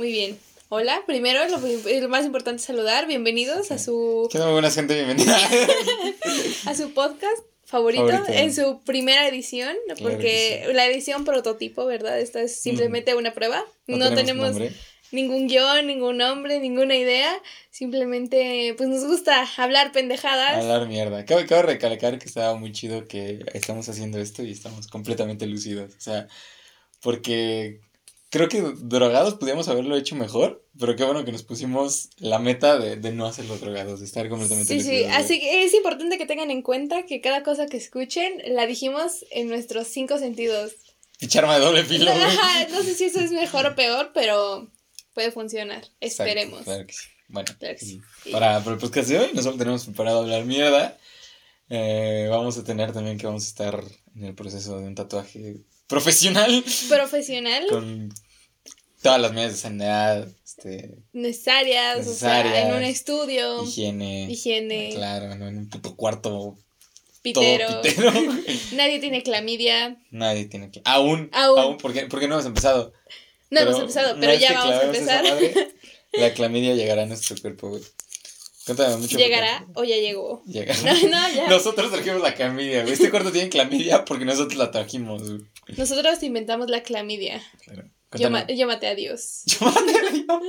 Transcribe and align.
Muy 0.00 0.12
bien. 0.12 0.38
Hola, 0.70 1.02
primero 1.06 1.46
lo, 1.46 1.58
lo 1.58 2.08
más 2.08 2.24
importante 2.24 2.60
es 2.60 2.64
saludar. 2.64 3.06
Bienvenidos 3.06 3.70
a 3.70 3.76
su. 3.76 4.30
Qué 4.32 4.38
buena 4.38 4.70
gente, 4.70 4.94
bienvenida. 4.94 5.36
a 6.64 6.74
su 6.74 6.94
podcast 6.94 7.42
favorito, 7.66 8.08
en 8.28 8.54
su 8.54 8.80
primera 8.80 9.28
edición, 9.28 9.76
porque 10.00 10.66
la 10.72 10.86
edición 10.86 11.26
prototipo, 11.26 11.84
¿verdad? 11.84 12.18
Esta 12.18 12.40
es 12.40 12.58
simplemente 12.58 13.14
una 13.14 13.34
prueba. 13.34 13.62
No, 13.86 14.14
tenemos, 14.14 14.56
ningún 15.12 15.48
guion, 15.48 15.86
ningún 15.86 16.16
nombre, 16.16 16.60
ninguna 16.60 16.96
idea. 16.96 17.34
Simplemente, 17.70 18.72
pues 18.78 18.88
nos 18.88 19.04
gusta 19.04 19.46
hablar 19.58 19.92
pendejadas. 19.92 20.64
Hablar 20.64 20.88
mierda. 20.88 21.26
Cabe, 21.26 21.44
cabe 21.44 21.74
recalcar 21.74 22.18
que 22.18 22.24
estaba 22.24 22.56
muy 22.56 22.72
chido 22.72 23.06
que 23.06 23.44
estamos 23.52 23.86
haciendo 23.90 24.18
esto 24.18 24.42
y 24.44 24.52
estamos 24.52 24.86
completamente 24.86 25.44
lucidos. 25.44 25.94
O 25.94 26.00
sea, 26.00 26.26
porque 27.02 27.80
creo 28.30 28.48
que 28.48 28.62
drogados 28.62 29.34
podríamos 29.34 29.68
haberlo 29.68 29.96
hecho 29.96 30.14
mejor, 30.14 30.64
pero 30.78 30.96
qué 30.96 31.04
bueno 31.04 31.24
que 31.24 31.32
nos 31.32 31.42
pusimos 31.42 32.10
la 32.18 32.38
meta 32.38 32.78
de, 32.78 32.96
de 32.96 33.12
no 33.12 33.26
hacerlo 33.26 33.58
drogados, 33.58 34.00
de 34.00 34.06
estar 34.06 34.28
completamente 34.28 34.72
Sí, 34.72 34.82
sí, 34.82 35.04
así 35.04 35.40
que 35.40 35.64
es 35.64 35.74
importante 35.74 36.16
que 36.16 36.26
tengan 36.26 36.50
en 36.50 36.62
cuenta 36.62 37.04
que 37.04 37.20
cada 37.20 37.42
cosa 37.42 37.66
que 37.66 37.76
escuchen 37.76 38.40
la 38.46 38.66
dijimos 38.66 39.24
en 39.30 39.48
nuestros 39.48 39.88
cinco 39.88 40.18
sentidos. 40.18 40.72
Picharma 41.18 41.58
de 41.58 41.64
doble 41.64 41.84
filo. 41.84 42.12
no 42.70 42.82
sé 42.82 42.94
si 42.94 43.04
eso 43.04 43.20
es 43.20 43.32
mejor 43.32 43.66
o 43.66 43.74
peor, 43.74 44.12
pero 44.14 44.70
puede 45.12 45.32
funcionar. 45.32 45.84
Esperemos. 46.00 46.62
claro 46.62 46.86
que 46.86 46.92
sí. 46.92 47.08
Bueno, 47.28 47.48
Para, 48.32 48.60
para, 48.60 48.74
el 48.74 48.80
podcast 48.80 49.08
de 49.08 49.18
hoy, 49.18 49.30
nosotros 49.34 49.58
tenemos 49.58 49.84
preparado 49.84 50.20
hablar 50.20 50.44
mierda. 50.44 50.98
Eh, 51.68 52.26
vamos 52.28 52.58
a 52.58 52.64
tener 52.64 52.92
también 52.92 53.18
que 53.18 53.26
vamos 53.26 53.44
a 53.44 53.48
estar 53.48 53.84
en 54.16 54.24
el 54.24 54.34
proceso 54.34 54.78
de 54.78 54.86
un 54.86 54.96
tatuaje 54.96 55.60
profesional. 55.90 56.64
Profesional. 56.88 57.66
Con 57.68 58.14
todas 59.02 59.20
las 59.20 59.32
medidas 59.32 59.52
de 59.52 59.58
sanidad 59.58 60.28
este, 60.44 60.94
necesarias, 61.12 62.06
o 62.06 62.14
sea, 62.14 62.62
en 62.62 62.74
un 62.74 62.82
estudio. 62.82 63.64
Higiene. 63.64 64.30
Higiene. 64.30 64.90
Claro, 64.94 65.32
en 65.32 65.42
un 65.42 65.68
puto 65.68 65.96
cuarto. 65.96 66.56
Pitero. 67.22 67.68
Nadie 68.72 68.98
tiene 68.98 69.22
clamidia. 69.22 69.98
Nadie 70.10 70.46
tiene 70.46 70.70
clamidia. 70.70 70.92
Aún. 70.92 71.28
Aún. 71.32 71.58
Aún 71.58 71.76
porque, 71.76 72.06
porque 72.06 72.28
no 72.28 72.34
hemos 72.34 72.46
empezado. 72.46 72.94
No 73.50 73.60
hemos 73.60 73.78
empezado, 73.78 74.16
pero 74.18 74.32
ya 74.34 74.52
vamos 74.54 74.74
a 74.76 74.82
empezar. 74.84 75.24
la 76.12 76.32
clamidia 76.32 76.74
llegará 76.74 77.02
a 77.02 77.06
nuestro 77.06 77.36
cuerpo, 77.36 77.70
güey. 77.70 77.82
Cuéntame 78.64 78.96
mucho. 78.96 79.18
¿Llegará 79.18 79.66
o 79.74 79.84
ya 79.84 79.96
llegó? 79.96 80.42
Llegará. 80.46 80.78
No, 80.84 81.08
no, 81.08 81.34
ya. 81.34 81.48
Nosotros 81.48 81.90
trajimos 81.90 82.22
la 82.22 82.34
clamidia, 82.34 82.82
güey. 82.82 82.94
Este 82.94 83.10
cuarto 83.10 83.32
tiene 83.32 83.48
clamidia 83.48 84.04
porque 84.04 84.24
nosotros 84.24 84.56
la 84.56 84.70
trajimos, 84.70 85.22
güey. 85.22 85.40
Nosotros 85.76 86.22
inventamos 86.22 86.68
la 86.70 86.82
clamidia. 86.82 87.40
Yo, 88.16 88.28
yo, 88.48 88.66
maté 88.66 88.88
a 88.88 88.94
Dios. 88.94 89.42
Yo 89.46 89.66
maté 89.66 89.96
a 89.96 90.10
Dios. 90.10 90.42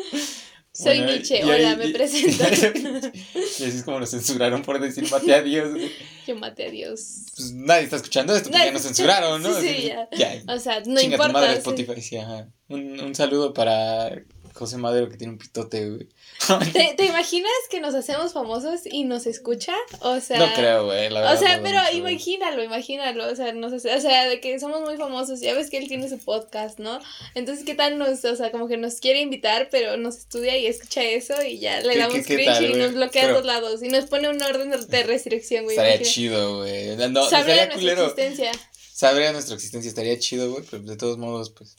Soy 0.73 1.01
Nietzsche, 1.01 1.43
hola, 1.43 1.75
me 1.75 1.89
presento. 1.93 2.43
y 2.43 3.43
así 3.43 3.63
es 3.65 3.83
como 3.83 3.99
nos 3.99 4.09
censuraron 4.09 4.61
por 4.61 4.79
decir 4.79 5.09
maté 5.11 5.35
a 5.35 5.41
Dios. 5.41 5.77
Yo 6.25 6.35
maté 6.37 6.67
a 6.67 6.69
Dios. 6.69 7.25
Pues 7.35 7.51
nadie 7.51 7.83
está 7.83 7.97
escuchando 7.97 8.33
esto 8.33 8.49
porque 8.49 8.65
ya 8.65 8.71
nos 8.71 8.81
censuraron, 8.83 9.43
¿no? 9.43 9.59
Sí, 9.59 9.67
sí 9.67 9.91
ya. 10.17 10.41
O 10.47 10.59
sea, 10.59 10.79
no 10.79 10.99
Chinga 10.99 11.15
importa. 11.15 11.27
Tu 11.27 11.33
madre 11.33 11.57
Spotify, 11.57 12.01
sí, 12.01 12.17
ajá. 12.17 12.47
Un, 12.69 12.99
un 13.01 13.13
saludo 13.13 13.53
para 13.53 14.23
José 14.53 14.77
Madero 14.77 15.09
que 15.09 15.17
tiene 15.17 15.33
un 15.33 15.39
pitote, 15.39 15.89
güey. 15.89 16.09
¿Te, 16.73 16.93
¿Te, 16.97 17.05
imaginas 17.05 17.51
que 17.69 17.79
nos 17.79 17.93
hacemos 17.95 18.33
famosos 18.33 18.81
y 18.85 19.03
nos 19.03 19.25
escucha? 19.27 19.73
O 20.01 20.19
sea. 20.19 20.39
No 20.39 20.53
creo, 20.53 20.85
güey. 20.85 21.07
O 21.07 21.37
sea, 21.37 21.61
pero 21.61 21.79
imagínalo, 21.93 22.63
imagínalo. 22.63 23.31
O 23.31 23.35
sea, 23.35 23.53
no 23.53 23.69
sé, 23.69 23.93
o 23.93 24.01
sea, 24.01 24.27
de 24.27 24.39
que 24.39 24.59
somos 24.59 24.81
muy 24.81 24.97
famosos. 24.97 25.39
Ya 25.39 25.53
ves 25.53 25.69
que 25.69 25.77
él 25.77 25.87
tiene 25.87 26.09
su 26.09 26.17
podcast, 26.19 26.79
¿no? 26.79 26.99
Entonces, 27.35 27.65
¿qué 27.65 27.75
tal 27.75 27.97
nos, 27.97 28.23
o 28.25 28.35
sea, 28.35 28.51
como 28.51 28.67
que 28.67 28.77
nos 28.77 28.95
quiere 28.95 29.21
invitar, 29.21 29.69
pero 29.71 29.97
nos 29.97 30.17
estudia 30.17 30.57
y 30.57 30.67
escucha 30.67 31.03
eso 31.03 31.41
y 31.43 31.59
ya 31.59 31.81
le 31.81 31.97
damos 31.97 32.25
cringe 32.25 32.61
y 32.61 32.73
nos 32.73 32.93
bloquea 32.93 33.25
a 33.29 33.33
dos 33.33 33.45
lados 33.45 33.83
y 33.83 33.87
nos 33.87 34.05
pone 34.05 34.29
un 34.29 34.41
orden 34.41 34.71
de 34.71 35.03
restricción, 35.03 35.65
güey. 35.65 35.77
Estaría 35.77 36.01
chido, 36.01 36.57
güey. 36.57 36.95
No, 36.97 37.29
Sabría 37.29 37.67
nuestra 37.67 37.75
culero. 37.75 38.03
existencia. 38.03 38.51
Sabría 38.93 39.31
nuestra 39.31 39.55
existencia, 39.55 39.89
estaría 39.89 40.19
chido, 40.19 40.51
güey, 40.51 40.63
pero 40.69 40.83
de 40.83 40.95
todos 40.95 41.17
modos, 41.17 41.49
pues. 41.51 41.75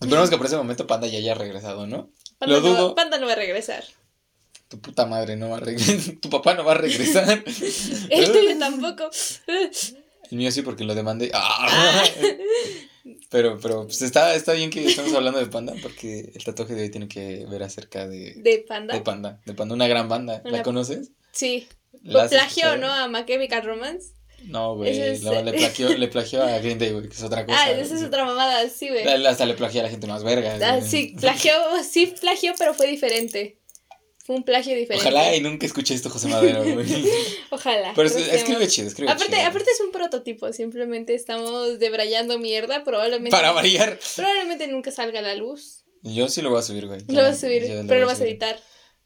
Esperemos 0.00 0.30
que 0.30 0.36
por 0.36 0.46
ese 0.46 0.56
momento 0.56 0.86
Panda 0.86 1.06
ya 1.06 1.18
haya 1.18 1.34
regresado, 1.34 1.86
¿no? 1.86 2.10
Panda 2.38 2.56
Lo 2.56 2.60
dudo. 2.60 2.94
Panda 2.94 3.18
no 3.18 3.26
va 3.26 3.32
a 3.32 3.36
regresar. 3.36 3.84
Tu 4.68 4.80
puta 4.80 5.06
madre 5.06 5.36
no 5.36 5.50
va 5.50 5.58
a 5.58 5.60
regresar. 5.60 6.14
Tu 6.20 6.30
papá 6.30 6.54
no 6.54 6.64
va 6.64 6.72
a 6.72 6.76
regresar. 6.76 7.44
El 8.10 8.32
tuyo 8.32 8.56
tampoco. 8.58 9.10
El 10.30 10.38
mío 10.38 10.50
sí, 10.50 10.62
porque 10.62 10.84
lo 10.84 10.94
demandé. 10.94 11.30
¡Ah! 11.34 12.04
Pero, 13.30 13.58
pero 13.60 13.84
pues 13.84 14.00
está, 14.02 14.34
está 14.34 14.52
bien 14.54 14.70
que 14.70 14.86
estamos 14.86 15.12
hablando 15.12 15.38
de 15.38 15.46
Panda, 15.46 15.74
porque 15.82 16.32
el 16.34 16.44
tatuaje 16.44 16.74
de 16.74 16.82
hoy 16.82 16.90
tiene 16.90 17.08
que 17.08 17.44
ver 17.46 17.62
acerca 17.62 18.08
de. 18.08 18.34
¿De 18.36 18.64
Panda? 18.66 18.94
De 18.94 19.00
Panda. 19.00 19.40
De 19.44 19.54
Panda, 19.54 19.74
una 19.74 19.86
gran 19.86 20.08
banda. 20.08 20.40
¿La 20.44 20.62
conoces? 20.62 21.10
Sí. 21.32 21.68
¿Plagio, 22.02 22.76
no? 22.78 22.92
A 22.92 23.08
My 23.08 23.24
Chemical 23.26 23.62
Romance. 23.64 24.12
No, 24.46 24.76
güey. 24.76 24.94
le, 24.94 25.52
plagió, 25.52 25.88
le 25.96 26.08
plagió 26.08 26.42
a 26.42 26.58
Green 26.58 26.78
Day, 26.78 26.92
güey, 26.92 27.08
que 27.08 27.14
es 27.14 27.22
otra 27.22 27.44
cosa. 27.44 27.58
Ah, 27.60 27.70
esa 27.70 27.94
es 27.94 28.02
otra 28.02 28.24
mamada, 28.24 28.68
sí, 28.68 28.88
güey. 28.88 29.06
Hasta 29.26 29.46
le 29.46 29.54
plagió 29.54 29.80
a 29.80 29.84
la 29.84 29.90
gente 29.90 30.06
más 30.06 30.22
verga. 30.22 30.58
Ah, 30.62 30.80
sí, 30.80 31.14
plagió, 31.18 31.52
sí 31.88 32.14
plagió, 32.20 32.52
pero 32.58 32.74
fue 32.74 32.86
diferente. 32.86 33.58
Fue 34.24 34.36
un 34.36 34.42
plagio 34.42 34.74
diferente. 34.74 35.06
Ojalá 35.06 35.36
y 35.36 35.42
nunca 35.42 35.66
escuché 35.66 35.92
esto 35.92 36.08
José 36.08 36.28
Madero, 36.28 36.64
güey. 36.64 36.86
Ojalá. 37.50 37.92
Pero 37.94 38.08
es, 38.08 38.16
escribe 38.16 38.66
chido, 38.68 38.88
escribe 38.88 39.10
aparte, 39.10 39.34
chido. 39.34 39.46
Aparte 39.46 39.70
es 39.70 39.80
un 39.82 39.92
prototipo, 39.92 40.50
simplemente 40.54 41.14
estamos 41.14 41.78
debrayando 41.78 42.38
mierda, 42.38 42.84
probablemente. 42.84 43.30
Para 43.30 43.52
variar. 43.52 43.98
Probablemente 44.16 44.66
nunca 44.68 44.90
salga 44.90 45.18
a 45.18 45.22
la 45.22 45.34
luz. 45.34 45.84
Yo 46.00 46.28
sí 46.28 46.40
lo 46.40 46.48
voy 46.48 46.60
a 46.60 46.62
subir, 46.62 46.86
güey. 46.86 47.00
Lo 47.08 47.20
vas 47.20 47.36
a 47.36 47.40
subir, 47.40 47.84
pero 47.86 48.00
lo 48.00 48.06
vas 48.06 48.20
a 48.20 48.24
editar. 48.24 48.58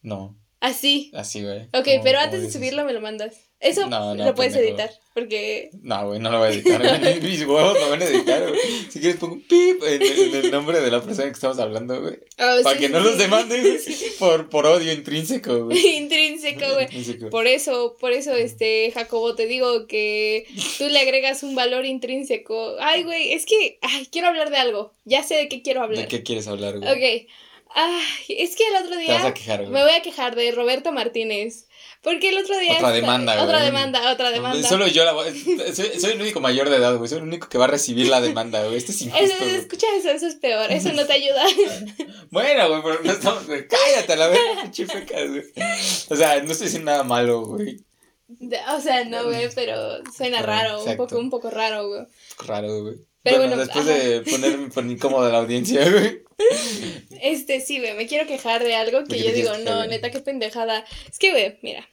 No. 0.03 0.39
Así. 0.61 1.11
Así, 1.15 1.43
güey. 1.43 1.65
Ok, 1.73 1.89
pero 2.05 2.21
antes 2.21 2.43
de 2.43 2.53
subirlo 2.53 2.85
me 2.85 2.93
lo 2.93 3.01
mandas. 3.01 3.48
Eso 3.61 3.89
lo 3.89 4.35
puedes 4.37 4.55
editar, 4.55 4.89
porque... 5.15 5.71
No, 5.83 6.07
güey, 6.07 6.21
no 6.21 6.31
lo 6.31 6.39
voy 6.39 6.49
a 6.49 6.51
editar. 6.53 6.81
Mis 7.23 7.41
huevos 7.41 7.79
lo 7.79 7.91
van 7.91 8.01
a 8.01 8.05
editar, 8.05 8.49
güey. 8.49 8.61
Si 8.89 9.01
quieres 9.01 9.17
pongo 9.17 9.35
un 9.35 9.43
pip 9.43 9.83
en, 9.83 10.03
el 10.37 10.51
nombre 10.53 10.81
de 10.81 10.89
la 10.93 11.03
persona 11.03 11.27
que 11.27 11.33
estamos 11.33 11.59
hablando, 11.59 12.01
güey. 12.01 12.21
Oh, 12.39 12.63
para 12.63 12.79
que 12.79 12.89
no 12.89 13.01
los 13.01 13.19
demanden 13.19 13.81
por, 14.21 14.49
por 14.49 14.65
odio 14.65 14.93
intrínseco, 14.93 15.65
güey. 15.65 15.97
intrínseco, 15.97 16.67
güey. 16.73 17.31
Por 17.31 17.49
eso, 17.49 17.97
por 17.99 18.13
eso, 18.13 18.33
este, 18.33 18.93
Jacobo, 18.93 19.35
te 19.35 19.49
digo 19.49 19.89
que 19.89 20.47
tú 20.79 20.89
le 20.89 21.01
agregas 21.01 21.43
un 21.43 21.57
valor 21.57 21.85
intrínseco. 21.85 22.77
Ay, 22.79 23.03
güey, 23.03 23.33
es 23.33 23.45
que, 23.45 23.81
ay, 23.83 24.07
quiero 24.07 24.29
hablar 24.29 24.51
de 24.51 24.59
algo. 24.59 24.93
Ya 25.05 25.25
sé 25.25 25.35
de 25.35 25.49
qué 25.49 25.63
quiero 25.63 25.83
hablar. 25.83 26.03
¿De 26.03 26.09
qué 26.09 26.23
quieres 26.23 26.47
hablar, 26.47 26.79
güey? 26.79 26.89
Ok. 26.89 27.29
Ay, 27.75 28.37
es 28.39 28.55
que 28.55 28.69
el 28.69 28.85
otro 28.85 28.97
día... 28.97 29.07
Te 29.07 29.13
vas 29.15 29.25
a 29.25 29.35
quejar, 29.35 29.61
güey. 29.63 29.73
Me 29.73 29.83
voy 29.83 29.93
a 29.93 30.03
quejar 30.03 30.37
de 30.37 30.53
Roberto 30.53 30.93
Martínez. 30.93 31.68
Porque 32.03 32.29
el 32.29 32.39
otro 32.39 32.57
día. 32.59 32.75
Otra 32.77 32.93
demanda, 32.93 33.35
güey. 33.35 33.45
Otra 33.47 33.63
demanda, 33.63 34.13
otra 34.13 34.31
demanda. 34.31 34.69
Solo 34.69 34.87
yo 34.87 35.05
la 35.05 35.13
voy. 35.13 35.37
Soy, 35.75 36.01
soy, 36.01 36.13
el 36.13 36.21
único 36.21 36.41
mayor 36.41 36.71
de 36.71 36.77
edad, 36.77 36.97
güey. 36.97 37.09
Soy 37.09 37.19
el 37.19 37.25
único 37.25 37.49
que 37.49 37.59
va 37.59 37.65
a 37.65 37.69
recibir 37.69 38.09
la 38.09 38.21
demanda, 38.21 38.63
güey. 38.65 38.77
Esto 38.77 38.93
es 38.93 39.03
injusto. 39.03 39.45
escucha 39.45 39.87
eso, 39.99 40.11
eso 40.11 40.27
es 40.27 40.37
peor. 40.37 40.71
Eso 40.71 40.93
no 40.93 41.05
te 41.07 41.13
ayuda. 41.15 41.43
bueno, 42.31 42.69
güey, 42.69 42.83
pero 42.83 43.03
no 43.03 43.13
estamos. 43.13 43.47
Güey. 43.47 43.67
Cállate 43.67 44.13
a 44.13 44.17
la 44.17 44.29
vez, 44.29 44.41
chifecas, 44.71 45.29
güey. 45.29 45.45
O 46.09 46.17
sea, 46.17 46.41
no 46.43 46.53
estoy 46.53 46.67
diciendo 46.67 46.91
nada 46.91 47.03
malo, 47.03 47.43
güey. 47.43 47.85
O 48.75 48.81
sea, 48.81 49.05
no, 49.05 49.25
güey, 49.25 49.49
pero 49.55 50.05
suena 50.17 50.43
raro. 50.43 50.85
Un 50.85 50.97
poco, 50.97 51.19
un 51.19 51.31
poco 51.31 51.51
raro, 51.51 51.89
güey. 51.89 52.03
Raro, 52.47 52.83
güey. 52.83 52.95
Pero 53.23 53.39
bueno, 53.39 53.57
después 53.57 53.85
de 53.85 54.23
ponerme 54.23 54.69
por 54.69 54.87
incómoda 54.87 55.31
la 55.31 55.39
audiencia, 55.39 55.91
güey. 55.91 56.23
Este, 57.21 57.61
sí, 57.61 57.79
güey, 57.79 57.95
me 57.95 58.07
quiero 58.07 58.27
quejar 58.27 58.63
de 58.63 58.75
algo 58.75 59.05
que 59.05 59.19
yo 59.19 59.33
digo, 59.33 59.57
no, 59.59 59.87
neta, 59.87 60.11
qué 60.11 60.21
pendejada. 60.21 60.85
Es 61.11 61.19
que, 61.19 61.31
güey, 61.31 61.59
mira, 61.63 61.89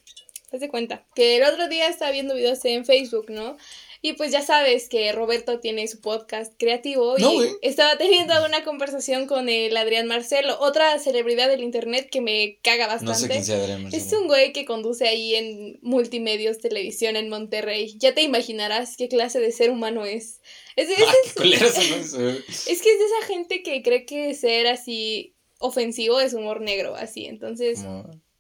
haz 0.52 0.60
de 0.60 0.70
cuenta 0.70 1.04
que 1.16 1.38
el 1.38 1.44
otro 1.44 1.68
día 1.68 1.88
estaba 1.88 2.12
viendo 2.12 2.36
videos 2.36 2.64
en 2.66 2.86
Facebook, 2.86 3.30
¿no? 3.30 3.58
Y 4.02 4.14
pues 4.14 4.32
ya 4.32 4.44
sabes 4.44 4.88
que 4.88 5.12
Roberto 5.14 5.60
tiene 5.60 5.88
su 5.88 6.00
podcast 6.00 6.54
creativo 6.60 7.18
y 7.18 7.50
estaba 7.64 7.98
teniendo 7.98 8.34
una 8.46 8.64
conversación 8.64 9.26
con 9.26 9.50
el 9.50 9.76
Adrián 9.76 10.06
Marcelo, 10.06 10.60
otra 10.60 11.00
celebridad 11.00 11.48
del 11.48 11.64
internet 11.64 12.10
que 12.12 12.22
me 12.22 12.60
caga 12.62 12.86
bastante. 12.86 13.14
No 13.14 13.18
sé 13.18 13.28
quién 13.30 13.44
sea 13.44 13.58
Adrián 13.58 13.82
Marcelo. 13.82 14.04
Es 14.06 14.14
un 14.14 14.28
güey 14.28 14.54
que 14.54 14.64
conduce 14.64 15.08
ahí 15.08 15.34
en 15.34 15.80
multimedios 15.82 16.60
televisión 16.60 17.16
en 17.16 17.30
Monterrey. 17.30 17.96
Ya 17.98 18.14
te 18.14 18.22
imaginarás 18.22 18.96
qué 18.96 19.08
clase 19.08 19.40
de 19.40 19.52
ser 19.52 19.72
humano 19.72 20.06
es. 20.06 20.40
Es, 20.76 20.90
es, 20.90 20.98
es 21.38 22.82
que 22.82 22.92
es 22.92 23.00
de 23.00 23.06
esa 23.06 23.28
gente 23.28 23.64
que 23.64 23.82
cree 23.82 24.06
que 24.06 24.34
ser 24.34 24.68
así 24.68 25.36
ofensivo 25.60 26.20
es 26.20 26.34
humor 26.34 26.62
negro, 26.62 26.96
así, 26.96 27.26
entonces... 27.26 27.84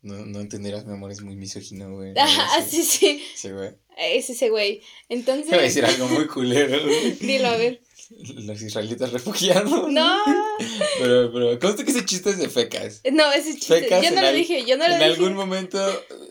No, 0.06 0.24
no 0.24 0.40
entenderás, 0.40 0.86
mi 0.86 0.94
amor, 0.94 1.12
es 1.12 1.24
muy 1.24 1.36
misógino, 1.36 1.92
güey. 1.92 2.14
Ah, 2.18 2.64
sí, 2.68 2.84
sí. 2.84 3.24
Sí, 3.34 3.50
güey. 3.50 3.72
Es 3.98 4.30
ese 4.30 4.50
güey. 4.50 4.82
Entonces. 5.10 5.48
Te 5.48 5.56
voy 5.56 5.62
a 5.62 5.64
decir 5.64 5.84
algo 5.84 6.08
muy 6.08 6.28
culero, 6.28 6.78
Dilo, 7.20 7.48
a 7.48 7.58
ver. 7.58 7.82
Los 8.46 8.62
israelitas 8.62 9.12
refugiados. 9.12 9.92
No. 9.92 10.24
Pero, 11.00 11.32
pero, 11.34 11.60
consta 11.60 11.84
que 11.84 11.92
ese 11.92 12.06
chiste 12.06 12.30
es 12.30 12.38
de 12.38 12.48
fecas. 12.48 13.02
No, 13.12 13.32
ese 13.34 13.56
chiste. 13.56 13.90
yo 13.90 14.12
no 14.12 14.22
lo 14.22 14.32
dije, 14.32 14.64
yo 14.66 14.78
no 14.78 14.88
lo 14.88 14.94
dije. 14.94 15.06
En 15.06 15.12
algún 15.12 15.34
momento 15.34 15.78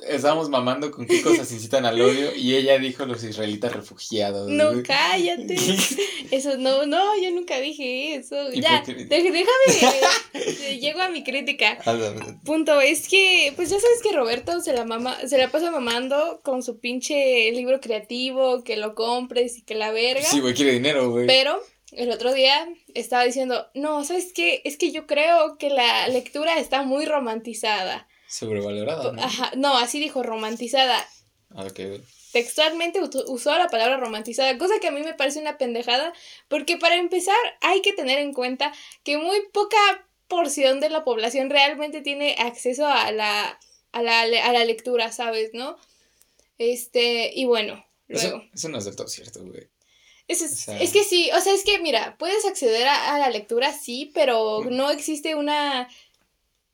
estábamos 0.08 0.48
mamando 0.48 0.90
con 0.90 1.06
qué 1.06 1.20
cosas 1.22 1.50
incitan 1.52 1.84
al 1.84 2.00
odio 2.00 2.34
y 2.34 2.54
ella 2.54 2.78
dijo 2.78 3.04
los 3.04 3.22
israelitas 3.22 3.72
refugiados. 3.74 4.48
No, 4.48 4.82
cállate. 4.82 5.56
Eso, 6.30 6.56
no, 6.56 6.86
no, 6.86 7.22
yo 7.22 7.30
nunca 7.32 7.60
dije 7.60 8.14
eso. 8.14 8.36
Ya, 8.52 8.82
déjame. 8.86 9.44
llego 10.80 11.00
a 11.00 11.08
mi 11.08 11.22
crítica. 11.22 11.78
Punto. 12.44 12.80
Es 12.80 13.08
que, 13.08 13.52
pues 13.56 13.70
ya 13.70 13.78
sabes 13.78 14.00
que 14.02 14.12
Roberto 14.12 14.60
se 14.60 14.72
la 14.72 14.84
mama, 14.84 15.16
se 15.26 15.38
la 15.38 15.50
pasa 15.50 15.70
mamando 15.70 16.40
con 16.42 16.62
su 16.62 16.78
pinche 16.78 17.50
libro 17.52 17.80
creativo, 17.80 18.64
que 18.64 18.76
lo 18.76 18.94
compres 18.94 19.58
y 19.58 19.62
que 19.62 19.74
la 19.74 19.90
verga. 19.90 20.24
Sí, 20.24 20.40
güey, 20.40 20.54
quiere 20.54 20.72
dinero, 20.72 21.10
güey. 21.10 21.26
Pero 21.26 21.60
el 21.96 22.10
otro 22.10 22.32
día 22.32 22.68
estaba 22.94 23.24
diciendo, 23.24 23.68
no, 23.74 24.04
¿sabes 24.04 24.32
qué? 24.32 24.62
Es 24.64 24.76
que 24.76 24.92
yo 24.92 25.06
creo 25.06 25.58
que 25.58 25.70
la 25.70 26.08
lectura 26.08 26.58
está 26.58 26.82
muy 26.82 27.06
romantizada. 27.06 28.08
Sobrevalorada. 28.28 29.12
¿no? 29.12 29.22
Ajá, 29.22 29.52
no, 29.56 29.76
así 29.76 30.00
dijo, 30.00 30.22
romantizada. 30.22 31.06
Ah, 31.50 31.64
ok. 31.64 32.02
Textualmente 32.32 33.00
usó 33.28 33.56
la 33.56 33.68
palabra 33.68 33.96
romantizada, 33.96 34.58
cosa 34.58 34.80
que 34.80 34.88
a 34.88 34.90
mí 34.90 35.02
me 35.02 35.14
parece 35.14 35.38
una 35.38 35.56
pendejada, 35.56 36.12
porque 36.48 36.76
para 36.76 36.96
empezar 36.96 37.36
hay 37.60 37.80
que 37.80 37.92
tener 37.92 38.18
en 38.18 38.32
cuenta 38.32 38.72
que 39.04 39.18
muy 39.18 39.40
poca 39.52 39.76
porción 40.26 40.80
de 40.80 40.90
la 40.90 41.04
población 41.04 41.48
realmente 41.48 42.00
tiene 42.00 42.34
acceso 42.38 42.86
a 42.86 43.12
la, 43.12 43.60
a 43.92 44.02
la, 44.02 44.22
a 44.22 44.52
la 44.52 44.64
lectura, 44.64 45.12
¿sabes? 45.12 45.50
¿No? 45.52 45.76
Este, 46.58 47.30
y 47.34 47.44
bueno, 47.44 47.86
luego. 48.08 48.38
Eso, 48.38 48.44
eso 48.52 48.68
no 48.68 48.78
es 48.78 48.84
del 48.84 48.96
todo 48.96 49.06
cierto, 49.06 49.44
güey. 49.44 49.68
Es, 50.26 50.40
es, 50.40 50.92
que 50.92 51.04
sí, 51.04 51.30
o 51.36 51.40
sea, 51.40 51.52
es 51.52 51.64
que 51.64 51.80
mira, 51.80 52.16
puedes 52.18 52.46
acceder 52.46 52.86
a, 52.88 53.18
la 53.18 53.28
lectura, 53.28 53.72
sí, 53.74 54.10
pero 54.14 54.64
no 54.70 54.90
existe 54.90 55.34
una, 55.34 55.86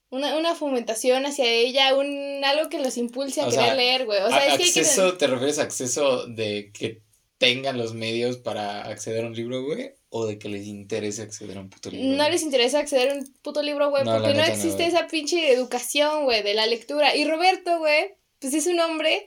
una, 0.08 0.36
una 0.36 0.54
fomentación 0.54 1.26
hacia 1.26 1.46
ella, 1.46 1.96
un 1.96 2.44
algo 2.44 2.68
que 2.68 2.78
los 2.78 2.96
impulse 2.96 3.40
a 3.40 3.48
querer 3.48 3.76
leer, 3.76 4.06
güey. 4.06 4.20
O 4.22 4.28
sea, 4.28 4.54
es 4.54 4.54
acceso, 4.54 5.16
¿te 5.16 5.26
refieres 5.26 5.58
a 5.58 5.62
acceso 5.62 6.26
de 6.28 6.70
que 6.72 7.02
tengan 7.38 7.76
los 7.76 7.94
medios 7.94 8.36
para 8.36 8.82
acceder 8.82 9.24
a 9.24 9.26
un 9.28 9.34
libro, 9.34 9.64
güey? 9.64 9.94
¿O 10.10 10.26
de 10.26 10.38
que 10.38 10.48
les 10.48 10.66
interese 10.66 11.22
acceder 11.22 11.56
a 11.56 11.60
un 11.60 11.70
puto 11.70 11.90
libro? 11.90 12.16
No 12.16 12.28
les 12.28 12.42
interesa 12.42 12.78
acceder 12.78 13.10
a 13.10 13.14
un 13.14 13.34
puto 13.42 13.62
libro, 13.62 13.90
güey, 13.90 14.04
porque 14.04 14.34
no 14.34 14.44
existe 14.44 14.84
esa 14.86 15.08
pinche 15.08 15.52
educación, 15.52 16.24
güey, 16.24 16.42
de 16.44 16.54
la 16.54 16.66
lectura. 16.66 17.16
Y 17.16 17.24
Roberto, 17.24 17.78
güey, 17.78 18.14
pues 18.38 18.54
es 18.54 18.66
un 18.66 18.78
hombre 18.78 19.26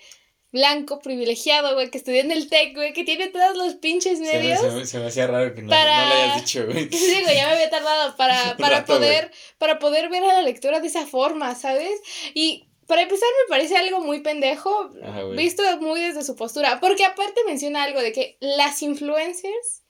blanco, 0.53 0.99
privilegiado, 0.99 1.73
güey, 1.73 1.89
que 1.89 1.97
estudió 1.97 2.21
en 2.21 2.31
el 2.31 2.47
TEC, 2.47 2.75
güey, 2.75 2.93
que 2.93 3.03
tiene 3.03 3.27
todos 3.27 3.57
los 3.57 3.73
pinches 3.73 4.19
medios. 4.19 4.59
Se 4.87 4.99
me, 4.99 5.07
hacía 5.07 5.25
raro 5.25 5.53
que 5.53 5.63
no, 5.63 5.69
para... 5.69 6.03
no, 6.03 6.09
lo 6.09 6.15
hayas 6.15 6.45
dicho, 6.45 6.65
güey. 6.65 6.89
Sí, 6.91 7.21
güey, 7.23 7.35
ya 7.35 7.47
me 7.47 7.53
había 7.53 7.69
tardado 7.71 8.15
para, 8.15 8.55
para 8.59 8.85
poder, 8.85 9.31
para 9.57 9.79
poder 9.79 10.09
ver 10.09 10.23
a 10.23 10.27
la 10.27 10.41
lectura 10.43 10.79
de 10.79 10.87
esa 10.87 11.07
forma, 11.07 11.55
¿sabes? 11.55 11.99
Y 12.35 12.69
para 12.85 13.01
empezar 13.01 13.27
me 13.43 13.49
parece 13.49 13.75
algo 13.75 13.99
muy 13.99 14.21
pendejo, 14.21 14.91
visto 15.35 15.63
muy 15.81 15.99
desde 15.99 16.23
su 16.23 16.35
postura, 16.35 16.79
porque 16.79 17.03
aparte 17.03 17.41
menciona 17.47 17.83
algo 17.83 17.99
de 18.01 18.11
que 18.11 18.37
las 18.39 18.83
influencers, 18.83 19.83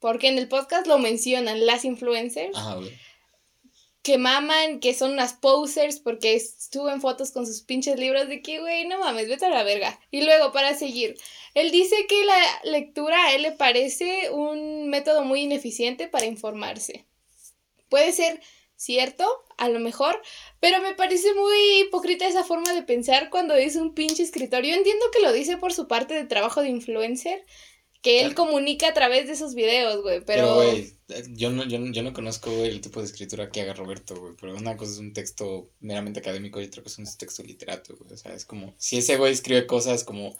porque 0.00 0.28
en 0.28 0.38
el 0.38 0.48
podcast 0.48 0.88
lo 0.88 0.98
mencionan, 0.98 1.64
las 1.64 1.84
influencers. 1.84 2.56
Ajá, 2.56 2.74
güey 2.74 2.90
que 4.02 4.16
maman, 4.16 4.80
que 4.80 4.94
son 4.94 5.12
unas 5.12 5.34
posers 5.34 6.00
porque 6.00 6.40
suben 6.40 7.00
fotos 7.00 7.32
con 7.32 7.46
sus 7.46 7.62
pinches 7.62 7.98
libros 7.98 8.28
de 8.28 8.40
que, 8.40 8.60
güey, 8.60 8.86
no 8.86 8.98
mames, 8.98 9.28
vete 9.28 9.46
a 9.46 9.50
la 9.50 9.62
verga. 9.62 10.00
Y 10.10 10.22
luego, 10.22 10.52
para 10.52 10.74
seguir, 10.74 11.16
él 11.54 11.70
dice 11.70 12.06
que 12.08 12.24
la 12.24 12.60
lectura 12.64 13.24
a 13.26 13.34
él 13.34 13.42
le 13.42 13.52
parece 13.52 14.30
un 14.30 14.88
método 14.88 15.24
muy 15.24 15.42
ineficiente 15.42 16.08
para 16.08 16.26
informarse. 16.26 17.04
Puede 17.88 18.12
ser 18.12 18.40
cierto, 18.76 19.26
a 19.58 19.68
lo 19.68 19.78
mejor, 19.78 20.22
pero 20.58 20.80
me 20.80 20.94
parece 20.94 21.34
muy 21.34 21.80
hipócrita 21.80 22.26
esa 22.26 22.44
forma 22.44 22.72
de 22.72 22.82
pensar 22.82 23.28
cuando 23.28 23.54
es 23.54 23.76
un 23.76 23.94
pinche 23.94 24.22
escritor. 24.22 24.64
Yo 24.64 24.74
entiendo 24.74 25.04
que 25.12 25.20
lo 25.20 25.32
dice 25.32 25.58
por 25.58 25.74
su 25.74 25.86
parte 25.86 26.14
de 26.14 26.24
trabajo 26.24 26.62
de 26.62 26.70
influencer, 26.70 27.44
que 28.02 28.22
él 28.22 28.34
comunica 28.34 28.88
a 28.88 28.94
través 28.94 29.26
de 29.26 29.34
esos 29.34 29.54
videos, 29.54 30.02
güey, 30.02 30.24
pero... 30.24 30.54
güey, 30.54 30.94
yo 31.28 31.50
no, 31.50 31.64
yo, 31.64 31.78
yo 31.86 32.02
no 32.02 32.12
conozco, 32.12 32.50
güey, 32.50 32.70
el 32.70 32.80
tipo 32.80 33.00
de 33.00 33.06
escritura 33.06 33.50
que 33.50 33.60
haga 33.60 33.74
Roberto, 33.74 34.18
güey, 34.18 34.34
pero 34.40 34.54
una 34.56 34.76
cosa 34.76 34.92
es 34.92 34.98
un 34.98 35.12
texto 35.12 35.70
meramente 35.80 36.20
académico 36.20 36.60
y 36.60 36.64
otra 36.64 36.82
cosa 36.82 37.02
es 37.02 37.08
un 37.08 37.18
texto 37.18 37.42
literato, 37.42 37.96
güey, 37.96 38.12
o 38.12 38.16
sea, 38.16 38.32
es 38.32 38.44
como, 38.44 38.74
si 38.78 38.98
ese 38.98 39.16
güey 39.16 39.32
escribe 39.32 39.66
cosas 39.66 40.04
como 40.04 40.38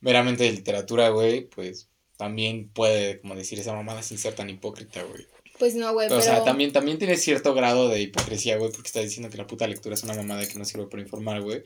meramente 0.00 0.44
de 0.44 0.52
literatura, 0.52 1.08
güey, 1.08 1.48
pues 1.48 1.88
también 2.16 2.68
puede, 2.68 3.20
como 3.20 3.34
decir 3.34 3.58
esa 3.58 3.72
mamada 3.72 4.02
sin 4.02 4.18
ser 4.18 4.34
tan 4.34 4.50
hipócrita, 4.50 5.02
güey. 5.02 5.26
Pues 5.58 5.74
no, 5.74 5.92
güey, 5.94 6.08
pero... 6.08 6.20
O 6.20 6.22
sea, 6.22 6.44
también, 6.44 6.72
también 6.72 6.98
tiene 6.98 7.16
cierto 7.16 7.54
grado 7.54 7.88
de 7.88 8.00
hipocresía, 8.00 8.56
güey, 8.56 8.70
porque 8.72 8.88
está 8.88 9.00
diciendo 9.00 9.30
que 9.30 9.38
la 9.38 9.46
puta 9.46 9.66
lectura 9.66 9.94
es 9.94 10.02
una 10.02 10.14
mamada 10.14 10.46
que 10.46 10.58
no 10.58 10.64
sirve 10.66 10.86
para 10.86 11.02
informar, 11.02 11.40
güey. 11.40 11.62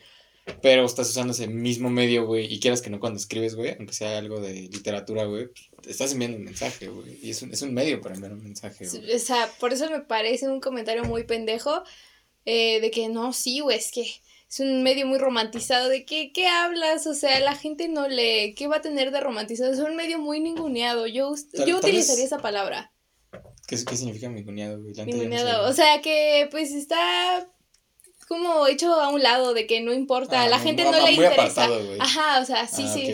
Pero 0.61 0.85
estás 0.85 1.09
usando 1.09 1.33
ese 1.33 1.47
mismo 1.47 1.89
medio, 1.89 2.25
güey, 2.25 2.51
y 2.53 2.59
quieras 2.59 2.81
que 2.81 2.91
no 2.91 2.99
cuando 2.99 3.17
escribes, 3.17 3.55
güey, 3.55 3.75
aunque 3.77 3.93
sea 3.93 4.17
algo 4.17 4.39
de 4.39 4.53
literatura, 4.53 5.25
güey, 5.25 5.49
estás 5.87 6.11
enviando 6.11 6.37
un 6.37 6.43
mensaje, 6.43 6.87
güey. 6.87 7.19
Y 7.21 7.31
es 7.31 7.41
un, 7.41 7.51
es 7.51 7.61
un 7.63 7.73
medio 7.73 7.99
para 7.99 8.13
enviar 8.13 8.33
un 8.33 8.43
mensaje, 8.43 8.87
güey. 8.87 9.15
O 9.15 9.19
sea, 9.19 9.49
por 9.59 9.73
eso 9.73 9.89
me 9.89 10.01
parece 10.01 10.47
un 10.47 10.59
comentario 10.59 11.03
muy 11.03 11.23
pendejo 11.23 11.83
eh, 12.45 12.79
de 12.79 12.91
que 12.91 13.09
no, 13.09 13.33
sí, 13.33 13.59
güey, 13.59 13.77
es 13.77 13.91
que 13.91 14.05
es 14.47 14.59
un 14.59 14.83
medio 14.83 15.07
muy 15.07 15.17
romantizado. 15.17 15.89
¿De 15.89 16.05
qué, 16.05 16.31
qué 16.31 16.47
hablas? 16.47 17.07
O 17.07 17.15
sea, 17.15 17.39
la 17.39 17.55
gente 17.55 17.87
no 17.87 18.07
lee. 18.07 18.53
¿Qué 18.55 18.67
va 18.67 18.77
a 18.77 18.81
tener 18.81 19.11
de 19.11 19.21
romantizado? 19.21 19.73
Es 19.73 19.79
un 19.79 19.95
medio 19.95 20.19
muy 20.19 20.39
ninguneado. 20.39 21.07
Yo, 21.07 21.33
yo 21.65 21.77
utilizaría 21.77 22.23
esa 22.23 22.37
palabra. 22.37 22.93
¿Qué, 23.67 23.83
¿Qué 23.83 23.97
significa 23.97 24.29
ninguneado, 24.29 24.81
güey? 24.81 24.93
Ninguneado. 25.05 25.67
o 25.67 25.73
sea, 25.73 26.01
que 26.01 26.47
pues 26.51 26.71
está 26.71 27.47
como 28.27 28.67
hecho 28.67 28.93
a 28.93 29.09
un 29.09 29.21
lado 29.21 29.53
de 29.53 29.67
que 29.67 29.81
no 29.81 29.93
importa, 29.93 30.41
a 30.41 30.49
la 30.49 30.57
ah, 30.57 30.59
gente 30.59 30.83
no, 30.83 30.91
le 30.91 31.11
interesa. 31.11 31.69
Ajá, 31.99 32.41
o 32.41 32.45
sea, 32.45 32.67
sí, 32.67 32.83
ah, 32.85 32.93
sí. 32.93 33.13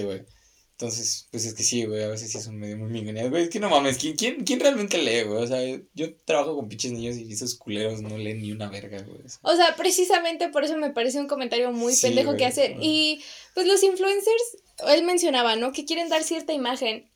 Entonces, 0.82 1.28
pues 1.30 1.46
es 1.46 1.54
que 1.54 1.62
sí, 1.62 1.86
güey, 1.86 2.04
a 2.04 2.08
veces 2.08 2.32
sí 2.32 2.40
es 2.40 2.48
un 2.48 2.58
medio 2.58 2.76
muy 2.76 2.90
mingoneado, 2.90 3.30
güey, 3.30 3.44
es 3.44 3.50
que 3.52 3.60
no 3.60 3.70
mames, 3.70 4.00
¿quién, 4.00 4.16
quién, 4.16 4.44
quién 4.44 4.60
realmente 4.60 4.98
lee, 4.98 5.22
güey? 5.22 5.44
O 5.44 5.46
sea, 5.46 5.60
yo 5.94 6.16
trabajo 6.26 6.56
con 6.56 6.70
pinches 6.70 6.92
niños 6.92 7.18
y 7.18 7.32
esos 7.32 7.54
culeros 7.54 8.02
no 8.02 8.18
leen 8.18 8.42
ni 8.42 8.52
una 8.52 8.68
verga, 8.68 9.00
güey. 9.04 9.20
O 9.44 9.56
sea, 9.56 9.76
precisamente 9.76 10.50
por 10.50 10.64
eso 10.64 10.76
me 10.78 10.90
parece 10.90 11.20
un 11.20 11.28
comentario 11.28 11.72
muy 11.72 11.96
pendejo 11.96 12.36
que 12.36 12.48
hacer. 12.48 12.78
Y 12.82 13.24
pues 13.54 13.68
los 13.68 13.84
influencers, 13.84 14.58
él 14.88 15.04
mencionaba, 15.04 15.56
¿no? 15.56 15.72
Que 15.72 15.86
quieren 15.86 16.10
dar 16.10 16.24
cierta 16.24 16.52
imagen. 16.52 17.12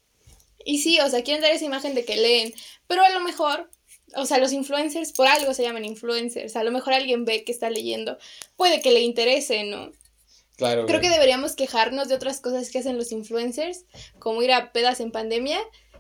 Y 0.64 0.78
sí, 0.78 1.00
o 1.00 1.10
sea, 1.10 1.24
quieren 1.24 1.42
dar 1.42 1.52
esa 1.52 1.66
imagen 1.66 1.96
de 1.96 2.06
que 2.06 2.18
leen, 2.18 2.54
pero 2.86 3.04
a 3.04 3.10
lo 3.10 3.22
mejor 3.22 3.72
o 4.16 4.26
sea, 4.26 4.38
los 4.38 4.54
influencers 4.54 5.12
por 5.12 5.28
algo 5.28 5.54
se 5.54 5.64
llaman 5.64 5.86
influencers. 5.86 6.56
A 6.56 6.64
lo 6.64 6.72
mejor 6.72 6.94
alguien 6.94 7.26
ve 7.26 7.44
que 7.44 7.52
está 7.52 7.70
leyendo, 7.70 8.18
puede 8.56 8.82
que 8.82 8.92
le 8.92 9.02
interese, 9.02 9.64
¿no? 9.64 9.92
Claro. 10.58 10.86
Creo 10.86 11.02
que 11.02 11.10
deberíamos 11.10 11.56
quejarnos 11.56 12.08
de 12.08 12.16
otras 12.16 12.40
cosas 12.40 12.70
que 12.70 12.80
hacen 12.80 12.98
los 12.98 13.12
influencers, 13.12 13.86
como 14.20 14.42
ir 14.42 14.54
a 14.54 14.72
pedas 14.72 15.02
en 15.02 15.12
pandemia, 15.12 15.60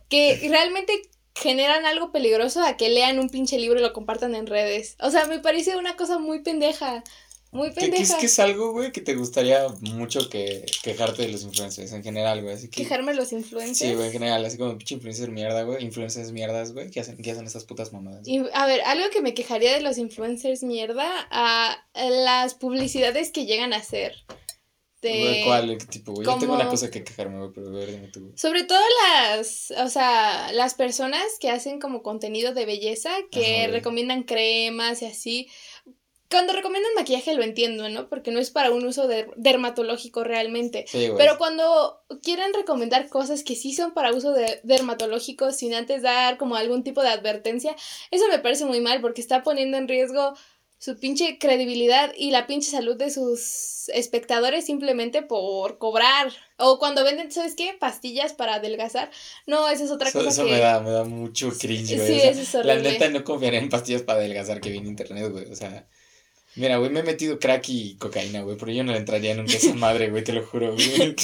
que 0.10 0.40
realmente 0.50 1.02
generan 1.36 1.86
algo 1.86 2.12
peligroso 2.12 2.62
a 2.64 2.78
que 2.78 2.90
lean 2.90 3.20
un 3.20 3.30
pinche 3.30 3.60
libro 3.60 3.80
y 3.80 3.84
lo 3.84 3.92
compartan 3.92 4.36
en 4.36 4.48
redes. 4.48 4.96
O 5.02 5.12
sea, 5.12 5.26
me 5.26 5.40
parece 5.40 5.76
una 5.76 5.98
cosa 5.98 6.18
muy 6.18 6.40
pendeja. 6.40 7.04
Muy 7.56 7.72
pendeja. 7.72 8.16
¿Qué, 8.16 8.20
qué, 8.20 8.26
es, 8.26 8.40
algo, 8.40 8.74
güey, 8.74 8.92
que 8.92 9.00
te 9.00 9.16
gustaría 9.16 9.66
mucho 9.80 10.30
que 10.30 10.66
quejarte 10.84 11.22
de 11.22 11.30
los 11.30 11.44
influencers 11.44 11.94
en 11.94 12.04
general, 12.04 12.42
güey? 12.42 12.54
Así 12.54 12.70
¿Quejarme 12.70 13.14
de 13.14 13.18
los 13.18 13.32
influencers? 13.32 13.78
Sí, 13.78 13.94
güey, 13.96 14.08
en 14.08 14.12
general, 14.12 14.44
así 14.44 14.58
como 14.58 14.78
pinche 14.78 14.96
influencer 14.96 15.32
mierda, 15.32 15.64
güey. 15.64 15.82
Influencers 15.82 16.34
mierdas, 16.34 16.74
güey, 16.74 16.92
¿qué 16.92 17.00
hacen, 17.00 17.16
qué 17.16 17.32
hacen 17.32 17.46
esas 17.46 17.64
putas 17.64 17.94
mamadas? 17.94 18.28
Y, 18.28 18.44
a 18.54 18.68
ver, 18.68 18.82
algo 18.82 19.10
que 19.10 19.22
me 19.22 19.34
quejaría 19.34 19.74
de 19.74 19.82
los 19.82 19.98
influencers 19.98 20.64
mierda, 20.64 21.10
a 21.32 21.78
las 21.94 22.56
publicidades 22.56 23.32
que 23.32 23.46
llegan 23.46 23.72
a 23.72 23.78
hacer. 23.78 24.16
De... 25.02 25.44
¿Cuál 25.46 25.78
tipo, 25.88 26.14
güey? 26.14 26.26
Yo 26.26 26.38
tengo 26.38 26.56
una 26.56 26.68
cosa 26.68 26.90
que 26.90 27.04
quejarme, 27.04 27.38
güey, 27.38 27.52
pero 27.54 27.68
a 27.68 27.72
ver, 27.72 27.92
dime 27.92 28.08
tú. 28.08 28.34
Sobre 28.36 28.64
todo 28.64 28.80
las, 29.04 29.72
o 29.78 29.88
sea, 29.88 30.52
las 30.52 30.74
personas 30.74 31.24
que 31.40 31.50
hacen 31.50 31.80
como 31.80 32.02
contenido 32.02 32.54
de 32.54 32.66
belleza, 32.66 33.12
que 33.32 33.68
recomiendan 33.68 34.24
cremas 34.24 35.02
y 35.04 35.06
así. 35.06 35.48
Cuando 36.36 36.52
recomiendan 36.52 36.92
maquillaje 36.96 37.34
lo 37.34 37.44
entiendo, 37.44 37.88
¿no? 37.88 38.10
Porque 38.10 38.30
no 38.30 38.42
es 38.42 38.50
para 38.50 38.70
un 38.70 38.86
uso 38.86 39.08
dermatológico 39.38 40.26
realmente. 40.26 40.84
Pero 40.92 41.38
cuando 41.38 42.02
quieren 42.22 42.54
recomendar 42.54 43.08
cosas 43.08 43.42
que 43.42 43.56
sí 43.56 43.72
son 43.72 43.94
para 43.94 44.12
uso 44.12 44.34
de 44.34 44.60
dermatológico 44.64 45.54
sin 45.54 45.74
antes 45.74 46.02
dar 46.02 46.38
como 46.38 46.58
algún 46.58 46.84
tipo 46.84 47.02
de 47.02 47.08
advertencia, 47.08 47.74
eso 48.12 48.28
me 48.28 48.40
parece 48.40 48.66
muy 48.66 48.82
mal 48.82 49.00
porque 49.00 49.22
está 49.22 49.44
poniendo 49.44 49.78
en 49.78 49.88
riesgo 49.88 50.34
su 50.78 51.00
pinche 51.00 51.38
credibilidad 51.40 52.12
y 52.18 52.32
la 52.32 52.48
pinche 52.48 52.70
salud 52.70 52.98
de 52.98 53.12
sus 53.12 53.88
espectadores 53.94 54.66
simplemente 54.66 55.22
por 55.22 55.78
cobrar. 55.78 56.34
O 56.58 56.80
cuando 56.80 57.06
venden, 57.06 57.32
¿sabes 57.32 57.56
qué? 57.56 57.78
Pastillas 57.80 58.34
para 58.34 58.56
adelgazar. 58.56 59.10
No, 59.48 59.70
esa 59.70 59.86
es 59.86 59.90
otra 59.90 60.12
cosa 60.12 60.28
eso 60.28 60.44
me 60.44 60.60
da, 60.60 60.82
me 60.82 60.92
da 60.92 61.06
mucho 61.06 61.50
cringe, 61.58 61.96
güey. 61.96 62.08
Sí, 62.08 62.28
eso 62.28 62.42
es 62.42 62.56
horrible. 62.56 62.76
La 62.76 62.82
neta 62.82 63.08
no 63.08 63.24
confiaré 63.24 63.58
en 63.60 63.70
pastillas 63.70 64.02
para 64.02 64.20
adelgazar 64.20 64.60
que 64.60 64.72
viene 64.72 64.90
internet, 64.90 65.32
güey. 65.32 65.50
O 65.50 65.56
sea... 65.56 65.88
Mira, 66.56 66.78
güey, 66.78 66.90
me 66.90 67.02
he 67.02 67.04
metido 67.04 67.38
crack 67.38 67.68
y 67.68 67.98
cocaína, 67.98 68.42
güey, 68.42 68.58
pero 68.58 68.72
yo 68.72 68.84
no 68.84 68.94
le 68.94 69.00
entraría 69.00 69.36
nunca 69.36 69.54
a 69.54 69.58
esa 69.58 69.74
madre, 69.76 70.10
güey, 70.10 70.24
te 70.24 70.32
lo 70.32 70.46
juro, 70.46 70.74
güey. 70.74 71.16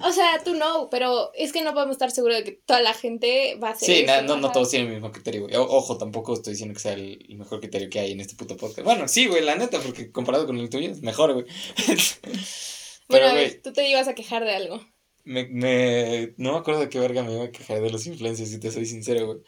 o 0.00 0.12
sea, 0.12 0.42
tú 0.44 0.54
no, 0.54 0.88
pero 0.90 1.32
es 1.34 1.52
que 1.52 1.62
no 1.62 1.72
podemos 1.72 1.94
estar 1.94 2.10
seguros 2.10 2.38
de 2.38 2.44
que 2.44 2.52
toda 2.52 2.82
la 2.82 2.92
gente 2.92 3.58
va 3.62 3.68
a 3.68 3.72
hacer 3.72 3.88
Sí, 3.88 4.06
no, 4.26 4.36
no 4.36 4.52
todos 4.52 4.70
tienen 4.70 4.88
el 4.88 4.94
mismo 4.94 5.10
criterio, 5.10 5.42
güey. 5.42 5.54
ojo, 5.56 5.96
tampoco 5.96 6.34
estoy 6.34 6.52
diciendo 6.52 6.74
que 6.74 6.80
sea 6.80 6.92
el, 6.92 7.24
mejor 7.36 7.60
criterio 7.60 7.88
que 7.88 8.00
hay 8.00 8.12
en 8.12 8.20
este 8.20 8.36
puto 8.36 8.56
podcast. 8.56 8.84
Bueno, 8.84 9.08
sí, 9.08 9.26
güey, 9.26 9.42
la 9.42 9.56
neta, 9.56 9.80
porque 9.80 10.12
comparado 10.12 10.46
con 10.46 10.58
el 10.58 10.68
tuyo 10.68 10.90
es 10.90 11.00
mejor, 11.00 11.32
güey. 11.32 11.46
pero, 13.08 13.30
güey, 13.30 13.60
tú 13.62 13.72
te 13.72 13.88
ibas 13.88 14.08
a 14.08 14.14
quejar 14.14 14.44
de 14.44 14.54
algo. 14.54 14.80
Me, 15.26 15.46
me, 15.46 16.34
no 16.36 16.52
me 16.52 16.58
acuerdo 16.58 16.80
de 16.80 16.90
qué 16.90 16.98
verga 16.98 17.22
me 17.22 17.32
iba 17.32 17.44
a 17.44 17.50
quejar 17.50 17.80
de 17.80 17.88
los 17.88 18.06
influencers, 18.06 18.50
si 18.50 18.60
te 18.60 18.70
soy 18.70 18.84
sincero, 18.84 19.26
güey. 19.26 19.38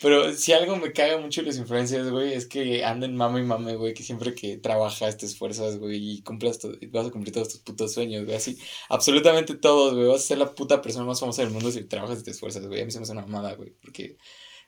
Pero 0.00 0.32
si 0.32 0.54
algo 0.54 0.76
me 0.76 0.92
caga 0.92 1.18
mucho 1.18 1.42
los 1.42 1.58
influencers, 1.58 2.10
güey, 2.10 2.32
es 2.32 2.46
que 2.46 2.84
anden 2.84 3.14
mame 3.14 3.40
y 3.40 3.44
mame, 3.44 3.76
güey, 3.76 3.92
que 3.92 4.02
siempre 4.02 4.34
que 4.34 4.56
trabajas, 4.56 5.18
te 5.18 5.26
esfuerzas, 5.26 5.78
güey, 5.78 5.96
y 5.96 6.22
cumplas 6.22 6.58
vas 6.90 7.08
a 7.08 7.10
cumplir 7.10 7.34
todos 7.34 7.50
tus 7.50 7.60
putos 7.60 7.92
sueños, 7.92 8.24
güey, 8.24 8.34
así. 8.34 8.56
Absolutamente 8.88 9.54
todos, 9.54 9.94
güey. 9.94 10.06
Vas 10.08 10.22
a 10.22 10.26
ser 10.26 10.38
la 10.38 10.54
puta 10.54 10.80
persona 10.80 11.04
más 11.04 11.20
famosa 11.20 11.42
del 11.42 11.50
mundo 11.50 11.70
si 11.70 11.84
trabajas 11.84 12.20
y 12.20 12.24
te 12.24 12.30
esfuerzas, 12.30 12.66
güey. 12.66 12.80
A 12.80 12.86
mí 12.86 12.90
se 12.90 12.98
me 12.98 13.02
hace 13.02 13.12
una 13.12 13.26
mamada, 13.26 13.54
güey, 13.56 13.74
porque 13.82 14.16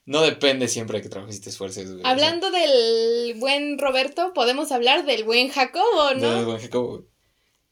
no 0.05 0.21
depende 0.21 0.69
siempre 0.69 0.99
de 0.99 1.03
que 1.03 1.09
trabajes 1.09 1.37
y 1.37 1.41
te 1.41 1.49
esfuerces, 1.49 1.93
güey. 1.93 2.03
Hablando 2.05 2.51
del 2.51 3.35
buen 3.39 3.79
Roberto, 3.79 4.33
podemos 4.35 4.71
hablar 4.71 5.07
del 5.07 5.25
buen 5.25 5.49
Jacobo, 5.49 6.15
¿no? 6.15 6.35
Del 6.35 6.45
buen 6.45 6.59
Jacobo, 6.59 6.89
güey. 6.89 7.18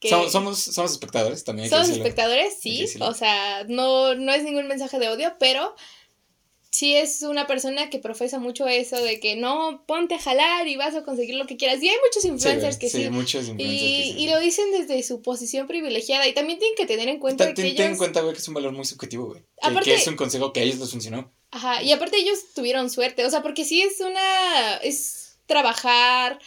Somos, 0.08 0.58
somos, 0.58 0.92
espectadores 0.92 1.44
también. 1.44 1.68
somos 1.68 1.88
espectadores, 1.88 2.54
sí. 2.60 2.86
O 3.00 3.14
sea, 3.14 3.64
no, 3.68 4.14
no 4.14 4.32
es 4.32 4.44
ningún 4.44 4.66
mensaje 4.66 4.98
de 4.98 5.08
odio, 5.08 5.34
pero 5.38 5.74
sí 6.76 6.94
es 6.94 7.22
una 7.22 7.46
persona 7.46 7.88
que 7.88 7.98
profesa 7.98 8.38
mucho 8.38 8.66
eso 8.68 8.96
de 9.02 9.18
que 9.18 9.34
no, 9.36 9.84
ponte 9.86 10.14
a 10.14 10.18
jalar 10.18 10.68
y 10.68 10.76
vas 10.76 10.94
a 10.94 11.04
conseguir 11.04 11.34
lo 11.36 11.46
que 11.46 11.56
quieras. 11.56 11.82
Y 11.82 11.88
hay 11.88 11.96
muchos 12.04 12.24
influencers 12.24 12.76
que 12.76 12.90
sí. 12.90 13.04
Sí, 13.04 13.10
muchos 13.10 13.48
influencers 13.48 13.82
y, 13.82 14.14
y 14.18 14.28
lo 14.28 14.38
dicen 14.40 14.70
desde 14.72 15.02
su 15.02 15.22
posición 15.22 15.66
privilegiada. 15.66 16.28
Y 16.28 16.34
también 16.34 16.58
tienen 16.58 16.76
que 16.76 16.86
tener 16.86 17.08
en 17.08 17.18
cuenta 17.18 17.54
que 17.54 17.62
ellos... 17.62 17.76
Ten 17.76 17.92
en 17.92 17.96
cuenta, 17.96 18.20
güey, 18.20 18.34
que 18.34 18.40
es 18.40 18.48
un 18.48 18.54
valor 18.54 18.72
muy 18.72 18.84
subjetivo, 18.84 19.26
güey. 19.26 19.42
que 19.82 19.94
es 19.94 20.06
un 20.06 20.16
consejo 20.16 20.52
que 20.52 20.60
a 20.60 20.62
ellos 20.64 20.78
les 20.78 20.90
funcionó. 20.90 21.32
Ajá, 21.50 21.82
y 21.82 21.92
aparte 21.92 22.18
ellos 22.18 22.38
tuvieron 22.54 22.90
suerte. 22.90 23.24
O 23.24 23.30
sea, 23.30 23.42
porque 23.42 23.64
sí 23.64 23.80
es 23.80 24.00
una... 24.00 24.76
es 24.82 25.38
trabajar 25.46 26.40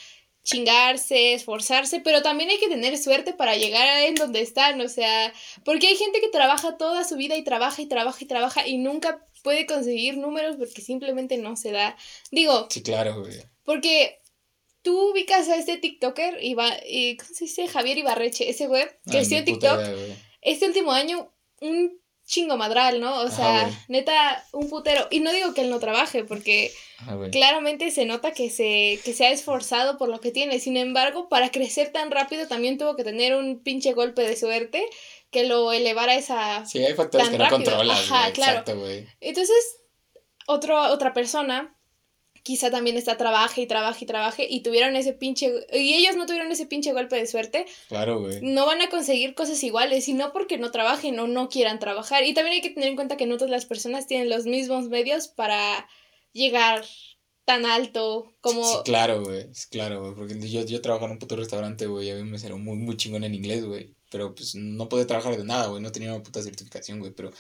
chingarse, 0.50 1.34
esforzarse, 1.34 2.00
pero 2.00 2.22
también 2.22 2.50
hay 2.50 2.60
que 2.60 2.70
tener 2.70 2.98
suerte 2.98 3.34
para 3.34 3.56
llegar 3.56 3.88
en 4.04 4.16
donde 4.16 4.42
están, 4.42 4.82
o 4.82 4.90
sea, 4.90 5.32
porque 5.64 5.88
hay 5.88 5.96
gente 5.96 6.22
que 6.22 6.30
trabaja 6.30 6.78
toda 6.78 7.04
su 7.04 7.16
vida 7.18 7.38
y 7.38 7.44
trabaja 7.44 7.82
y 7.82 7.86
trabaja 7.86 8.24
y 8.24 8.28
trabaja 8.28 8.68
y 8.68 8.78
nunca 8.78 9.26
puede 9.44 9.66
conseguir 9.66 10.18
números 10.18 10.56
porque 10.58 10.82
simplemente 10.82 11.38
no 11.38 11.56
se 11.56 11.72
da. 11.72 11.96
Digo, 12.32 12.68
sí, 12.70 12.82
claro, 12.82 13.22
güey. 13.22 13.44
Porque 13.64 14.22
tú 14.82 15.12
ubicas 15.12 15.48
a 15.50 15.56
este 15.56 15.78
TikToker, 15.78 16.40
y 16.42 16.56
¿cómo 17.18 17.34
se 17.34 17.46
dice? 17.46 17.68
Javier 17.68 18.00
Ibarreche, 18.00 18.50
ese 18.50 18.68
güey, 18.68 18.88
creció 19.06 19.38
en 19.38 19.46
TikTok. 19.46 19.80
este 20.42 20.66
último 20.66 20.92
año, 20.92 21.32
un 21.62 22.00
chingo 22.30 22.58
madral, 22.58 23.02
¿no? 23.02 23.22
O 23.22 23.30
sea, 23.32 23.68
neta, 23.88 24.46
un 24.52 24.70
putero. 24.70 25.08
Y 25.10 25.20
no 25.20 25.32
digo 25.32 25.56
que 25.56 25.62
él 25.62 25.72
no 25.72 25.80
trabaje, 25.80 26.24
porque 26.24 26.72
claramente 27.32 27.90
se 27.90 28.06
nota 28.06 28.34
que 28.34 28.52
se, 28.52 29.00
que 29.04 29.14
se 29.14 29.26
ha 29.26 29.32
esforzado 29.32 29.98
por 29.98 30.10
lo 30.10 30.22
que 30.22 30.30
tiene. 30.30 30.60
Sin 30.60 30.78
embargo, 30.78 31.28
para 31.28 31.50
crecer 31.50 31.92
tan 31.92 32.12
rápido 32.12 32.48
también 32.48 32.78
tuvo 32.78 32.96
que 32.96 33.04
tener 33.04 33.36
un 33.36 33.64
pinche 33.64 33.94
golpe 33.94 34.22
de 34.22 34.38
suerte 34.38 34.86
que 35.32 35.46
lo 35.46 35.74
elevara 35.74 36.12
a 36.12 36.16
esa... 36.16 36.66
Sí, 36.68 36.86
hay 36.86 36.94
factores 36.94 37.30
que 37.30 37.38
no 37.40 37.50
controlas. 37.50 38.12
Ajá, 38.12 38.32
claro. 38.32 38.64
Entonces, 39.20 39.78
otro, 40.46 40.80
otra 40.94 41.14
persona 41.14 41.79
quizá 42.44 42.72
también 42.72 42.98
está 42.98 43.18
trabaje 43.18 43.62
y 43.62 43.68
trabaje 43.68 44.06
y 44.06 44.08
trabaje 44.08 44.48
y 44.50 44.62
tuvieron 44.62 44.96
ese 44.96 45.14
pinche 45.14 45.52
y 45.74 45.94
ellos 45.96 46.16
no 46.16 46.26
tuvieron 46.26 46.52
ese 46.52 46.66
pinche 46.66 46.94
golpe 46.94 47.16
de 47.16 47.28
suerte. 47.28 47.66
Claro, 47.88 48.20
güey. 48.20 48.42
No 48.42 48.66
van 48.66 48.82
a 48.82 48.90
conseguir 48.90 49.36
cosas 49.36 49.64
iguales 49.64 50.08
y 50.08 50.14
no 50.14 50.32
porque 50.32 50.58
no 50.58 50.72
trabajen 50.72 51.20
o 51.20 51.28
no 51.28 51.50
quieran 51.50 51.80
trabajar. 51.80 52.24
Y 52.24 52.34
también 52.34 52.56
hay 52.56 52.62
que 52.62 52.72
tener 52.72 52.90
en 52.90 52.96
cuenta 52.96 53.18
que 53.18 53.26
no 53.26 53.38
todas 53.38 53.52
las 53.52 53.66
personas 53.66 54.08
tienen 54.08 54.30
los 54.30 54.46
mismos 54.46 54.90
medios 54.90 55.28
para 55.28 55.88
llegar 56.34 56.84
tan 57.50 57.66
alto 57.66 58.32
como... 58.42 58.64
Sí, 58.64 58.78
claro, 58.86 59.24
güey, 59.24 59.48
claro, 59.72 60.02
güey, 60.02 60.14
porque 60.14 60.50
yo, 60.50 60.64
yo 60.66 60.82
trabajo 60.82 61.06
en 61.06 61.12
un 61.14 61.18
puto 61.18 61.36
restaurante, 61.36 61.88
güey, 61.88 62.08
y 62.08 62.12
a 62.12 62.16
mí 62.16 62.24
me 62.24 62.38
salió 62.38 62.60
muy, 62.60 62.78
muy 62.78 62.96
chingón 62.96 63.24
en 63.24 63.34
inglés, 63.34 63.66
güey, 63.66 63.96
pero 64.12 64.36
pues 64.36 64.54
no 64.54 64.88
pude 64.88 65.06
trabajar 65.06 65.36
de 65.36 65.44
nada, 65.44 65.66
güey, 65.66 65.82
no 65.82 65.92
tenía 65.92 66.14
una 66.14 66.22
puta 66.22 66.44
certificación, 66.44 67.00
güey, 67.00 67.12
pero 67.12 67.32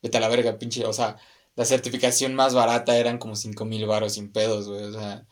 vete 0.00 0.18
a 0.18 0.20
la 0.20 0.28
verga, 0.28 0.56
pinche, 0.56 0.86
o 0.86 0.92
sea, 0.92 1.16
la 1.56 1.64
certificación 1.64 2.34
más 2.34 2.54
barata 2.54 2.96
eran 2.98 3.18
como 3.18 3.34
cinco 3.34 3.64
mil 3.64 3.86
baros 3.86 4.14
sin 4.14 4.30
pedos, 4.30 4.68
güey. 4.68 4.84
O 4.84 4.92
sea, 4.92 5.26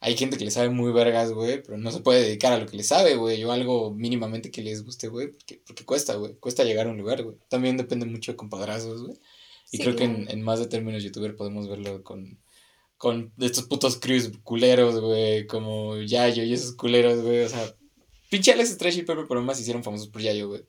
hay 0.00 0.16
gente 0.16 0.36
que 0.36 0.44
le 0.44 0.50
sabe 0.50 0.70
muy 0.70 0.92
vergas, 0.92 1.32
güey, 1.32 1.62
pero 1.62 1.78
no 1.78 1.90
se 1.90 2.00
puede 2.00 2.22
dedicar 2.22 2.52
a 2.52 2.58
lo 2.58 2.66
que 2.66 2.76
le 2.76 2.84
sabe, 2.84 3.16
güey. 3.16 3.42
O 3.44 3.52
algo 3.52 3.92
mínimamente 3.92 4.50
que 4.50 4.62
les 4.62 4.84
guste, 4.84 5.08
güey, 5.08 5.28
porque, 5.32 5.62
porque 5.66 5.84
cuesta, 5.84 6.14
güey. 6.14 6.34
Cuesta 6.36 6.64
llegar 6.64 6.86
a 6.86 6.90
un 6.90 6.98
lugar, 6.98 7.22
güey. 7.22 7.36
También 7.48 7.76
depende 7.78 8.06
mucho 8.06 8.32
de 8.32 8.36
compadrazos, 8.36 9.02
güey. 9.02 9.18
Y 9.72 9.78
creo 9.78 9.96
que 9.96 10.04
en, 10.04 10.30
en, 10.30 10.42
más 10.42 10.58
de 10.58 10.66
términos 10.66 11.02
youtuber 11.02 11.36
podemos 11.36 11.68
verlo 11.68 12.02
con, 12.02 12.40
con 12.96 13.32
estos 13.38 13.64
putos 13.64 13.98
crews 13.98 14.30
culeros, 14.42 15.00
güey, 15.00 15.46
como 15.46 15.96
Yayo 15.98 16.44
y 16.44 16.52
esos 16.52 16.74
culeros, 16.74 17.22
güey. 17.22 17.40
O 17.40 17.48
sea, 17.48 17.74
pinche 18.30 18.52
Alex 18.52 18.70
Stretch 18.70 18.96
y 18.98 19.02
Pepe, 19.02 19.24
pero 19.28 19.42
más 19.42 19.60
hicieron 19.60 19.84
famosos 19.84 20.08
por 20.08 20.20
Yayo, 20.22 20.48
güey. 20.48 20.64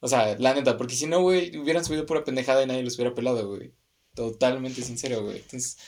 O 0.00 0.08
sea, 0.08 0.36
la 0.38 0.54
neta, 0.54 0.76
porque 0.76 0.94
si 0.94 1.06
no, 1.06 1.22
güey, 1.22 1.56
hubieran 1.56 1.84
subido 1.84 2.06
pura 2.06 2.24
pendejada 2.24 2.62
y 2.62 2.66
nadie 2.66 2.82
los 2.82 2.96
hubiera 2.96 3.14
pelado, 3.14 3.48
güey. 3.48 3.72
Totalmente 4.14 4.82
sincero, 4.82 5.22
güey. 5.22 5.38
Entonces, 5.38 5.78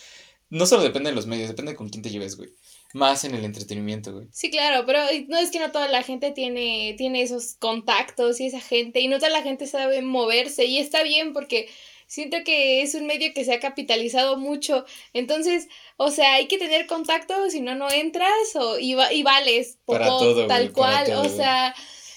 no 0.51 0.67
solo 0.67 0.83
depende 0.83 1.11
de 1.11 1.17
los 1.17 1.27
medios, 1.27 1.49
depende 1.49 1.75
con 1.75 1.89
quién 1.89 2.03
te 2.03 2.11
lleves, 2.11 2.37
güey. 2.37 2.51
Más 2.93 3.25
en 3.25 3.35
el 3.35 3.45
entretenimiento, 3.45 4.13
güey. 4.13 4.29
Sí, 4.31 4.51
claro, 4.51 4.87
pero 4.87 5.01
no 5.29 5.39
es 5.39 5.51
que 5.51 5.59
no 5.59 5.73
toda 5.73 5.89
la 5.89 6.03
gente 6.03 6.31
tiene, 6.31 6.95
tiene 6.97 7.23
esos 7.23 7.55
contactos 7.55 8.41
y 8.41 8.47
esa 8.47 8.61
gente, 8.61 9.01
y 9.01 9.09
no 9.09 9.19
toda 9.19 9.31
la 9.31 9.43
gente 9.43 9.67
sabe 9.67 10.01
moverse, 10.01 10.65
y 10.65 10.79
está 10.79 11.03
bien 11.03 11.33
porque 11.33 11.69
siento 12.07 12.37
que 12.45 12.83
es 12.83 12.95
un 12.95 13.07
medio 13.07 13.33
que 13.35 13.45
se 13.45 13.53
ha 13.53 13.61
capitalizado 13.61 14.37
mucho. 14.37 14.85
Entonces, 15.13 15.67
o 15.97 16.11
sea, 16.11 16.35
hay 16.35 16.47
que 16.47 16.59
tener 16.59 16.87
contactos, 16.87 17.53
si 17.53 17.61
no, 17.61 17.75
no 17.75 17.91
entras 17.91 18.31
o, 18.55 18.79
y, 18.79 18.95
y 19.13 19.23
vales. 19.23 19.79
Para 19.85 20.07
todo, 20.07 20.47
tal 20.47 20.73
cual. 20.73 21.13
o 21.15 21.29
sea, 21.29 21.75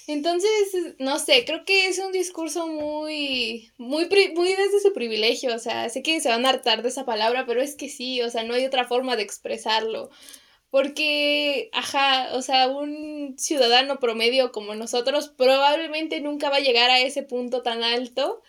entonces, 0.08 0.50
no 1.00 1.20
sé, 1.20 1.44
creo 1.46 1.66
que 1.66 1.88
es 1.88 2.00
un 2.00 2.14
discurso 2.14 2.66
muy, 2.68 3.72
muy, 3.78 4.08
muy 4.36 4.50
desde 4.50 4.80
su 4.82 4.94
privilegio, 4.94 5.54
o 5.54 5.60
sea, 5.60 5.90
sé 5.90 6.02
que 6.02 6.22
se 6.22 6.30
van 6.30 6.46
a 6.46 6.50
hartar 6.50 6.82
de 6.82 6.90
esa 6.90 7.06
palabra, 7.06 7.46
pero 7.46 7.62
es 7.62 7.76
que 7.76 7.90
sí, 7.90 8.22
o 8.22 8.30
sea, 8.30 8.44
no 8.44 8.54
hay 8.54 8.66
otra 8.66 8.88
forma 8.88 9.18
de 9.18 9.24
expresarlo. 9.24 10.10
Porque, 10.70 11.70
ajá, 11.74 12.30
o 12.34 12.42
sea, 12.42 12.68
un 12.68 13.36
ciudadano 13.38 14.00
promedio 14.00 14.52
como 14.52 14.76
nosotros 14.76 15.30
probablemente 15.30 16.20
nunca 16.22 16.50
va 16.50 16.58
a 16.58 16.62
llegar 16.62 16.90
a 16.90 17.00
ese 17.00 17.24
punto 17.24 17.62
tan 17.62 17.84
alto. 17.84 18.42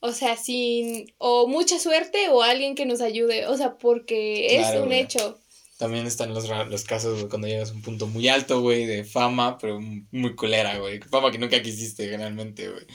O 0.00 0.12
sea, 0.12 0.36
sin 0.36 1.06
o 1.18 1.46
mucha 1.46 1.78
suerte 1.78 2.28
o 2.30 2.42
alguien 2.42 2.74
que 2.74 2.86
nos 2.86 3.00
ayude. 3.00 3.46
O 3.46 3.56
sea, 3.56 3.78
porque 3.78 4.56
es 4.56 4.74
un 4.76 4.92
hecho. 4.92 5.38
También 5.82 6.06
están 6.06 6.32
los, 6.32 6.48
los 6.48 6.84
casos, 6.84 7.26
cuando 7.28 7.48
llegas 7.48 7.70
a 7.70 7.72
un 7.72 7.82
punto 7.82 8.06
muy 8.06 8.28
alto, 8.28 8.60
güey, 8.60 8.86
de 8.86 9.02
fama, 9.02 9.58
pero 9.58 9.80
muy 9.80 10.36
culera, 10.36 10.78
güey. 10.78 11.00
Fama 11.00 11.32
que 11.32 11.38
nunca 11.38 11.60
quisiste, 11.60 12.08
generalmente, 12.08 12.68
güey. 12.68 12.86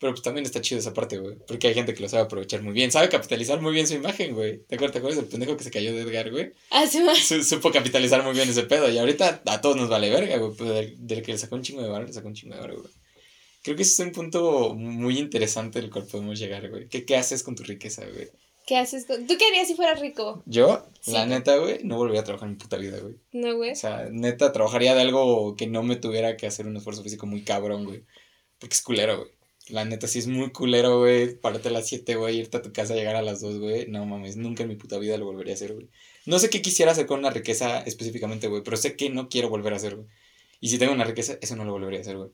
Pero 0.00 0.12
pues 0.12 0.22
también 0.22 0.44
está 0.44 0.60
chido 0.60 0.80
esa 0.80 0.92
parte, 0.92 1.18
güey. 1.18 1.36
Porque 1.46 1.68
hay 1.68 1.74
gente 1.74 1.94
que 1.94 2.02
lo 2.02 2.08
sabe 2.08 2.24
aprovechar 2.24 2.64
muy 2.64 2.72
bien. 2.72 2.90
Sabe 2.90 3.08
capitalizar 3.08 3.60
muy 3.60 3.72
bien 3.72 3.86
su 3.86 3.94
imagen, 3.94 4.34
güey. 4.34 4.58
¿Te 4.66 4.74
acuerdas, 4.74 4.94
¿Te 4.94 4.98
acuerdas 4.98 5.20
del 5.20 5.30
pendejo 5.30 5.56
que 5.56 5.62
se 5.62 5.70
cayó 5.70 5.94
de 5.94 6.02
Edgar, 6.02 6.32
güey? 6.32 6.52
Ah, 6.70 6.88
sí, 6.88 6.98
Supo 7.44 7.70
capitalizar 7.70 8.24
muy 8.24 8.32
bien 8.32 8.48
ese 8.48 8.64
pedo. 8.64 8.90
Y 8.90 8.98
ahorita 8.98 9.42
a 9.46 9.60
todos 9.60 9.76
nos 9.76 9.88
vale 9.88 10.10
verga, 10.10 10.36
güey. 10.38 10.56
Pues 10.56 10.98
del, 10.98 11.22
que 11.22 11.30
le 11.30 11.38
sacó 11.38 11.54
un 11.54 11.62
chingo 11.62 11.82
de 11.82 11.88
barro, 11.88 12.08
le 12.08 12.12
sacó 12.12 12.26
un 12.26 12.34
chingo 12.34 12.56
de 12.56 12.60
barro, 12.60 12.80
güey. 12.80 12.92
Creo 13.62 13.76
que 13.76 13.82
ese 13.82 14.02
es 14.02 14.08
un 14.08 14.12
punto 14.12 14.74
muy 14.74 15.16
interesante 15.20 15.78
al 15.78 15.90
cual 15.90 16.06
podemos 16.06 16.40
llegar, 16.40 16.68
güey. 16.68 16.88
¿Qué, 16.88 17.04
¿Qué 17.04 17.16
haces 17.16 17.44
con 17.44 17.54
tu 17.54 17.62
riqueza, 17.62 18.04
güey? 18.04 18.30
¿Qué 18.66 18.76
haces? 18.76 19.06
¿Tú 19.06 19.14
qué 19.38 19.46
harías 19.46 19.68
si 19.68 19.76
fueras 19.76 20.00
rico? 20.00 20.42
Yo, 20.44 20.84
la 21.06 21.24
neta, 21.24 21.56
güey, 21.56 21.84
no 21.84 21.96
volvería 21.96 22.22
a 22.22 22.24
trabajar 22.24 22.48
en 22.48 22.54
mi 22.54 22.58
puta 22.58 22.76
vida, 22.76 22.98
güey. 22.98 23.14
No, 23.32 23.54
güey. 23.54 23.70
O 23.70 23.76
sea, 23.76 24.08
neta, 24.10 24.50
trabajaría 24.50 24.92
de 24.96 25.02
algo 25.02 25.54
que 25.54 25.68
no 25.68 25.84
me 25.84 25.94
tuviera 25.94 26.36
que 26.36 26.48
hacer 26.48 26.66
un 26.66 26.76
esfuerzo 26.76 27.04
físico 27.04 27.26
muy 27.26 27.44
cabrón, 27.44 27.84
güey. 27.84 28.04
Porque 28.58 28.74
es 28.74 28.82
culero, 28.82 29.18
güey. 29.18 29.30
La 29.68 29.84
neta, 29.84 30.08
sí 30.08 30.18
es 30.18 30.26
muy 30.26 30.50
culero, 30.50 30.98
güey. 30.98 31.36
Párate 31.36 31.68
a 31.68 31.72
las 31.72 31.86
7, 31.86 32.16
güey, 32.16 32.38
irte 32.38 32.56
a 32.56 32.62
tu 32.62 32.72
casa, 32.72 32.96
llegar 32.96 33.14
a 33.14 33.22
las 33.22 33.40
2, 33.40 33.60
güey. 33.60 33.86
No 33.86 34.04
mames, 34.04 34.36
nunca 34.36 34.64
en 34.64 34.68
mi 34.68 34.74
puta 34.74 34.98
vida 34.98 35.16
lo 35.16 35.26
volvería 35.26 35.54
a 35.54 35.56
hacer, 35.56 35.72
güey. 35.72 35.88
No 36.24 36.40
sé 36.40 36.50
qué 36.50 36.60
quisiera 36.60 36.90
hacer 36.90 37.06
con 37.06 37.20
una 37.20 37.30
riqueza 37.30 37.82
específicamente, 37.82 38.48
güey, 38.48 38.64
pero 38.64 38.76
sé 38.76 38.96
que 38.96 39.10
no 39.10 39.28
quiero 39.28 39.48
volver 39.48 39.74
a 39.74 39.76
hacer, 39.76 39.94
güey. 39.94 40.08
Y 40.58 40.70
si 40.70 40.78
tengo 40.78 40.92
una 40.92 41.04
riqueza, 41.04 41.38
eso 41.40 41.54
no 41.54 41.64
lo 41.64 41.70
volvería 41.70 42.00
a 42.00 42.02
hacer, 42.02 42.16
güey. 42.16 42.30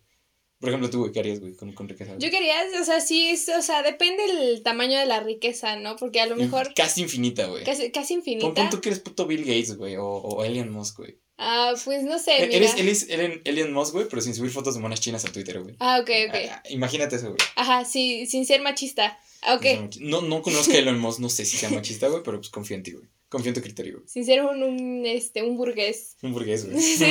Por 0.62 0.68
ejemplo, 0.68 0.88
tú, 0.88 1.00
güey, 1.00 1.10
¿qué 1.10 1.18
harías, 1.18 1.40
güey, 1.40 1.54
con, 1.54 1.72
con, 1.72 1.88
riqueza? 1.88 2.12
Yo 2.20 2.30
quería, 2.30 2.54
o 2.80 2.84
sea, 2.84 3.00
sí, 3.00 3.34
o 3.58 3.62
sea, 3.62 3.82
depende 3.82 4.22
del 4.28 4.62
tamaño 4.62 4.96
de 4.96 5.06
la 5.06 5.18
riqueza, 5.18 5.74
¿no? 5.74 5.96
Porque 5.96 6.20
a 6.20 6.26
lo 6.26 6.36
mejor... 6.36 6.72
Casi 6.76 7.02
infinita, 7.02 7.46
güey. 7.46 7.64
Casi, 7.64 7.90
casi 7.90 8.14
infinita. 8.14 8.54
Pon, 8.54 8.70
tú 8.70 8.80
que 8.80 8.90
eres 8.90 9.00
puto 9.00 9.26
Bill 9.26 9.40
Gates, 9.40 9.76
güey, 9.76 9.96
o, 9.96 10.06
o 10.06 10.44
Elon 10.44 10.70
Musk, 10.70 10.98
güey. 10.98 11.18
Ah, 11.36 11.74
pues 11.84 12.04
no 12.04 12.16
sé, 12.20 12.44
e-, 12.44 12.46
mira. 12.46 12.58
Eres, 12.58 12.76
eres 12.76 13.08
Elon, 13.08 13.40
Elon 13.44 13.72
Musk, 13.72 13.92
güey, 13.92 14.06
pero 14.08 14.22
sin 14.22 14.36
subir 14.36 14.52
fotos 14.52 14.76
de 14.76 14.80
monas 14.80 15.00
chinas 15.00 15.24
a 15.24 15.32
Twitter, 15.32 15.60
güey. 15.60 15.74
Ah, 15.80 15.98
ok, 16.00 16.10
ok. 16.28 16.34
Ah, 16.48 16.62
imagínate 16.70 17.16
eso, 17.16 17.26
güey. 17.26 17.38
Ajá, 17.56 17.84
sí, 17.84 18.26
sin 18.26 18.46
ser 18.46 18.62
machista. 18.62 19.18
Ah, 19.42 19.56
ok. 19.56 19.96
No, 19.98 20.22
no 20.22 20.42
conozco 20.42 20.74
a 20.74 20.78
Elon 20.78 21.00
Musk, 21.00 21.18
no 21.18 21.28
sé 21.28 21.44
si 21.44 21.56
sea 21.56 21.70
machista, 21.70 22.06
güey, 22.06 22.22
pero 22.22 22.38
pues 22.38 22.50
confío 22.50 22.76
en 22.76 22.84
ti, 22.84 22.92
güey. 22.92 23.08
Confío 23.28 23.48
en 23.48 23.54
tu 23.56 23.62
criterio, 23.62 23.94
güey. 23.94 24.08
Sin 24.08 24.24
ser 24.24 24.44
un, 24.44 24.62
un, 24.62 25.06
este, 25.06 25.42
un 25.42 25.56
burgués. 25.56 26.16
Un 26.22 26.32
burgués, 26.32 26.70
güey. 26.70 26.80
Sí. 26.82 27.04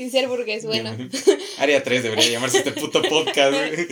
Sin 0.00 0.10
ser 0.10 0.28
burgués, 0.28 0.64
bueno. 0.64 0.96
área 1.58 1.82
3 1.82 2.02
debería 2.04 2.30
llamarse 2.30 2.56
este 2.60 2.72
puto 2.72 3.02
podcast, 3.02 3.52
güey. 3.52 3.86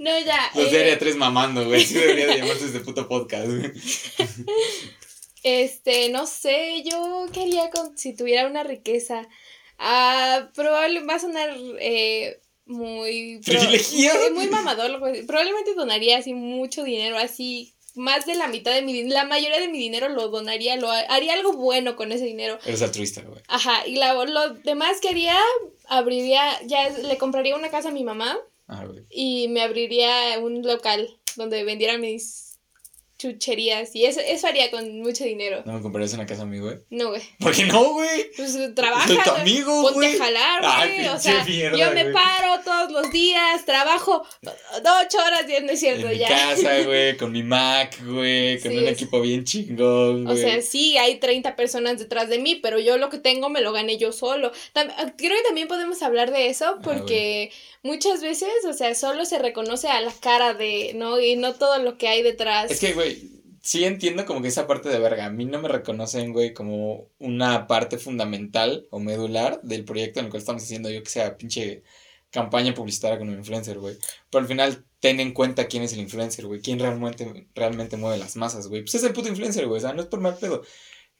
No, 0.00 0.18
ya. 0.18 0.50
Los 0.52 0.72
de 0.72 0.80
área 0.80 0.98
3 0.98 1.14
mamando, 1.14 1.64
güey. 1.64 1.86
Sí 1.86 1.94
debería 1.94 2.26
de 2.26 2.38
llamarse 2.38 2.64
este 2.66 2.80
puto 2.80 3.06
podcast, 3.06 3.46
güey. 3.46 3.70
Este, 5.44 6.08
no 6.08 6.26
sé, 6.26 6.82
yo 6.90 7.26
quería 7.32 7.70
con, 7.70 7.96
si 7.96 8.16
tuviera 8.16 8.48
una 8.48 8.64
riqueza. 8.64 9.28
Ah, 9.78 10.50
probablemente 10.56 11.06
va 11.06 11.14
a 11.14 11.20
sonar 11.20 11.56
eh, 11.78 12.40
muy... 12.66 13.40
Privilegiado. 13.44 14.30
Muy, 14.32 14.46
muy 14.46 14.46
mamador. 14.48 14.98
Probablemente 15.24 15.74
donaría 15.74 16.18
así 16.18 16.34
mucho 16.34 16.82
dinero, 16.82 17.16
así 17.16 17.73
más 17.94 18.26
de 18.26 18.34
la 18.34 18.48
mitad 18.48 18.72
de 18.72 18.82
mi 18.82 18.92
dinero, 18.92 19.14
la 19.14 19.24
mayoría 19.24 19.60
de 19.60 19.68
mi 19.68 19.78
dinero 19.78 20.08
lo 20.08 20.28
donaría, 20.28 20.76
lo 20.76 20.90
haría 20.90 21.34
algo 21.34 21.52
bueno 21.52 21.96
con 21.96 22.12
ese 22.12 22.24
dinero. 22.24 22.58
Eres 22.64 22.82
altruista, 22.82 23.22
güey. 23.22 23.42
Ajá, 23.48 23.86
y 23.86 23.96
la, 23.96 24.14
lo 24.14 24.54
demás 24.54 25.00
que 25.00 25.08
haría, 25.08 25.36
abriría, 25.86 26.60
ya 26.66 26.88
le 26.90 27.18
compraría 27.18 27.56
una 27.56 27.70
casa 27.70 27.88
a 27.88 27.92
mi 27.92 28.04
mamá. 28.04 28.38
Ah, 28.66 28.84
güey. 28.86 29.04
Y 29.10 29.48
me 29.48 29.62
abriría 29.62 30.38
un 30.40 30.62
local 30.62 31.08
donde 31.36 31.64
vendiera 31.64 31.98
mis 31.98 32.53
chucherías 33.32 33.94
y 33.94 34.04
eso, 34.06 34.20
eso 34.20 34.46
haría 34.46 34.70
con 34.70 35.00
mucho 35.00 35.24
dinero. 35.24 35.62
¿No 35.64 35.72
me 35.74 35.80
comprarías 35.80 36.12
una 36.14 36.26
casa 36.26 36.42
a 36.42 36.46
mí, 36.46 36.58
güey? 36.58 36.78
No, 36.90 37.08
güey. 37.10 37.22
¿Por 37.40 37.54
qué 37.54 37.64
no, 37.64 37.92
güey? 37.94 38.30
Pues 38.36 38.56
trabaja. 38.74 39.06
Soy 39.08 39.18
tu 39.24 39.30
amigo, 39.30 39.82
güey. 39.82 39.94
Ponte 39.94 40.22
a 40.22 40.24
jalar, 40.24 40.88
güey. 40.88 41.08
o 41.08 41.18
sea, 41.18 41.44
mierda, 41.44 41.78
yo 41.78 41.90
me 41.92 42.02
güey. 42.02 42.12
paro 42.14 42.62
todos 42.64 42.92
los 42.92 43.10
días, 43.10 43.64
trabajo 43.64 44.22
ocho 44.42 45.18
horas, 45.18 45.44
no 45.62 45.70
es 45.72 45.80
cierto, 45.80 46.08
En 46.08 46.18
ya. 46.18 46.28
mi 46.28 46.34
casa, 46.34 46.82
güey, 46.84 47.16
con 47.16 47.32
mi 47.32 47.42
Mac, 47.42 47.96
güey, 48.04 48.60
con 48.60 48.72
Sí, 48.72 48.78
un 48.78 48.84
es- 48.84 48.92
equipo 48.92 49.20
bien 49.20 49.44
chingón, 49.44 50.26
O 50.26 50.30
güey. 50.30 50.38
sea, 50.42 50.62
sí, 50.62 50.96
hay 50.98 51.16
30 51.16 51.56
personas 51.56 51.98
detrás 51.98 52.28
de 52.28 52.38
mí, 52.38 52.56
pero 52.56 52.78
yo 52.78 52.98
lo 52.98 53.08
que 53.10 53.18
tengo 53.18 53.48
me 53.48 53.60
lo 53.60 53.72
gané 53.72 53.96
yo 53.98 54.12
solo. 54.12 54.52
Tam- 54.74 54.92
ah, 54.98 55.12
creo 55.16 55.36
que 55.36 55.42
también 55.46 55.68
podemos 55.68 56.02
hablar 56.02 56.30
de 56.30 56.48
eso 56.48 56.78
porque 56.82 57.50
muchas 57.84 58.20
veces, 58.22 58.48
o 58.66 58.72
sea, 58.72 58.94
solo 58.96 59.24
se 59.24 59.38
reconoce 59.38 59.88
a 59.88 60.00
la 60.00 60.12
cara 60.12 60.54
de, 60.54 60.92
¿no? 60.96 61.20
Y 61.20 61.36
no 61.36 61.54
todo 61.54 61.78
lo 61.78 61.96
que 61.96 62.08
hay 62.08 62.22
detrás. 62.22 62.70
Es 62.70 62.80
que, 62.80 62.94
güey, 62.94 63.30
sí 63.60 63.84
entiendo 63.84 64.26
como 64.26 64.42
que 64.42 64.48
esa 64.48 64.66
parte 64.66 64.88
de 64.88 64.98
verga. 64.98 65.26
A 65.26 65.30
mí 65.30 65.44
no 65.44 65.60
me 65.60 65.68
reconocen, 65.68 66.32
güey, 66.32 66.52
como 66.52 67.08
una 67.18 67.68
parte 67.68 67.98
fundamental 67.98 68.88
o 68.90 68.98
medular 68.98 69.60
del 69.62 69.84
proyecto 69.84 70.18
en 70.18 70.26
el 70.26 70.30
cual 70.30 70.40
estamos 70.40 70.64
haciendo, 70.64 70.90
yo 70.90 71.02
que 71.02 71.10
sea, 71.10 71.36
pinche 71.36 71.84
campaña 72.30 72.74
publicitaria 72.74 73.18
con 73.18 73.28
un 73.28 73.38
influencer, 73.38 73.78
güey. 73.78 73.96
Pero 74.28 74.42
al 74.42 74.48
final, 74.48 74.84
ten 74.98 75.20
en 75.20 75.32
cuenta 75.32 75.68
quién 75.68 75.84
es 75.84 75.92
el 75.92 76.00
influencer, 76.00 76.46
güey. 76.46 76.60
Quién 76.60 76.80
realmente, 76.80 77.48
realmente 77.54 77.96
mueve 77.96 78.18
las 78.18 78.34
masas, 78.34 78.66
güey. 78.66 78.82
Pues 78.82 78.96
es 78.96 79.04
el 79.04 79.12
puto 79.12 79.28
influencer, 79.28 79.66
güey. 79.66 79.78
O 79.78 79.80
sea, 79.80 79.92
no 79.92 80.02
es 80.02 80.08
por 80.08 80.20
mal 80.20 80.36
pedo. 80.36 80.62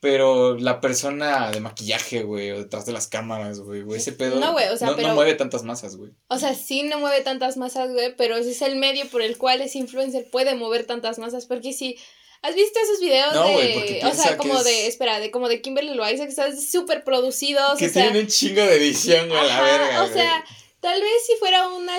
Pero 0.04 0.58
la 0.58 0.82
persona 0.82 1.50
de 1.50 1.61
maquillaje, 1.61 2.23
güey, 2.25 2.50
o 2.50 2.58
detrás 2.58 2.84
de 2.84 2.92
las 2.92 3.06
cámaras, 3.08 3.61
güey, 3.61 3.80
güey, 3.80 3.99
ese 3.99 4.12
pedo. 4.12 4.38
No, 4.38 4.52
güey, 4.52 4.68
o 4.68 4.76
sea, 4.76 4.90
no, 4.90 5.14
mueve 5.14 5.32
tantas 5.34 5.62
masas, 5.62 5.96
güey. 5.96 6.11
O 6.28 6.38
sea, 6.38 6.54
sí 6.54 6.82
no 6.82 6.99
mueve 6.99 7.23
tantas 7.23 7.56
masas, 7.56 7.90
güey, 7.90 8.14
pero 8.16 8.37
ese 8.37 8.50
es 8.50 8.61
el 8.61 8.76
medio 8.76 9.08
por 9.08 9.23
el 9.23 9.38
cual 9.38 9.62
ese 9.62 9.78
influencer 9.78 10.28
puede 10.30 10.54
mover 10.54 10.84
tantas 10.84 11.18
masas. 11.18 11.46
Porque 11.46 11.73
si. 11.73 11.96
¿Has 12.42 12.54
visto 12.54 12.78
esos 12.78 13.00
videos 13.00 13.34
No, 13.34 13.49
de. 13.49 13.73
porque 13.75 14.00
o 14.04 14.14
sea, 14.14 14.37
como 14.37 14.58
es- 14.58 14.64
de. 14.64 14.87
Espera, 14.88 15.18
de 15.20 15.30
como 15.30 15.49
de 15.49 15.62
Kimberly 15.62 15.94
Loaiza, 15.94 16.25
que 16.25 16.30
están 16.30 16.61
súper 16.61 17.02
producidos. 17.02 17.78
Que 17.78 17.87
o 17.87 17.88
sea, 17.88 18.02
tienen 18.02 18.25
un 18.25 18.28
chingo 18.30 18.61
de 18.61 18.76
edición, 18.76 19.28
güey, 19.28 19.40
a 19.40 19.44
la 19.44 19.62
verga, 19.62 20.02
O 20.04 20.08
sea, 20.12 20.44
tal 20.80 21.00
vez 21.00 21.26
si 21.26 21.37
fuera 21.37 21.66
una, 21.68 21.99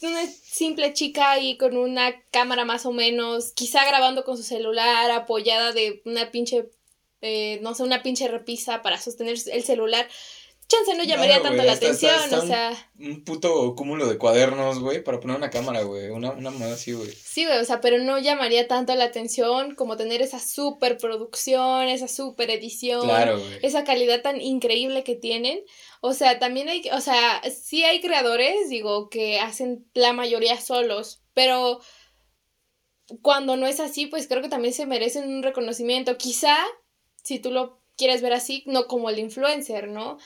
una 0.00 0.26
simple 0.26 0.94
chica 0.94 1.32
ahí 1.32 1.58
con 1.58 1.76
una 1.76 2.18
cámara 2.30 2.64
más 2.64 2.86
o 2.86 2.92
menos, 2.92 3.52
quizá 3.52 3.84
grabando 3.84 4.24
con 4.24 4.38
su 4.38 4.42
celular, 4.42 5.10
apoyada 5.10 5.72
de 5.72 6.00
una 6.06 6.30
pinche, 6.30 6.70
eh, 7.22 7.58
no 7.62 7.74
sé, 7.74 7.82
una 7.84 8.02
pinche 8.02 8.28
repisa 8.28 8.82
para 8.82 9.00
sostener 9.00 9.36
el 9.50 9.62
celular, 9.64 10.06
chance 10.68 10.94
no 10.96 11.04
llamaría 11.04 11.36
No, 11.38 11.42
tanto 11.42 11.62
la 11.64 11.72
está- 11.74 11.86
atención, 11.86 12.14
está 12.24 12.38
o 12.38 12.42
un- 12.42 12.48
sea, 12.48 12.90
un 12.98 13.24
puto 13.24 13.74
cúmulo 13.76 14.06
de 14.06 14.16
cuadernos, 14.16 14.78
güey, 14.78 15.04
para 15.04 15.20
poner 15.20 15.36
una 15.36 15.50
cámara, 15.50 15.82
güey. 15.82 16.08
Una, 16.08 16.30
una 16.30 16.50
moneda 16.50 16.74
así, 16.74 16.92
güey. 16.92 17.12
sí, 17.12 17.44
güey, 17.44 17.58
o 17.58 17.64
sea, 17.66 17.82
pero 17.82 17.98
no 17.98 18.18
llamaría 18.18 18.66
tanto 18.68 18.94
la 18.94 19.04
atención 19.04 19.74
como 19.74 19.98
tener 19.98 20.22
esa 20.22 20.38
super 20.40 20.96
producción, 20.96 21.88
esa 21.88 22.08
super 22.08 22.48
edición. 22.50 23.02
Claro, 23.02 23.38
güey. 23.38 23.58
esa 23.62 23.84
calidad 23.84 24.22
tan 24.22 24.40
increíble 24.40 25.04
que 25.04 25.14
tienen. 25.14 25.60
O 26.00 26.14
sea, 26.14 26.38
también 26.38 26.70
hay, 26.70 26.88
o 26.92 27.00
sea, 27.02 27.42
sí 27.50 27.84
hay 27.84 28.00
creadores, 28.00 28.70
digo, 28.70 29.10
que 29.10 29.40
hacen 29.40 29.86
la 29.92 30.14
mayoría 30.14 30.58
solos, 30.58 31.20
pero 31.34 31.80
cuando 33.20 33.56
no 33.56 33.66
es 33.66 33.78
así, 33.80 34.06
pues 34.06 34.26
creo 34.26 34.40
que 34.40 34.48
también 34.48 34.72
se 34.72 34.86
merecen 34.86 35.28
un 35.28 35.42
reconocimiento. 35.42 36.16
Quizá, 36.16 36.56
si 37.22 37.38
tú 37.38 37.50
lo 37.50 37.80
quieres 37.96 38.22
ver 38.22 38.32
así, 38.32 38.62
no 38.66 38.86
como 38.86 39.10
el 39.10 39.18
influencer, 39.18 39.88
¿no? 39.88 40.18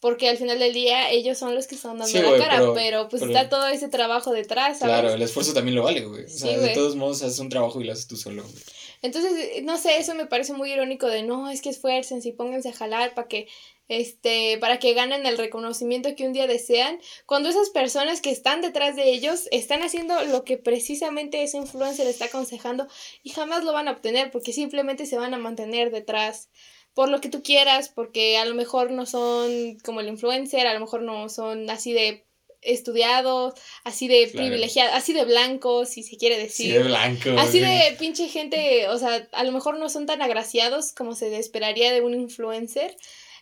Porque 0.00 0.28
al 0.28 0.36
final 0.36 0.58
del 0.58 0.72
día 0.72 1.10
ellos 1.10 1.38
son 1.38 1.54
los 1.54 1.68
que 1.68 1.76
están 1.76 1.96
dando 1.98 2.06
Sí, 2.06 2.18
la 2.18 2.36
cara, 2.36 2.58
pero- 2.58 2.74
pero, 2.74 3.08
pues 3.08 3.22
pero- 3.22 3.32
está 3.32 3.48
todo 3.48 3.68
ese 3.68 3.88
trabajo 3.88 4.32
detrás, 4.32 4.80
¿sabes? 4.80 4.94
Claro, 5.00 5.14
el 5.14 5.22
esfuerzo 5.22 5.54
también 5.54 5.76
lo 5.76 5.84
vale, 5.84 6.04
güey. 6.04 6.24
O 6.24 6.28
sea, 6.28 6.52
Sí, 6.54 6.56
de 6.60 6.70
todos 6.70 6.96
modos 6.96 7.22
haces 7.22 7.38
un 7.38 7.48
trabajo 7.48 7.80
y 7.80 7.84
lo 7.84 7.92
haces 7.92 8.08
tú 8.08 8.16
solo, 8.16 8.42
güey. 8.42 8.54
Entonces, 9.02 9.62
no 9.64 9.78
sé, 9.78 9.96
eso 9.98 10.14
me 10.14 10.26
parece 10.26 10.52
muy 10.54 10.72
irónico 10.72 11.06
de 11.08 11.22
no, 11.22 11.50
es 11.50 11.60
que 11.60 11.68
esfuercen, 11.70 12.20
y 12.24 12.32
pónganse 12.32 12.68
a 12.68 12.72
jalar 12.72 13.14
para 13.14 13.28
que 13.28 13.48
este 13.88 14.58
para 14.58 14.78
que 14.78 14.94
ganen 14.94 15.26
el 15.26 15.38
reconocimiento 15.38 16.14
que 16.16 16.26
un 16.26 16.32
día 16.32 16.46
desean, 16.46 16.98
cuando 17.26 17.48
esas 17.48 17.70
personas 17.70 18.20
que 18.20 18.30
están 18.30 18.60
detrás 18.60 18.96
de 18.96 19.10
ellos 19.10 19.48
están 19.50 19.82
haciendo 19.82 20.22
lo 20.24 20.44
que 20.44 20.56
precisamente 20.56 21.42
ese 21.42 21.58
influencer 21.58 22.06
está 22.06 22.26
aconsejando 22.26 22.86
y 23.22 23.30
jamás 23.30 23.64
lo 23.64 23.72
van 23.72 23.88
a 23.88 23.92
obtener 23.92 24.30
porque 24.30 24.52
simplemente 24.52 25.06
se 25.06 25.18
van 25.18 25.34
a 25.34 25.38
mantener 25.38 25.90
detrás 25.90 26.48
por 26.94 27.08
lo 27.08 27.20
que 27.20 27.30
tú 27.30 27.42
quieras, 27.42 27.88
porque 27.88 28.36
a 28.36 28.44
lo 28.44 28.54
mejor 28.54 28.90
no 28.90 29.06
son 29.06 29.78
como 29.82 30.00
el 30.00 30.08
influencer, 30.08 30.66
a 30.66 30.74
lo 30.74 30.80
mejor 30.80 31.02
no 31.02 31.28
son 31.28 31.70
así 31.70 31.92
de 31.92 32.26
estudiados, 32.60 33.54
así 33.82 34.08
de 34.08 34.28
Claro. 34.30 34.46
privilegiados, 34.46 34.94
así 34.94 35.12
de 35.12 35.24
blancos, 35.24 35.88
si 35.88 36.02
se 36.02 36.16
quiere 36.16 36.38
decir. 36.38 36.66
Sí, 36.66 36.72
de 36.72 36.84
blanco. 36.84 37.30
Así 37.38 37.58
de 37.58 37.96
pinche 37.98 38.28
gente, 38.28 38.88
o 38.88 38.98
sea, 38.98 39.28
a 39.32 39.44
lo 39.44 39.52
mejor 39.52 39.78
no 39.78 39.88
son 39.88 40.06
tan 40.06 40.22
agraciados 40.22 40.92
como 40.92 41.14
se 41.14 41.36
esperaría 41.36 41.92
de 41.92 42.02
un 42.02 42.14
influencer 42.14 42.96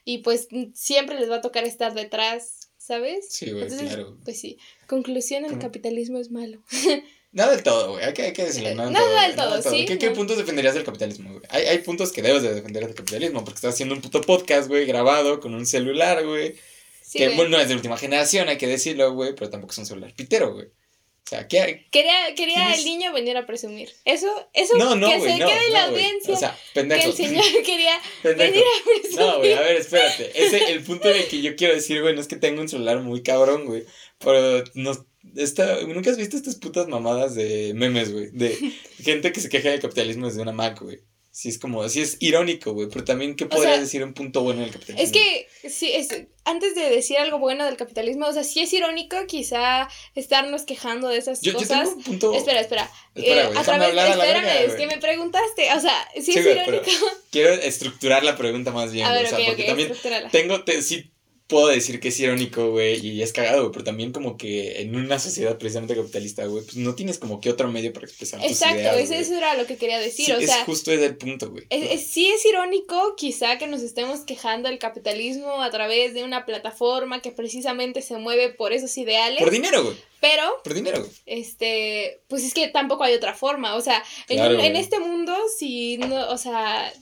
y 0.05 0.19
pues 0.19 0.49
siempre 0.75 1.19
les 1.19 1.31
va 1.31 1.37
a 1.37 1.41
tocar 1.41 1.65
estar 1.65 1.95
detrás, 1.95 2.71
¿sabes? 2.79 3.27
Sí, 3.31 3.51
güey, 3.51 3.65
Entonces, 3.65 3.89
claro. 3.89 4.19
Pues 4.25 4.41
sí. 4.41 4.59
Conclusión, 4.87 5.45
el 5.45 5.51
¿Cómo? 5.51 5.63
capitalismo 5.63 6.19
es 6.19 6.31
malo. 6.31 6.63
Nada 7.33 7.53
del 7.53 7.63
todo, 7.63 7.93
güey. 7.93 8.05
Hay 8.05 8.13
que, 8.13 8.23
hay 8.23 8.33
que 8.33 8.45
decirlo. 8.45 8.75
Güey, 8.75 9.27
del 9.27 9.37
todo, 9.37 9.63
sí. 9.63 9.85
¿Qué, 9.85 9.99
qué 9.99 10.09
No. 10.09 10.15
puntos 10.15 10.37
defenderías 10.37 10.75
del 10.75 10.83
capitalismo, 10.85 11.31
güey? 11.31 11.43
Hay, 11.51 11.65
hay 11.67 11.79
puntos 11.79 12.11
que 12.11 12.23
debes 12.23 12.43
de 12.43 12.55
defender 12.55 12.85
del 12.85 12.95
capitalismo 12.95 13.45
porque 13.45 13.57
estás 13.59 13.75
haciendo 13.75 13.95
un 13.95 14.01
puto 14.01 14.21
podcast, 14.21 14.67
güey, 14.69 14.85
grabado 14.87 15.39
con 15.39 15.55
un 15.55 15.65
celular, 15.65 16.27
güey. 16.27 16.57
Sí, 17.03 17.19
que 17.19 17.27
güey. 17.27 17.37
bueno, 17.37 17.57
no 17.57 17.61
es 17.63 17.69
de 17.69 17.75
última 17.77 17.97
generación, 17.97 18.49
hay 18.49 18.59
que 18.59 18.67
decirlo, 18.67 19.13
güey, 19.15 19.35
pero 19.35 19.49
tampoco 19.49 19.73
es 19.73 19.79
un 19.79 19.87
celular 19.87 20.13
pitero, 20.15 20.55
güey. 20.55 20.69
O 21.27 21.29
sea, 21.31 21.47
¿qué? 21.47 21.87
Quería, 21.93 22.35
quería 22.35 22.57
¿Tienes- 22.57 22.79
el 22.81 22.85
niño 22.87 23.13
venir 23.13 23.37
a 23.37 23.47
presumir. 23.47 23.93
Eso, 24.05 24.27
eso 24.53 24.77
No, 24.79 24.97
no, 24.97 25.09
que 25.09 25.21
se 25.21 25.39
no, 25.39 25.47
quede 25.47 25.67
en 25.67 25.73
la 25.73 25.85
audiencia. 25.85 26.35
O 26.35 26.37
sea, 26.37 26.59
que 26.75 26.81
pendejo. 26.81 27.07
el 27.09 27.13
señor 27.15 27.45
quería 27.65 28.01
Pendejo. 28.23 28.51
venir 28.53 28.65
a 28.65 28.85
presumir. 28.85 29.19
No, 29.21 29.39
güey, 29.39 29.53
a 29.53 29.61
ver, 29.61 29.77
espérate. 29.77 30.31
Ese, 30.35 30.73
el 30.73 30.83
punto 30.83 31.09
de 31.09 31.27
que 31.29 31.41
yo 31.41 31.55
quiero 31.55 31.75
decir, 31.75 32.03
güey, 32.03 32.15
no 32.15 32.21
es 32.21 32.27
que 32.27 32.37
tenga 32.37 32.61
un 32.61 32.69
celular 32.69 32.99
muy 33.01 33.23
cabrón, 33.23 33.67
güey. 33.67 33.85
Pero 34.19 34.65
nos, 34.75 35.03
esta, 35.37 35.81
¿nunca 35.83 36.11
has 36.11 36.17
visto 36.19 36.37
estas 36.37 36.57
putas 36.57 36.89
mamadas 36.89 37.37
de 37.37 37.73
memes, 37.75 38.13
güey? 38.13 38.31
De 38.33 38.57
gente 39.03 39.33
que 39.33 39.41
se 39.41 39.49
queja 39.49 39.71
del 39.71 39.81
capitalismo 39.81 40.27
desde 40.27 40.43
una 40.43 40.53
Mac, 40.53 40.81
güey. 40.83 41.01
Sí, 41.33 41.49
es 41.49 41.59
como, 41.59 41.88
sí 41.88 42.01
es 42.03 42.16
irónico, 42.19 42.73
güey. 42.73 42.88
Pero 42.88 43.05
también, 43.05 43.37
¿qué 43.37 43.47
podrías 43.47 43.75
sea, 43.75 43.81
decir 43.81 44.03
un 44.03 44.14
punto 44.14 44.43
bueno 44.43 44.62
del 44.62 44.73
capitalismo? 44.73 45.05
Es 45.05 45.12
que, 45.12 45.47
sí, 45.69 45.93
es, 45.93 46.09
antes 46.45 46.75
de 46.75 46.90
decir 46.90 47.19
algo 47.19 47.38
bueno 47.38 47.64
del 47.66 47.77
capitalismo, 47.77 48.27
o 48.27 48.33
sea, 48.33 48.43
sí 48.43 48.61
es 48.61 48.73
irónico 48.73 49.16
quizá 49.29 49.88
estarnos 50.16 50.62
quejando 50.62 51.09
de 51.09 51.19
esas 51.19 51.40
yo, 51.40 51.53
yo 51.53 51.59
cosas. 51.59 51.85
tengo 51.85 51.97
un 51.97 52.03
punto. 52.03 52.35
Espera, 52.35 52.61
espera. 52.61 52.90
Espera, 53.14 53.43
Eh, 53.45 53.53
a 53.57 53.62
través, 53.62 53.88
espérame, 53.90 54.19
verga, 54.19 54.61
es 54.61 54.75
que 54.75 54.87
me 54.88 54.99
preguntaste. 54.99 55.73
O 55.73 55.81
sea, 55.81 56.09
sí, 56.16 56.33
Sí, 56.33 56.38
es 56.40 56.47
irónico. 56.47 56.85
Quiero 57.31 57.53
estructurar 57.55 58.25
la 58.25 58.37
pregunta 58.37 58.73
más 58.73 58.90
bien, 58.93 59.07
A 59.07 59.11
güey. 59.11 59.23
ver, 59.23 59.33
o 59.33 59.37
sea, 59.37 59.47
porque 59.47 59.64
también 59.64 59.93
tengo, 60.33 60.64
te, 60.64 60.83
sí 60.83 61.12
puedo 61.51 61.67
decir 61.69 62.01
que 62.01 62.09
es 62.09 62.19
irónico, 62.21 62.71
güey, 62.71 63.05
y 63.07 63.21
es 63.23 63.33
cagado, 63.35 63.61
güey, 63.61 63.73
pero 63.73 63.85
también 63.85 64.13
como 64.13 64.39
que 64.39 64.81
en 64.81 64.97
una 64.97 65.19
sociedad 65.19 65.59
precisamente 65.59 65.95
capitalista, 65.95 66.47
güey, 66.47 66.65
pues 66.65 66.77
no 66.77 66.95
tienes 66.95 67.19
como 67.19 67.41
que 67.41 67.51
otro 67.51 67.69
medio 67.71 67.93
para 67.93 68.07
expresar 68.07 68.41
tus 68.41 68.51
Exacto, 68.53 68.79
ideas, 68.79 68.97
eso, 68.97 69.15
eso 69.15 69.35
era 69.37 69.55
lo 69.57 69.67
que 69.67 69.77
quería 69.77 69.99
decir. 69.99 70.25
Sí, 70.27 70.33
o 70.33 70.39
es 70.39 70.47
sea, 70.47 70.65
justo 70.65 70.93
ese 70.93 71.05
el 71.05 71.17
punto, 71.17 71.51
güey. 71.51 71.65
es- 71.69 71.91
es- 71.91 72.07
sí 72.07 72.31
es 72.31 72.47
irónico 72.47 73.15
quizá 73.17 73.59
que 73.59 73.67
nos 73.67 73.83
estemos 73.83 74.21
quejando 74.21 74.69
del 74.71 74.79
capitalismo 74.79 75.61
a 75.63 75.71
través 75.71 76.15
de 76.15 76.25
una 76.25 76.47
plataforma 76.47 77.21
que 77.21 77.33
precisamente 77.33 78.01
se 78.01 78.17
mueve 78.17 78.51
por 78.51 78.73
esos 78.73 78.97
ideales, 78.97 79.41
Por 79.41 79.51
dinero, 79.51 79.83
güey. 79.85 79.97
pero 80.21 80.63
Por 80.63 80.75
dinero, 80.75 81.01
güey. 81.01 81.11
este, 81.27 82.21
pues 82.29 82.45
es 82.45 82.55
que 82.55 82.69
tampoco 82.69 83.05
hay 83.05 83.15
otra 83.15 83.35
forma, 83.35 83.75
o 83.75 83.81
sea, 83.81 84.03
en, 84.29 84.37
Claro, 84.39 84.61
este 84.61 84.99
mundo, 85.01 85.35
si 85.59 85.99
no, 85.99 86.31
o 86.31 86.39
sea, 86.39 86.93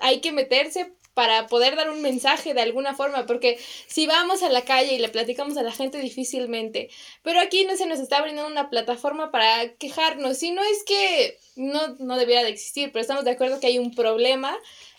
hay 0.00 0.20
que 0.20 0.32
meterse 0.32 0.92
para 1.18 1.48
poder 1.48 1.74
dar 1.74 1.90
un 1.90 2.00
mensaje 2.00 2.54
de 2.54 2.60
alguna 2.60 2.94
forma, 2.94 3.26
porque 3.26 3.58
si 3.88 4.06
vamos 4.06 4.44
a 4.44 4.48
la 4.50 4.64
calle 4.64 4.94
y 4.94 5.00
le 5.00 5.08
platicamos 5.08 5.56
a 5.56 5.64
la 5.64 5.72
gente 5.72 5.98
difícilmente, 5.98 6.90
pero 7.24 7.40
aquí 7.40 7.64
no 7.64 7.76
se 7.76 7.86
nos 7.86 7.98
está 7.98 8.22
brindando 8.22 8.48
una 8.48 8.70
plataforma 8.70 9.32
para 9.32 9.74
quejarnos, 9.78 10.38
si 10.38 10.52
no 10.52 10.62
es 10.62 10.84
que 10.86 11.36
no, 11.56 11.96
no 11.98 12.16
debiera 12.16 12.44
de 12.44 12.50
existir, 12.50 12.92
pero 12.92 13.00
estamos 13.00 13.24
de 13.24 13.32
acuerdo 13.32 13.58
que 13.58 13.66
hay 13.66 13.80
un 13.80 13.96
problema 13.96 14.56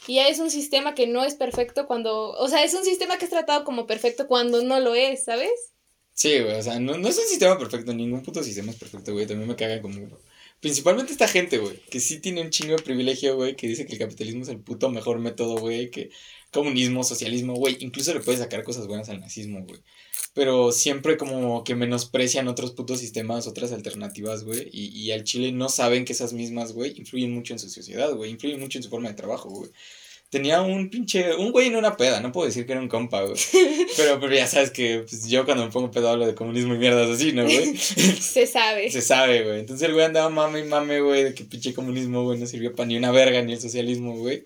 y 0.07 0.19
es 0.19 0.39
un 0.39 0.51
sistema 0.51 0.93
que 0.93 1.07
no 1.07 1.23
es 1.23 1.35
perfecto 1.35 1.87
cuando, 1.87 2.31
o 2.31 2.49
sea, 2.49 2.65
es 2.65 2.73
un 2.73 2.83
sistema 2.83 3.17
que 3.17 3.23
es 3.23 3.31
tratado 3.31 3.63
como 3.63 3.87
perfecto 3.87 4.27
cuando 4.27 4.61
no 4.61 4.81
lo 4.81 4.95
es, 4.95 5.23
¿sabes? 5.23 5.71
Sí, 6.13 6.37
güey, 6.41 6.55
o 6.55 6.61
sea, 6.61 6.81
no, 6.81 6.97
no 6.97 7.07
es 7.07 7.17
un 7.17 7.27
sistema 7.27 7.57
perfecto, 7.57 7.93
ningún 7.93 8.23
puto 8.23 8.43
sistema 8.43 8.71
es 8.71 8.77
perfecto, 8.77 9.13
güey, 9.13 9.25
también 9.25 9.47
me 9.47 9.55
caga 9.55 9.81
como 9.81 9.95
Principalmente 10.59 11.13
esta 11.13 11.27
gente, 11.27 11.57
güey, 11.57 11.79
que 11.89 12.01
sí 12.01 12.19
tiene 12.19 12.41
un 12.41 12.49
chingo 12.49 12.75
de 12.75 12.83
privilegio, 12.83 13.35
güey, 13.35 13.55
que 13.55 13.67
dice 13.67 13.85
que 13.85 13.93
el 13.93 13.99
capitalismo 13.99 14.43
es 14.43 14.49
el 14.49 14.59
puto 14.59 14.89
mejor 14.89 15.19
método, 15.19 15.57
güey, 15.57 15.89
que 15.89 16.09
comunismo, 16.51 17.03
socialismo, 17.03 17.53
güey, 17.53 17.77
incluso 17.79 18.13
le 18.13 18.19
puede 18.19 18.39
sacar 18.39 18.63
cosas 18.63 18.87
buenas 18.87 19.07
al 19.09 19.21
nazismo, 19.21 19.63
güey. 19.65 19.81
Pero 20.33 20.71
siempre 20.73 21.17
como 21.17 21.63
que 21.63 21.75
menosprecian 21.75 22.47
otros 22.49 22.71
putos 22.71 22.99
sistemas, 22.99 23.47
otras 23.47 23.71
alternativas, 23.71 24.43
güey, 24.43 24.69
y, 24.71 24.87
y 24.87 25.11
al 25.11 25.23
Chile 25.23 25.51
no 25.53 25.69
saben 25.69 26.03
que 26.05 26.13
esas 26.13 26.33
mismas, 26.33 26.73
güey, 26.73 26.93
influyen 26.97 27.33
mucho 27.33 27.53
en 27.53 27.59
su 27.59 27.69
sociedad, 27.69 28.13
güey, 28.13 28.31
influyen 28.31 28.59
mucho 28.59 28.79
en 28.79 28.83
su 28.83 28.89
forma 28.89 29.09
de 29.09 29.15
trabajo, 29.15 29.49
güey. 29.49 29.71
Tenía 30.29 30.61
un 30.61 30.91
pinche, 30.91 31.35
un 31.35 31.51
güey 31.51 31.67
en 31.67 31.75
una 31.75 31.97
peda, 31.97 32.21
no 32.21 32.31
puedo 32.31 32.45
decir 32.45 32.67
que 32.67 32.73
era 32.73 32.81
un 32.81 32.87
compa, 32.87 33.23
güey. 33.23 33.35
Pero, 33.97 34.19
pero 34.19 34.33
ya 34.33 34.45
sabes 34.45 34.69
que 34.69 34.99
pues, 35.09 35.27
yo 35.27 35.43
cuando 35.43 35.65
me 35.65 35.71
pongo 35.71 35.89
pedo 35.89 36.09
hablo 36.09 36.27
de 36.27 36.35
comunismo 36.35 36.75
y 36.75 36.77
mierdas 36.77 37.09
así, 37.09 37.31
¿no, 37.31 37.43
güey? 37.43 37.75
Se 37.77 38.45
sabe. 38.45 38.91
Se 38.91 39.01
sabe, 39.01 39.43
güey. 39.43 39.59
Entonces 39.59 39.87
el 39.87 39.93
güey 39.93 40.05
andaba 40.05 40.29
mame 40.29 40.59
y 40.59 40.63
mame, 40.65 41.01
güey, 41.01 41.23
de 41.23 41.33
que 41.33 41.45
pinche 41.45 41.73
comunismo, 41.73 42.23
güey, 42.23 42.39
no 42.39 42.45
sirvió 42.45 42.75
para 42.75 42.87
ni 42.87 42.97
una 42.97 43.11
verga, 43.11 43.41
ni 43.41 43.53
el 43.53 43.59
socialismo, 43.59 44.15
güey. 44.17 44.45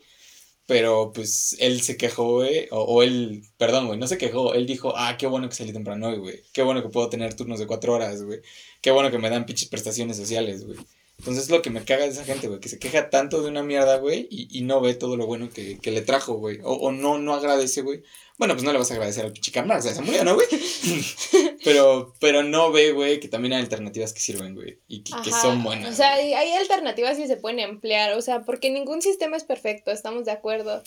Pero 0.65 1.11
pues 1.13 1.57
él 1.59 1.81
se 1.81 1.97
quejó, 1.97 2.35
güey, 2.35 2.67
o, 2.71 2.81
o, 2.81 3.03
él, 3.03 3.43
perdón, 3.57 3.87
güey, 3.87 3.99
no 3.99 4.07
se 4.07 4.17
quejó, 4.17 4.53
él 4.53 4.65
dijo, 4.65 4.93
ah, 4.95 5.17
qué 5.17 5.27
bueno 5.27 5.49
que 5.49 5.55
salí 5.55 5.73
temprano 5.73 6.07
hoy, 6.07 6.17
güey. 6.19 6.41
Qué 6.53 6.61
bueno 6.63 6.81
que 6.81 6.89
puedo 6.89 7.09
tener 7.09 7.33
turnos 7.33 7.59
de 7.59 7.67
cuatro 7.67 7.93
horas, 7.93 8.23
güey. 8.23 8.39
Qué 8.81 8.91
bueno 8.91 9.11
que 9.11 9.17
me 9.17 9.29
dan 9.29 9.45
pinches 9.45 9.67
prestaciones 9.67 10.15
sociales, 10.15 10.65
güey. 10.65 10.77
Entonces 11.23 11.45
es 11.45 11.49
lo 11.49 11.61
que 11.61 11.69
me 11.69 11.85
caga 11.85 12.03
de 12.03 12.11
esa 12.11 12.25
gente, 12.25 12.49
güey, 12.49 12.59
que 12.59 12.67
se 12.67 12.79
queja 12.79 13.09
tanto 13.09 13.41
de 13.41 13.47
una 13.47 13.63
mierda, 13.63 13.95
güey, 13.95 14.27
y, 14.29 14.59
y 14.59 14.63
no 14.63 14.81
ve 14.81 14.93
todo 14.93 15.15
lo 15.15 15.25
bueno 15.25 15.49
que, 15.49 15.79
que 15.79 15.91
le 15.91 16.01
trajo, 16.01 16.33
güey. 16.33 16.59
O, 16.63 16.73
o, 16.73 16.91
no, 16.91 17.17
no 17.17 17.33
agradece, 17.33 17.81
güey. 17.81 18.03
Bueno, 18.37 18.55
pues 18.55 18.65
no 18.65 18.73
le 18.73 18.77
vas 18.77 18.91
a 18.91 18.95
agradecer 18.95 19.23
al 19.23 19.31
o 19.31 19.81
sea, 19.81 19.93
se 19.93 20.01
murió, 20.01 20.25
¿no, 20.25 20.35
güey? 20.35 20.47
pero, 21.63 22.13
pero 22.19 22.43
no 22.43 22.73
ve, 22.73 22.91
güey, 22.91 23.21
que 23.21 23.29
también 23.29 23.53
hay 23.53 23.61
alternativas 23.61 24.11
que 24.11 24.19
sirven, 24.19 24.53
güey, 24.53 24.79
y 24.89 25.05
que, 25.05 25.13
que, 25.23 25.31
son 25.31 25.63
buenas. 25.63 25.93
O 25.93 25.95
sea, 25.95 26.15
hay, 26.15 26.33
hay 26.33 26.51
alternativas 26.51 27.15
que 27.15 27.27
se 27.27 27.37
pueden 27.37 27.61
emplear, 27.61 28.11
o 28.17 28.21
sea, 28.21 28.41
porque 28.41 28.69
ningún 28.69 29.01
sistema 29.01 29.37
es 29.37 29.45
perfecto, 29.45 29.91
estamos 29.91 30.25
de 30.25 30.31
acuerdo. 30.31 30.83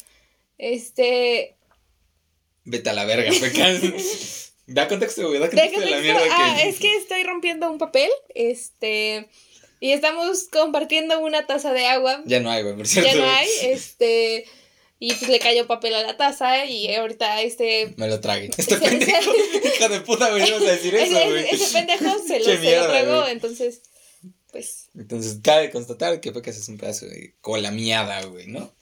Este... 0.59 1.57
Vete 2.65 2.91
a 2.91 2.93
la 2.93 3.07
verga, 3.07 3.31
pecas. 3.41 4.53
da 4.67 4.87
contexto, 4.87 5.27
güey, 5.29 5.41
da 5.41 5.49
contexto, 5.49 5.81
de 5.81 5.91
la 5.91 6.01
mierda 6.01 6.21
ah, 6.31 6.59
que... 6.61 6.69
es 6.69 6.79
que 6.79 6.95
estoy 6.97 7.23
rompiendo 7.23 7.71
un 7.71 7.79
papel, 7.79 8.11
este... 8.35 9.31
Y 9.81 9.93
estamos 9.93 10.45
compartiendo 10.51 11.21
una 11.21 11.47
taza 11.47 11.73
de 11.73 11.87
agua. 11.87 12.23
Ya 12.25 12.41
no 12.41 12.51
hay, 12.51 12.63
güey, 12.63 12.77
por 12.77 12.87
cierto. 12.87 13.11
Ya 13.11 13.17
no 13.17 13.29
hay, 13.29 13.49
este... 13.63 14.47
Y 14.99 15.13
pues 15.13 15.31
le 15.31 15.39
cayó 15.39 15.67
papel 15.67 15.95
a 15.95 16.03
la 16.03 16.17
taza 16.17 16.65
y 16.65 16.95
ahorita 16.95 17.43
este... 17.43 17.93
Me 17.99 18.09
lo 18.09 18.19
trague. 18.21 18.51
Este 18.57 18.77
pendejo, 18.77 19.31
hija 19.77 19.89
de 19.91 20.01
puta, 20.01 20.31
güey, 20.31 20.51
no 20.51 20.57
a 20.57 20.61
decir 20.61 20.95
eso, 20.95 21.13
güey. 21.13 21.45
Ese, 21.45 21.55
ese, 21.57 21.73
pendejo 21.73 22.19
se 22.27 22.39
lo, 22.39 22.45
se 22.47 22.59
mierda, 22.59 22.87
lo 22.87 22.93
tragó, 22.93 23.29
entonces, 23.29 23.83
pues... 24.51 24.89
Entonces, 24.95 25.41
cabe 25.43 25.71
constatar 25.71 26.21
que 26.21 26.33
Pecas 26.33 26.57
es 26.57 26.69
un 26.71 26.79
pedazo 26.79 27.05
de 27.05 27.35
cola 27.43 27.71
miada, 27.71 28.25
güey, 28.25 28.47
¿no? 28.47 28.75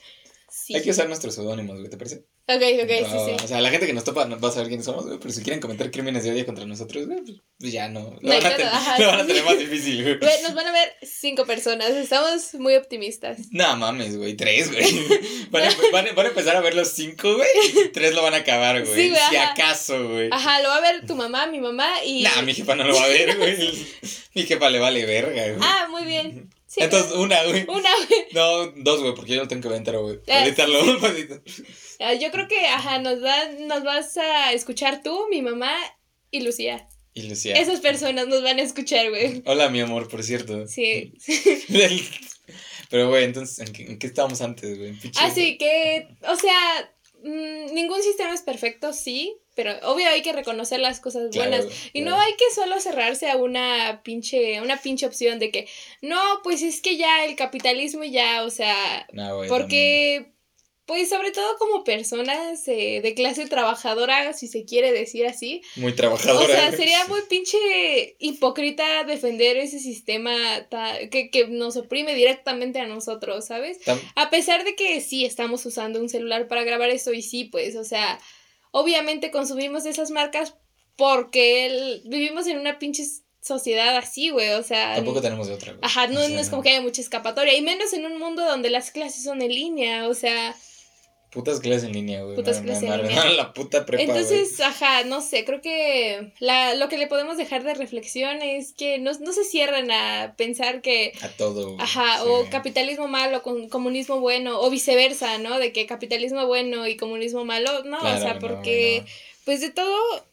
Sí. 0.49 0.77
Hay 0.77 0.83
que 0.83 0.91
usar 0.91 1.09
nuestros 1.09 1.35
seudónimos, 1.35 1.79
güey, 1.79 1.91
¿te 1.91 1.97
parece? 1.97 2.25
Ok, 2.47 2.61
ok, 2.83 2.91
no, 3.01 3.09
sí, 3.09 3.17
sí. 3.25 3.45
O 3.45 3.49
sea, 3.49 3.63
la 3.63 3.71
gente 3.71 3.87
que 3.87 3.95
nos 3.95 4.05
topa 4.05 4.27
no 4.27 4.39
va 4.39 4.51
a 4.51 4.53
saber 4.53 4.69
quiénes 4.69 4.85
somos, 4.85 5.07
güey, 5.07 5.19
pero 5.19 5.33
si 5.33 5.43
quieren 5.43 5.61
cometer 5.61 5.91
crímenes 5.91 6.25
de 6.25 6.31
odio 6.33 6.45
contra 6.45 6.67
nosotros, 6.67 7.07
güey, 7.07 7.43
pues 7.59 7.73
ya 7.73 7.89
no. 7.89 8.01
Lo, 8.01 8.19
no 8.21 8.29
van, 8.29 8.47
a 8.47 8.57
tener, 8.57 8.73
lo 8.99 9.07
van 9.07 9.21
a 9.21 9.27
tener 9.27 9.45
más 9.45 9.59
difícil, 9.59 10.03
güey. 10.03 10.19
Güey, 10.19 10.43
nos 10.43 10.55
van 10.55 10.67
a 10.67 10.73
ver 10.73 10.93
cinco 11.03 11.47
personas, 11.47 11.89
estamos 11.93 12.53
muy 12.57 12.77
optimistas. 12.77 13.39
No 13.51 13.75
mames, 13.79 14.19
güey, 14.19 14.35
tres, 14.35 14.71
güey. 14.71 14.85
Van, 15.51 15.63
a, 15.63 15.71
van, 15.93 16.07
van 16.17 16.27
a 16.27 16.29
empezar 16.31 16.57
a 16.57 16.61
ver 16.61 16.75
los 16.75 16.89
cinco, 16.89 17.37
güey, 17.37 17.49
y 17.87 17.89
tres 17.91 18.13
lo 18.13 18.23
van 18.23 18.35
a 18.35 18.39
acabar, 18.39 18.85
güey. 18.85 18.95
Sí, 18.95 19.09
güey. 19.11 19.21
Si 19.31 19.37
ajá. 19.37 19.53
acaso, 19.53 20.09
güey. 20.09 20.29
Ajá, 20.33 20.61
lo 20.63 20.69
va 20.69 20.77
a 20.77 20.81
ver 20.81 21.07
tu 21.07 21.15
mamá, 21.15 21.47
mi 21.47 21.61
mamá 21.61 22.05
y. 22.05 22.25
Nah, 22.25 22.43
mi 22.43 22.53
jefa 22.53 22.75
no 22.75 22.85
lo 22.85 22.95
va 22.95 23.05
a 23.05 23.09
ver, 23.09 23.37
güey. 23.39 23.57
mi 24.35 24.43
jefa 24.43 24.69
le 24.69 24.81
vale 24.81 25.07
verga, 25.07 25.49
güey. 25.49 25.59
Ah, 25.63 25.87
muy 25.91 26.05
bien. 26.05 26.51
Sí, 26.67 26.81
Entonces, 26.83 27.13
una, 27.13 27.43
güey. 27.45 27.65
Una, 27.69 27.91
güey. 28.09 28.27
No, 28.33 28.67
dos, 28.83 29.01
güey, 29.01 29.15
porque 29.15 29.35
yo 29.35 29.43
lo 29.43 29.49
tengo 29.49 29.63
que 29.63 29.69
ver 29.69 29.79
entero, 29.79 30.03
güey. 30.03 30.19
Ahorita 30.27 30.67
lo 30.67 30.99
Yo 32.21 32.31
creo 32.31 32.49
que, 32.49 32.67
ajá, 32.67 32.99
nos, 32.99 33.23
va, 33.23 33.49
nos 33.61 33.85
vas 33.85 34.17
a 34.17 34.53
escuchar 34.53 35.03
tú, 35.03 35.27
mi 35.31 35.43
mamá 35.43 35.75
y 36.31 36.41
Lucía. 36.41 36.89
Y 37.15 37.23
Lucía. 37.29 37.55
Esas 37.55 37.81
personas 37.81 38.27
nos 38.27 38.43
van 38.43 38.59
a 38.59 38.63
escuchar, 38.63 39.09
güey. 39.11 39.43
Hola, 39.47 39.69
mi 39.69 39.81
amor, 39.81 40.09
por 40.09 40.23
cierto. 40.23 40.67
Sí. 40.67 41.15
Pero, 42.91 43.09
güey, 43.09 43.25
entonces, 43.25 43.61
¿en 43.61 43.73
qué, 43.73 43.83
¿en 43.85 43.99
qué, 43.99 44.07
estábamos 44.07 44.41
antes, 44.41 44.79
güey? 44.79 44.95
Así 45.19 45.57
que, 45.57 46.09
o 46.29 46.37
sea, 46.37 46.93
mmm, 47.23 47.73
ningún 47.73 48.03
sistema 48.03 48.35
es 48.35 48.43
perfecto, 48.43 48.93
sí. 48.93 49.37
Pero 49.55 49.73
obvio 49.85 50.09
hay 50.09 50.23
que 50.23 50.33
reconocer 50.33 50.81
las 50.81 50.99
cosas 50.99 51.31
buenas. 51.35 51.65
Claro, 51.65 51.77
y 51.93 52.03
claro. 52.03 52.17
no 52.17 52.23
hay 52.23 52.33
que 52.33 52.55
solo 52.55 52.81
cerrarse 52.81 53.31
a 53.31 53.37
una 53.37 54.03
pinche, 54.03 54.61
una 54.61 54.81
pinche 54.83 55.07
opción 55.07 55.39
de 55.39 55.53
que, 55.53 55.69
no, 56.03 56.21
pues 56.43 56.63
es 56.63 56.81
que 56.81 56.97
ya 56.97 57.25
el 57.25 57.37
capitalismo 57.37 58.03
ya, 58.03 58.45
o 58.45 58.51
sea, 58.51 59.07
no, 59.13 59.37
güey, 59.37 59.49
porque... 59.49 60.17
También 60.17 60.34
pues 60.87 61.09
sobre 61.09 61.31
todo 61.31 61.57
como 61.59 61.83
personas 61.83 62.67
eh, 62.69 63.01
de 63.03 63.15
clase 63.15 63.47
trabajadora, 63.47 64.35
si 64.35 64.49
se 64.49 64.65
quiere 64.65 64.93
decir 64.93 65.27
así. 65.27 65.63
Muy 65.77 65.95
trabajadora. 65.95 66.45
O 66.45 66.47
sea, 66.47 66.73
sería 66.73 67.07
muy 67.07 67.23
pinche 67.23 68.17
hipócrita 68.19 69.05
defender 69.05 69.57
ese 69.57 69.79
sistema 69.79 70.35
que, 71.11 71.31
que, 71.31 71.47
nos 71.49 71.77
oprime 71.77 72.15
directamente 72.15 72.81
a 72.81 72.87
nosotros, 72.87 73.47
¿sabes? 73.47 73.81
Tam 73.81 73.99
a 74.15 74.29
pesar 74.29 74.65
de 74.65 74.75
que 74.75 75.01
sí 75.01 75.25
estamos 75.25 75.65
usando 75.65 76.01
un 76.01 76.11
celular 76.11 76.49
para 76.49 76.65
grabar 76.65 76.91
esto 76.91 77.13
y 77.15 77.23
sí, 77.23 77.45
pues, 77.45 77.77
o 77.77 77.85
sea, 77.85 78.21
obviamente 78.71 79.31
consumimos 79.31 79.87
esas 79.87 80.11
marcas 80.11 80.55
porque 80.97 81.67
el, 81.67 82.03
vivimos 82.05 82.47
en 82.47 82.59
una 82.59 82.79
pinche 82.79 83.05
sociedad 83.41 83.97
así, 83.97 84.31
güey, 84.31 84.53
o 84.53 84.63
sea... 84.63 84.97
Tampoco 84.97 85.21
tenemos 85.21 85.47
de 85.47 85.55
otra, 85.55 85.73
güey. 85.73 85.81
Ajá, 85.83 86.07
no, 86.07 86.21
o 86.21 86.23
sea, 86.23 86.35
no 86.35 86.41
es 86.41 86.49
como 86.51 86.63
que 86.63 86.71
haya 86.71 86.81
mucha 86.81 87.01
escapatoria, 87.01 87.57
y 87.57 87.63
menos 87.63 87.93
en 87.93 88.07
un 88.07 88.19
mundo 88.19 88.45
donde 88.45 88.71
las 88.71 88.91
clases 88.91 89.25
son 89.25 89.41
en 89.41 89.55
línea, 89.55 90.09
o 90.09 90.15
sea... 90.15 90.55
Putas 91.35 91.59
clases 91.59 91.85
en 91.85 91.95
línea, 91.95 92.23
güey. 92.23 92.37
Putas 92.37 92.61
me, 92.61 92.67
clases 92.67 92.89
me, 92.89 92.95
en 92.95 93.03
me 93.03 93.09
línea. 93.09 93.25
la 93.33 93.53
puta 93.53 93.85
prepa, 93.85 94.05
Entonces, 94.05 94.57
güey. 94.57 94.69
ajá, 94.69 95.03
no 95.03 95.21
sé, 95.21 95.45
creo 95.45 95.61
que 95.61 96.33
la, 96.39 96.75
lo 96.77 96.89
que 96.89 96.97
le 96.97 97.09
podemos 97.09 97.37
dejar 97.37 97.65
de 97.65 97.75
reflexión 97.75 98.41
es 98.41 98.73
que 98.73 98.99
no, 98.99 99.11
no 99.19 99.33
se 99.33 99.43
cierren 99.43 99.91
a 99.91 100.35
pensar 100.37 100.81
que... 100.81 101.13
A 101.23 101.29
todo. 101.29 101.77
Ajá, 101.81 102.19
sí. 102.19 102.25
o 102.29 102.49
capitalismo 102.51 103.09
malo, 103.09 103.43
con 103.43 103.69
comunismo 103.69 104.21
bueno, 104.21 104.61
o 104.61 104.71
viceversa, 104.71 105.39
¿no? 105.39 105.59
De 105.59 105.73
que 105.73 105.87
capitalismo 105.87 106.47
bueno 106.47 106.87
y 106.87 106.97
comunismo 106.97 107.45
malo, 107.45 107.83
no, 107.83 107.99
Claro, 107.99 108.17
o 108.17 108.21
sea, 108.21 108.35
no, 108.35 108.41
porque 108.41 109.01
no. 109.05 109.11
pues 109.45 109.61
de 109.61 109.71
todo 109.71 110.25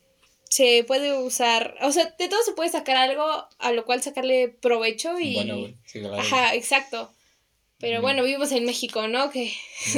se 0.44 0.84
puede 0.84 1.18
usar, 1.18 1.78
o 1.82 1.92
sea, 1.92 2.14
de 2.20 2.28
todo 2.28 2.44
se 2.44 2.52
puede 2.52 2.70
sacar 2.70 2.98
algo 2.98 3.26
a 3.58 3.72
lo 3.72 3.86
cual 3.86 4.04
sacarle 4.04 4.50
provecho 4.50 5.20
y... 5.20 5.34
Bueno, 5.34 5.58
güey, 5.58 5.76
sí, 5.86 6.00
claro. 6.00 6.20
Ajá, 6.20 6.54
exacto. 6.54 7.12
Pero 7.82 8.00
Mm. 8.00 8.02
bueno, 8.02 8.24
vivimos 8.24 8.52
en 8.52 8.66
México, 8.66 9.08
¿no? 9.08 9.30
Que 9.32 9.52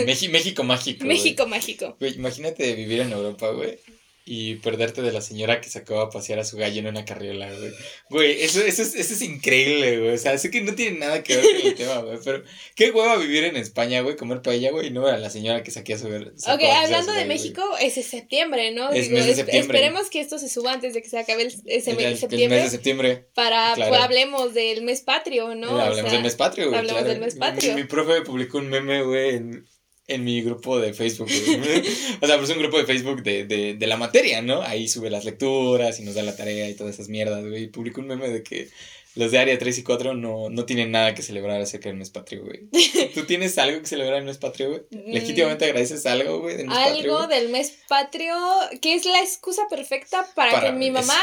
México, 0.05 0.31
México 0.31 0.63
mágico. 0.63 1.05
México 1.13 1.45
mágico. 1.47 1.97
Güey, 1.99 2.15
imagínate 2.15 2.73
vivir 2.75 3.01
en 3.01 3.11
Europa, 3.11 3.49
güey. 3.51 3.77
Y 4.25 4.55
perderte 4.55 5.01
de 5.01 5.11
la 5.11 5.19
señora 5.19 5.59
que 5.59 5.67
sacó 5.69 5.99
a 5.99 6.09
pasear 6.09 6.39
a 6.39 6.45
su 6.45 6.55
gallo 6.55 6.79
en 6.79 6.87
una 6.87 7.03
carriola, 7.03 7.51
güey. 7.51 7.71
Güey, 8.09 8.41
eso, 8.43 8.61
eso, 8.61 8.81
es, 8.81 8.95
eso 8.95 9.13
es 9.15 9.21
increíble, 9.21 9.99
güey. 9.99 10.11
O 10.13 10.17
sea, 10.17 10.37
sé 10.37 10.49
que 10.49 10.61
no 10.61 10.75
tiene 10.75 10.97
nada 10.97 11.21
que 11.23 11.35
ver 11.35 11.45
con 11.45 11.67
el 11.67 11.75
tema, 11.75 11.97
güey. 12.03 12.17
Pero 12.23 12.43
qué 12.75 12.91
hueva 12.91 13.17
vivir 13.17 13.43
en 13.43 13.57
España, 13.57 13.99
güey, 13.99 14.15
comer 14.15 14.41
paella, 14.41 14.71
güey, 14.71 14.87
y 14.87 14.91
no 14.91 15.05
a 15.07 15.17
la 15.17 15.29
señora 15.29 15.61
que 15.61 15.71
saqué 15.71 15.95
a 15.95 15.97
su 15.97 16.07
sacó 16.37 16.55
Ok, 16.55 16.69
hablando 16.71 17.11
de 17.11 17.17
gallo, 17.17 17.27
México, 17.27 17.63
ese 17.81 17.99
es 17.99 18.07
septiembre, 18.07 18.71
¿no? 18.71 18.91
Es 18.93 19.09
Digo, 19.09 19.17
mes 19.17 19.25
de 19.25 19.35
septiembre. 19.35 19.77
Esperemos 19.77 20.09
que 20.09 20.21
esto 20.21 20.39
se 20.39 20.47
suba 20.47 20.71
antes 20.71 20.93
de 20.93 21.01
que 21.01 21.09
se 21.09 21.19
acabe 21.19 21.41
el, 21.43 21.53
ese 21.65 21.91
El, 21.91 21.97
mes 21.97 22.05
de 22.05 22.11
el 22.13 22.17
septiembre. 22.17 22.57
mes 22.59 22.63
de 22.63 22.71
septiembre. 22.71 23.27
Para, 23.35 23.73
claro. 23.75 23.89
pues, 23.89 24.01
hablemos 24.03 24.53
del 24.53 24.83
mes 24.83 25.01
patrio, 25.01 25.53
¿no? 25.55 25.67
Eh, 25.67 25.73
O 25.73 25.79
hablemos 25.81 26.01
sea, 26.09 26.13
del 26.13 26.23
mes 26.23 26.35
patrio, 26.35 26.67
güey. 26.67 26.77
hablemos 26.79 27.01
claro. 27.01 27.13
del 27.13 27.21
mes 27.25 27.35
patrio. 27.35 27.75
Mi, 27.75 27.81
mi 27.81 27.87
profe 27.89 28.21
publicó 28.21 28.59
un 28.59 28.69
meme, 28.69 29.03
güey, 29.03 29.35
en, 29.35 29.67
en 30.07 30.23
mi 30.23 30.41
grupo 30.41 30.79
de 30.79 30.93
Facebook, 30.93 31.29
o 32.21 32.27
sea, 32.27 32.37
pues 32.37 32.49
un 32.49 32.59
grupo 32.59 32.77
de 32.77 32.85
Facebook 32.85 33.23
de, 33.23 33.45
de, 33.45 33.73
de 33.75 33.87
la 33.87 33.97
materia, 33.97 34.41
¿no? 34.41 34.61
Ahí 34.61 34.87
sube 34.87 35.09
las 35.09 35.25
lecturas 35.25 35.99
y 35.99 36.03
nos 36.03 36.15
da 36.15 36.23
la 36.23 36.35
tarea 36.35 36.69
y 36.69 36.75
todas 36.75 36.95
esas 36.95 37.09
mierdas, 37.09 37.45
güey. 37.45 37.67
Publicó 37.67 38.01
un 38.01 38.07
meme 38.07 38.29
de 38.29 38.43
que 38.43 38.69
los 39.15 39.31
de 39.31 39.39
área 39.39 39.57
3 39.57 39.77
y 39.77 39.83
4 39.83 40.13
no, 40.15 40.49
no 40.49 40.65
tienen 40.65 40.91
nada 40.91 41.13
que 41.13 41.21
celebrar 41.21 41.61
acerca 41.61 41.89
del 41.89 41.97
mes 41.97 42.09
patrio, 42.09 42.43
güey. 42.43 42.67
¿Tú 43.13 43.25
tienes 43.25 43.57
algo 43.57 43.79
que 43.79 43.85
celebrar 43.85 44.15
en 44.15 44.23
el 44.23 44.27
mes 44.27 44.37
patrio, 44.37 44.69
güey? 44.69 44.81
Mm. 44.89 45.13
¿Legítimamente 45.13 45.65
agradeces 45.65 46.05
algo, 46.05 46.39
güey, 46.39 46.57
del 46.57 46.67
mes? 46.67 46.77
Algo 46.77 47.27
del 47.27 47.49
mes 47.49 47.77
patrio, 47.87 48.35
que 48.81 48.95
es 48.95 49.05
la 49.05 49.19
excusa 49.21 49.63
perfecta 49.69 50.27
para, 50.35 50.51
Para- 50.51 50.71
que 50.71 50.73
mi 50.73 50.89
mamá 50.91 51.17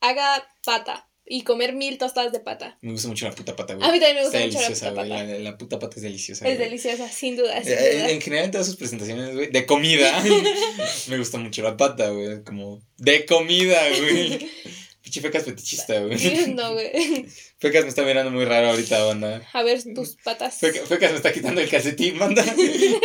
haga 0.00 0.48
pata. 0.64 1.08
Y 1.26 1.42
comer 1.42 1.72
mil 1.74 1.96
tostadas 1.98 2.32
de 2.32 2.40
pata. 2.40 2.76
Me 2.82 2.92
gusta 2.92 3.08
mucho 3.08 3.26
la 3.26 3.34
puta 3.34 3.56
pata, 3.56 3.74
güey. 3.74 3.88
A 3.88 3.92
mí 3.92 3.98
también 3.98 4.16
me 4.16 4.22
gusta 4.24 4.38
Está 4.38 4.46
mucho 4.46 4.58
la 4.58 4.64
deliciosa, 4.68 4.90
puta 4.90 5.00
güey. 5.06 5.10
pata. 5.10 5.24
La, 5.32 5.38
la 5.50 5.58
puta 5.58 5.78
pata 5.78 5.96
es 5.96 6.02
deliciosa. 6.02 6.48
Es 6.48 6.56
güey. 6.56 6.68
deliciosa, 6.68 7.08
sin 7.10 7.36
duda, 7.36 7.62
sin 7.62 7.72
Eh, 7.72 7.92
duda. 7.94 8.10
En 8.10 8.20
general, 8.20 8.44
en 8.46 8.50
todas 8.50 8.66
sus 8.66 8.76
presentaciones, 8.76 9.34
güey, 9.34 9.50
de 9.50 9.66
comida, 9.66 10.22
me 11.08 11.18
gusta 11.18 11.38
mucho 11.38 11.62
la 11.62 11.76
pata, 11.76 12.10
güey. 12.10 12.42
Como, 12.44 12.82
de 12.98 13.24
comida, 13.26 13.80
güey. 13.98 14.50
Pinche 15.02 15.20
fecas 15.20 15.44
fetichista, 15.44 16.00
güey. 16.00 16.18
No, 16.54 16.72
güey. 16.72 17.26
Fecas 17.58 17.82
me 17.84 17.88
está 17.90 18.02
mirando 18.02 18.30
muy 18.30 18.44
raro 18.46 18.68
ahorita, 18.70 19.04
banda. 19.04 19.46
A 19.52 19.62
ver 19.62 19.82
tus 19.94 20.16
patas. 20.24 20.58
Feca- 20.58 20.84
Fecas 20.86 21.10
me 21.10 21.16
está 21.18 21.30
quitando 21.32 21.60
el 21.60 21.68
calcetín, 21.68 22.16
manda. 22.18 22.42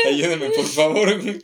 Ayúdame, 0.07 0.49
por 0.51 0.65
favor, 0.65 1.21
güey. 1.21 1.39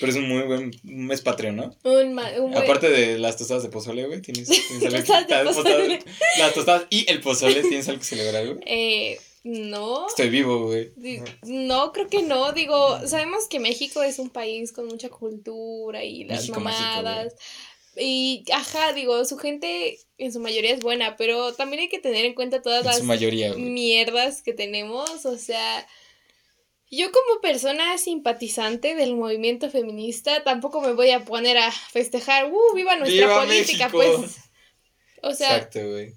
Pero 0.00 0.10
es 0.12 0.16
un 0.16 0.28
muy 0.28 0.42
buen 0.42 0.70
mes 0.82 1.20
patrio, 1.20 1.52
¿no? 1.52 1.76
Un, 1.84 2.14
ma- 2.14 2.30
un 2.38 2.50
buen- 2.52 2.62
Aparte 2.64 2.88
de 2.90 3.18
las 3.18 3.36
tostadas 3.36 3.62
de 3.62 3.68
pozole, 3.68 4.06
güey, 4.06 4.20
tienes, 4.22 4.48
tienes 4.48 4.82
algo 4.84 4.96
que- 4.96 5.04
Tostadas 5.04 5.28
de 5.28 5.44
las 5.44 5.56
pozole. 5.56 5.98
Las 6.38 6.54
tostadas 6.54 6.86
y 6.90 7.10
el 7.10 7.20
pozole, 7.20 7.62
¿tienes 7.62 7.88
algo 7.88 8.00
que 8.00 8.06
celebrar, 8.06 8.46
güey? 8.46 8.58
Eh, 8.66 9.20
no. 9.44 10.06
Estoy 10.08 10.30
vivo, 10.30 10.66
güey. 10.66 10.92
No, 11.42 11.92
creo 11.92 12.08
que 12.08 12.22
no. 12.22 12.52
Digo, 12.52 13.06
sabemos 13.06 13.46
que 13.48 13.60
México 13.60 14.02
es 14.02 14.18
un 14.18 14.30
país 14.30 14.72
con 14.72 14.86
mucha 14.86 15.10
cultura 15.10 16.02
y 16.02 16.24
las 16.24 16.40
México 16.40 16.60
mamadas. 16.60 17.34
y, 17.96 18.42
ajá, 18.52 18.94
digo, 18.94 19.22
su 19.26 19.36
gente 19.36 19.98
en 20.16 20.32
su 20.32 20.40
mayoría 20.40 20.72
es 20.72 20.80
buena, 20.80 21.16
pero 21.18 21.52
también 21.52 21.82
hay 21.82 21.88
que 21.90 21.98
tener 21.98 22.24
en 22.24 22.34
cuenta 22.34 22.62
todas 22.62 22.80
En 22.80 22.86
las 22.86 23.02
mayoría, 23.02 23.52
mierdas 23.54 24.40
que 24.40 24.54
tenemos. 24.54 25.26
O 25.26 25.36
sea, 25.36 25.86
yo 26.90 27.10
como 27.10 27.40
persona 27.40 27.98
simpatizante 27.98 28.94
del 28.94 29.16
movimiento 29.16 29.70
feminista 29.70 30.44
tampoco 30.44 30.80
me 30.80 30.92
voy 30.92 31.10
a 31.10 31.24
poner 31.24 31.58
a 31.58 31.72
festejar, 31.72 32.50
¡uh, 32.52 32.74
viva 32.74 32.96
nuestra 32.96 33.26
¡Viva 33.26 33.40
política! 33.40 33.88
México! 33.88 34.20
Pues, 34.20 34.36
o 35.22 35.32
sea, 35.32 35.56
Exacto, 35.56 35.80
güey. 35.90 36.14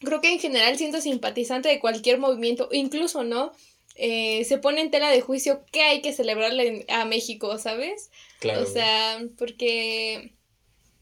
creo 0.00 0.20
que 0.20 0.32
en 0.32 0.38
general 0.38 0.76
siento 0.76 1.00
simpatizante 1.00 1.68
de 1.68 1.80
cualquier 1.80 2.18
movimiento, 2.18 2.68
incluso, 2.72 3.24
¿no? 3.24 3.52
Eh, 3.96 4.44
se 4.44 4.58
pone 4.58 4.80
en 4.80 4.90
tela 4.90 5.08
de 5.08 5.20
juicio 5.20 5.64
que 5.70 5.82
hay 5.82 6.02
que 6.02 6.12
celebrarle 6.12 6.84
a 6.88 7.04
México, 7.04 7.58
¿sabes? 7.58 8.10
Claro. 8.40 8.62
o 8.62 8.66
sea, 8.66 9.22
porque, 9.38 10.34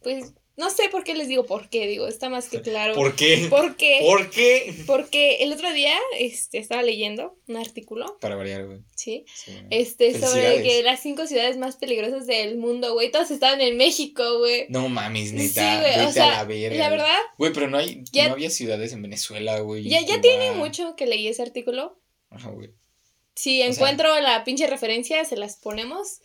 pues, 0.03 0.33
no 0.57 0.69
sé 0.71 0.89
por 0.91 1.03
qué 1.03 1.15
les 1.15 1.29
digo 1.29 1.45
por 1.47 1.69
qué, 1.71 1.87
digo, 1.87 2.07
está 2.07 2.29
más 2.29 2.49
que 2.49 2.61
claro. 2.61 2.95
¿Por 2.95 3.17
qué? 3.17 3.47
¿Por 3.49 3.77
qué? 3.77 4.01
¿Por 4.05 4.31
qué? 4.31 4.75
Porque 4.87 5.37
el 5.43 5.53
otro 5.53 5.73
día 5.73 5.95
este, 6.19 6.59
estaba 6.59 6.83
leyendo 6.83 7.39
un 7.49 7.57
artículo, 7.57 8.19
Para 8.21 8.37
variar, 8.37 8.67
güey. 8.67 8.81
¿sí? 8.95 9.25
Sí. 9.35 9.53
Este, 9.71 10.13
sobre 10.21 10.63
que 10.63 10.83
las 10.83 11.01
cinco 11.01 11.27
ciudades 11.27 11.57
más 11.57 11.77
peligrosas 11.77 12.27
del 12.27 12.57
mundo, 12.59 12.93
güey, 12.93 13.11
todas 13.11 13.31
estaban 13.31 13.61
en 13.61 13.77
México, 13.77 14.39
güey. 14.39 14.67
No 14.69 14.89
mames, 14.89 15.31
Sí, 15.31 15.37
neta. 15.37 15.81
güey, 15.81 15.91
vete 15.91 16.07
o 16.07 16.13
sea, 16.13 16.25
a 16.25 16.33
la 16.39 16.45
verga. 16.45 16.77
la 16.79 16.89
güey. 16.89 16.99
verdad, 16.99 17.19
Güey, 17.39 17.53
pero 17.53 17.69
no 17.71 17.79
hay. 17.79 18.03
Ya- 18.13 18.27
no 18.29 18.35
había 18.35 18.51
ciudades 18.51 18.93
en 18.93 19.03
Venezuela, 19.03 19.59
güey. 19.61 19.89
ya, 19.89 20.01
ya 20.03 20.21
tiene 20.21 20.53
mucho 20.53 20.97
que 20.97 21.07
leí 21.07 21.29
ese 21.29 21.43
artículo. 21.43 21.99
Ajá, 22.31 22.51
güey. 22.51 22.71
Si 23.35 23.57
sea- 23.59 23.67
encuentro 23.69 24.21
la 24.21 24.45
pinche 24.45 24.67
referencia, 24.67 25.25
se 25.25 25.37
las 25.37 25.57
ponemos. 25.57 26.21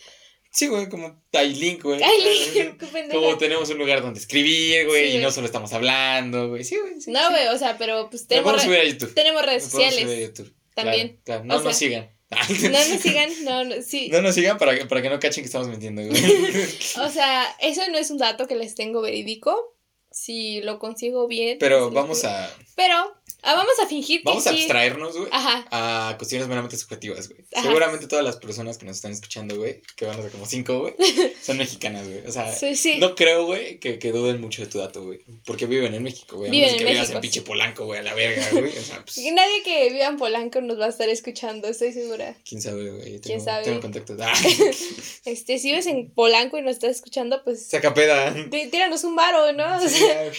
Sí, 0.52 0.68
güey, 0.68 0.90
como 0.90 1.22
hay 1.34 1.54
link, 1.56 1.84
güey. 1.84 2.00
Pendeja. 2.00 3.12
Como 3.12 3.38
tenemos 3.38 3.70
un 3.70 3.78
lugar 3.78 4.02
donde 4.02 4.20
escribir, 4.20 4.88
güey, 4.88 5.12
Sí, 5.12 5.18
y 5.18 5.22
no 5.22 5.30
solo 5.32 5.46
estamos 5.46 5.72
hablando, 5.74 6.50
güey. 6.50 6.64
Sí, 6.64 6.78
güey. 6.78 7.00
Sí, 7.00 7.12
No, 7.12 7.20
sí. 7.28 7.34
güey, 7.34 7.48
o 7.48 7.58
sea, 7.58 7.78
pero 7.78 8.10
pues 8.10 8.28
tenemos, 8.28 8.54
re- 8.56 8.62
subir 8.62 8.80
a 8.80 8.84
YouTube. 8.86 9.14
tenemos 9.14 9.46
redes 9.46 9.68
podemos 9.70 9.94
subir 9.94 10.06
a 10.06 10.08
sociales. 10.08 10.30
YouTube. 10.30 10.54
también. 10.74 11.20
Claro, 11.24 11.44
claro. 11.44 11.44
O 11.44 11.46
No 11.46 11.60
sea, 11.60 11.64
nos 11.70 11.78
sigan. 11.78 12.18
No 12.72 12.90
nos 12.94 13.02
sigan, 13.02 13.30
no, 13.46 13.64
no, 13.64 13.82
sí. 13.82 14.10
No 14.10 14.22
nos 14.22 14.36
sigan 14.36 14.58
para 14.58 14.78
que, 14.78 14.86
para 14.86 15.02
que 15.02 15.10
no 15.10 15.20
cachen 15.20 15.44
que 15.44 15.46
estamos 15.46 15.68
mintiendo, 15.70 16.02
güey. 16.04 16.22
O 17.02 17.10
sea, 17.10 17.46
eso 17.62 17.82
no 17.90 17.98
es 17.98 18.10
un 18.12 18.18
dato 18.18 18.48
que 18.48 18.56
les 18.56 18.76
tengo 18.76 19.02
verídico. 19.02 19.76
Si 20.12 20.62
lo 20.62 20.80
consigo 20.80 21.28
bien. 21.28 21.58
Pero 21.60 21.84
pues, 21.92 21.94
vamos 21.94 22.24
a. 22.26 22.52
Pero 22.76 22.96
ah, 23.44 23.56
vamos 23.56 23.74
a 23.84 23.88
fingir 23.88 24.20
que 24.22 24.26
Vamos 24.30 24.46
a 24.48 24.52
sí. 24.52 24.58
abstraernos, 24.58 25.16
güey. 25.18 25.30
Ajá. 25.32 25.66
a 25.72 26.18
cuestiones 26.18 26.48
meramente 26.48 26.78
subjetivas, 26.78 27.30
güey. 27.30 27.42
Ajá. 27.54 27.64
Seguramente 27.68 28.08
todas 28.08 28.24
las 28.26 28.38
personas 28.38 28.78
que 28.78 28.86
nos 28.86 28.98
están 28.98 29.12
escuchando, 29.12 29.56
güey, 29.58 29.82
que 29.96 30.06
van 30.06 30.20
a 30.20 30.22
ser 30.22 30.32
como 30.32 30.46
cinco, 30.46 30.80
güey, 30.80 30.96
son 31.42 31.58
mexicanas, 31.58 32.08
güey. 32.08 32.26
O 32.26 32.32
sea, 32.32 32.52
Sí, 32.54 32.76
sí. 32.76 32.98
no 33.00 33.16
creo, 33.16 33.46
güey, 33.46 33.80
que, 33.80 34.00
que 34.00 34.12
duden 34.12 34.42
mucho 34.42 34.62
de 34.64 34.68
tu 34.70 34.80
dato, 34.80 35.04
güey. 35.04 35.20
Porque 35.46 35.66
viven 35.66 35.94
en 35.94 36.04
México, 36.04 36.38
güey. 36.38 36.52
Viven 36.52 36.70
en 36.70 36.78
que 36.78 36.86
vivas 36.86 37.10
en 37.10 37.22
pinche 37.22 37.42
Polanco, 37.42 37.86
güey, 37.86 38.00
a 38.00 38.04
la 38.04 38.14
verga, 38.14 38.48
güey. 38.52 38.78
O 38.78 38.82
sea, 38.82 39.02
pues, 39.04 39.18
Y 39.18 39.32
Nadie 39.38 39.64
que 39.64 39.90
viva 39.92 40.06
en 40.08 40.18
Polanco 40.18 40.62
nos 40.62 40.80
va 40.80 40.86
a 40.86 40.90
estar 40.90 41.08
escuchando, 41.10 41.68
estoy 41.68 41.94
segura. 41.94 42.36
quién 42.48 42.62
sabe, 42.62 42.90
güey. 42.92 43.04
Tengo, 43.04 43.22
¿Quién 43.22 43.42
sabe? 43.42 43.64
Tengo 43.64 43.82
contactos. 43.82 44.18
Ah, 44.22 44.34
Este, 45.26 45.60
si 45.60 45.70
vives 45.70 45.86
en 45.88 46.10
Polanco 46.10 46.58
y 46.58 46.62
nos 46.62 46.72
estás 46.74 46.92
escuchando, 46.92 47.44
pues 47.44 47.68
saca 47.68 47.94
peda. 47.94 48.34
tí- 48.50 48.68
tíranos 48.68 49.04
un 49.04 49.16
varo, 49.16 49.52
¿no? 49.54 49.78
O 49.78 49.88
sea. 49.88 50.32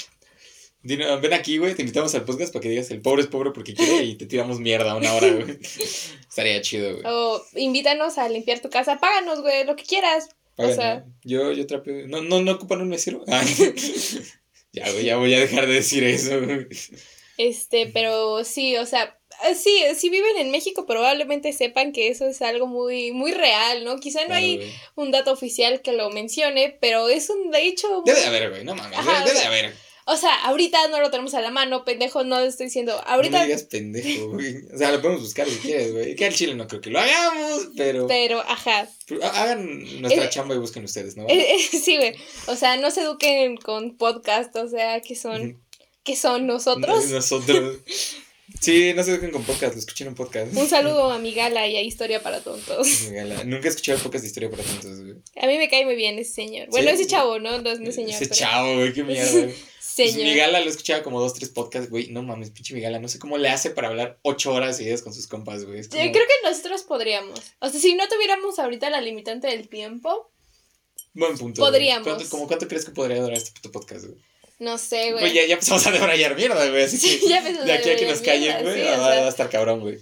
Dino, 0.89 1.21
ven 1.21 1.35
aquí, 1.35 1.59
güey, 1.59 1.75
te 1.75 1.83
invitamos 1.83 2.15
al 2.15 2.25
podcast 2.25 2.51
para 2.51 2.63
que 2.63 2.71
digas 2.71 2.91
el 2.91 3.03
pobre 3.03 3.21
es 3.21 3.29
pobre 3.29 3.51
porque 3.51 3.75
quiere 3.75 4.05
y 4.05 4.15
te 4.15 4.25
tiramos 4.25 4.59
mierda 4.59 4.97
una 4.97 5.13
hora, 5.13 5.29
güey. 5.29 5.59
Estaría 6.29 6.63
chido, 6.63 6.93
güey. 6.93 7.03
o 7.05 7.45
invítanos 7.57 8.17
a 8.17 8.27
limpiar 8.31 8.61
tu 8.61 8.71
casa, 8.71 8.99
páganos, 8.99 9.43
güey, 9.43 9.65
lo 9.67 9.77
que 9.77 9.85
quieras. 9.85 10.31
O 10.57 10.73
sea-. 10.73 11.05
Yo, 11.25 11.53
yo 11.53 11.67
trapeo. 11.67 12.09
No, 12.09 12.23
no, 12.23 12.41
no 12.41 12.53
ocupan 12.53 12.81
un 12.81 12.89
mesero. 12.89 13.23
Ah. 13.29 13.45
ya, 14.73 14.91
güey, 14.91 15.05
ya 15.05 15.19
voy 15.19 15.35
a 15.35 15.41
dejar 15.41 15.67
de 15.67 15.75
decir 15.75 16.05
eso, 16.05 16.41
güey. 16.41 16.67
Este, 17.37 17.87
pero 17.93 18.43
sí, 18.45 18.77
o 18.79 18.87
sea, 18.87 19.19
eh, 19.49 19.55
sí, 19.55 19.83
si 19.95 20.09
viven 20.09 20.39
en 20.39 20.51
México 20.51 20.87
probablemente 20.87 21.53
sepan 21.53 21.93
que 21.93 22.09
eso 22.09 22.27
es 22.27 22.41
algo 22.41 22.67
muy, 22.67 23.13
muy 23.13 23.33
real, 23.33 23.85
¿no? 23.85 24.01
Quizá 24.01 24.23
no 24.23 24.29
Claro, 24.29 24.43
hay 24.43 24.73
un 24.97 25.11
dato 25.11 25.33
oficial 25.33 25.83
que 25.83 25.93
lo 25.93 26.11
mencione, 26.11 26.79
pero 26.81 27.09
es 27.11 27.29
un 27.29 27.55
hecho... 27.55 27.89
muy- 27.89 28.05
Debe 28.07 28.21
de 28.21 28.27
haber, 28.27 28.51
güey, 28.51 28.65
no 28.65 28.75
mames. 28.75 28.99
Ajá, 28.99 29.25
debe, 29.25 29.39
de 29.39 29.45
haber. 29.45 29.88
O 30.11 30.17
sea, 30.17 30.35
ahorita 30.45 30.89
no 30.89 31.01
lo 31.01 31.11
tenemos 31.11 31.35
a 31.35 31.41
la 31.43 31.51
mano, 31.51 31.85
pendejo, 31.85 32.25
no 32.25 32.39
estoy 32.41 32.67
diciendo, 32.67 32.95
No 32.97 33.13
ahorita... 33.13 33.41
me 33.41 33.47
digas 33.47 33.65
pendejo, 33.65 34.31
güey. 34.31 34.65
O 34.75 34.79
sea, 34.79 34.91
lo 34.91 35.03
podemos 35.03 35.23
buscar 35.23 35.47
si 35.47 35.57
quieres, 35.59 35.93
güey. 35.93 36.17
Que 36.17 36.25
al 36.25 36.33
chile 36.35 36.55
no 36.55 36.67
creo 36.67 36.81
que 36.81 36.89
lo 36.89 36.99
hagamos, 36.99 37.69
pero. 37.77 38.07
Pero, 38.07 38.41
ajá, 38.41 38.89
hagan 39.35 40.01
nuestra 40.01 40.25
Eh, 40.25 40.31
chamba 40.31 40.55
y 40.55 40.59
busquen 40.59 40.85
ustedes, 40.85 41.17
¿no? 41.17 41.25
Eh, 41.29 41.55
eh, 41.57 41.59
sí, 41.85 41.97
güey, 41.99 42.15
o 42.47 42.57
sea, 42.57 42.77
no 42.79 42.91
se 42.91 43.03
eduquen 43.03 43.59
con 43.59 43.97
podcast, 43.99 44.57
o 44.57 44.67
sea, 44.69 45.01
que 45.03 45.15
son, 45.15 45.63
que 46.05 46.17
son 46.17 46.47
nosotros. 46.47 47.07
Nosotros. 47.11 47.77
Sí, 48.61 48.95
no 48.95 49.05
se 49.05 49.13
dejen 49.13 49.31
con 49.31 49.45
podcast, 49.45 49.75
lo 49.75 49.79
escuchen 49.79 50.07
en 50.09 50.15
podcast. 50.15 50.57
Un 50.57 50.69
saludo 50.69 51.11
a 51.13 51.19
mi 51.19 51.35
gala 51.35 51.67
y 51.69 51.77
a 51.77 51.83
Historia 51.83 52.23
para 52.23 52.41
Tontos. 52.41 53.09
Gala. 53.13 53.45
Nunca 53.45 53.67
he 53.67 53.69
escuchado 53.69 53.99
podcast 53.99 54.23
de 54.23 54.29
historia 54.29 54.51
para 54.51 54.63
tantos, 54.63 55.01
güey. 55.03 55.17
A 55.37 55.47
mí 55.47 55.59
me 55.59 55.69
cae 55.69 55.85
muy 55.85 55.97
bien 55.97 56.19
ese 56.19 56.33
señor. 56.33 56.67
Bueno, 56.71 56.89
Sí. 56.89 56.95
ese 56.95 57.07
chavo, 57.09 57.39
¿no? 57.39 57.61
No 57.61 57.71
es 57.71 57.79
mi 57.79 57.93
señor. 57.93 58.13
Ese 58.13 58.25
pero- 58.25 58.35
chavo, 58.37 58.75
güey, 58.77 58.93
qué 58.95 59.05
mierda. 59.05 59.31
güey. 59.31 59.55
Pues 60.05 60.13
Señor. 60.13 60.29
mi 60.29 60.35
gala 60.37 60.61
lo 60.61 60.67
he 60.67 60.69
escuchado 60.69 61.03
como 61.03 61.21
dos, 61.21 61.35
tres 61.35 61.51
podcasts, 61.51 61.91
güey. 61.91 62.09
No 62.09 62.23
mames, 62.23 62.51
pinche 62.51 62.75
mi 62.75 62.81
gala. 62.81 62.99
No 62.99 63.09
sé 63.09 63.19
cómo 63.19 63.37
le 63.39 63.49
hace 63.49 63.71
para 63.71 63.89
hablar 63.89 64.19
ocho 64.23 64.53
horas 64.53 64.77
seguidas 64.77 65.03
con 65.03 65.13
sus 65.13 65.27
compas, 65.27 65.65
güey. 65.65 65.83
Yo 65.83 65.89
como- 65.91 66.13
creo 66.13 66.25
que 66.27 66.49
nosotros 66.49 66.83
podríamos. 66.83 67.41
O 67.61 67.69
sea, 67.69 67.81
si 67.81 67.95
no 67.95 68.07
tuviéramos 68.09 68.59
ahorita 68.59 68.91
la 68.91 69.01
limitante 69.01 69.47
del 69.49 69.69
tiempo, 69.69 70.31
Buen 71.15 71.37
punto. 71.37 71.61
podríamos. 71.61 72.07
¿Cuánto, 72.07 72.29
como 72.31 72.47
cuánto 72.47 72.69
crees 72.69 72.85
que 72.85 72.93
podría 72.93 73.21
durar 73.21 73.37
este 73.37 73.51
puto 73.53 73.73
podcast, 73.73 74.05
güey? 74.07 74.19
no 74.61 74.77
sé, 74.77 75.13
Güey, 75.13 75.21
güey. 75.23 75.35
ya, 75.35 75.47
ya 75.47 75.55
empezamos 75.55 75.87
a 75.87 75.93
debrayar 75.93 76.35
mierda, 76.35 76.69
güey. 76.69 76.83
Así 76.85 76.97
Sí, 76.99 77.21
que 77.21 77.29
ya 77.29 77.39
empezamos 77.39 77.67
de 77.67 77.73
aquí 77.75 77.91
a 77.91 77.97
que 77.97 78.07
nos 78.07 78.21
callen, 78.21 78.63
güey, 78.65 78.83
va, 78.83 78.97
o 78.97 79.01
va 79.01 79.11
a 79.13 79.29
estar 79.29 79.49
cabrón, 79.51 79.81
güey. 79.81 79.99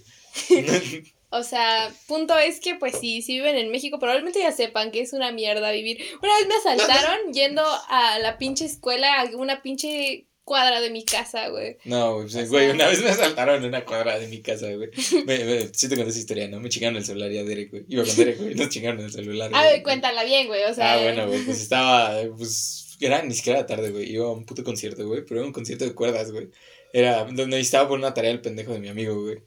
O 1.31 1.43
sea, 1.43 1.93
punto 2.07 2.39
es 2.39 2.61
que, 2.61 2.77
pues 2.77 2.99
sí, 3.01 3.21
si 3.21 3.35
viven 3.35 3.57
en 3.57 3.71
México, 3.71 3.99
probablemente 3.99 4.39
ya 4.39 4.53
sepan 4.53 4.91
que 4.91 5.01
es 5.01 5.13
una 5.13 5.33
mierda 5.33 5.73
vivir. 5.73 6.01
Una 6.23 6.37
vez 6.37 6.47
me 6.47 6.55
asaltaron 6.55 7.33
yendo 7.33 7.63
a 7.89 8.19
la 8.21 8.39
pinche 8.39 8.65
escuela, 8.65 9.21
a 9.21 9.37
una 9.37 9.63
pinche 9.63 10.27
cuadra 10.47 10.81
de 10.81 10.91
mi 10.91 11.05
casa, 11.05 11.49
güey. 11.49 11.77
No, 11.85 12.15
güey, 12.15 12.29
pues, 12.31 12.49
güey, 12.49 12.71
una 12.71 12.87
vez 12.87 13.03
me 13.03 13.11
asaltaron 13.11 13.57
en 13.57 13.65
una 13.65 13.85
cuadra 13.85 14.17
de 14.17 14.29
mi 14.29 14.41
casa, 14.41 14.73
güey. 14.73 14.91
Me, 15.27 15.45
me, 15.45 15.75
sí 15.75 15.89
te 15.89 15.97
conté 15.97 16.11
esa 16.11 16.21
historia, 16.21 16.47
¿no? 16.47 16.61
Me 16.61 16.69
chingaron 16.69 16.97
el 16.97 17.05
celular 17.05 17.33
y 17.33 17.39
a 17.39 17.45
Derek, 17.45 17.71
güey. 17.71 17.85
Iba 17.89 18.05
con 18.05 18.17
Derek, 18.17 18.39
güey, 18.39 18.55
nos 18.55 18.69
chingaron 18.69 19.01
el 19.01 19.11
celular. 19.11 19.51
A 19.53 19.65
güey. 19.65 19.83
cuéntala 19.83 20.23
bien, 20.23 20.47
güey, 20.47 20.63
o 20.63 20.73
sea. 20.73 20.95
Ah, 20.95 21.03
bueno, 21.03 21.27
güey, 21.27 21.43
pues 21.43 21.61
estaba, 21.61 22.23
pues, 22.39 22.97
era 23.01 23.23
ni 23.23 23.35
siquiera 23.35 23.67
tarde, 23.67 23.91
güey, 23.91 24.11
iba 24.11 24.27
a 24.27 24.31
un 24.31 24.47
puto 24.47 24.63
concierto, 24.63 25.05
güey, 25.07 25.25
pero 25.25 25.41
era 25.41 25.47
un 25.49 25.53
concierto 25.53 25.85
de 25.85 25.95
cuerdas, 25.95 26.31
güey. 26.31 26.49
Era 26.93 27.25
donde 27.25 27.49
necesitaba 27.49 27.89
por 27.89 27.99
una 27.99 28.15
tarea 28.15 28.31
el 28.31 28.41
pendejo 28.41 28.73
de 28.73 28.79
mi 28.79 28.89
amigo, 28.89 29.21
güey. 29.21 29.39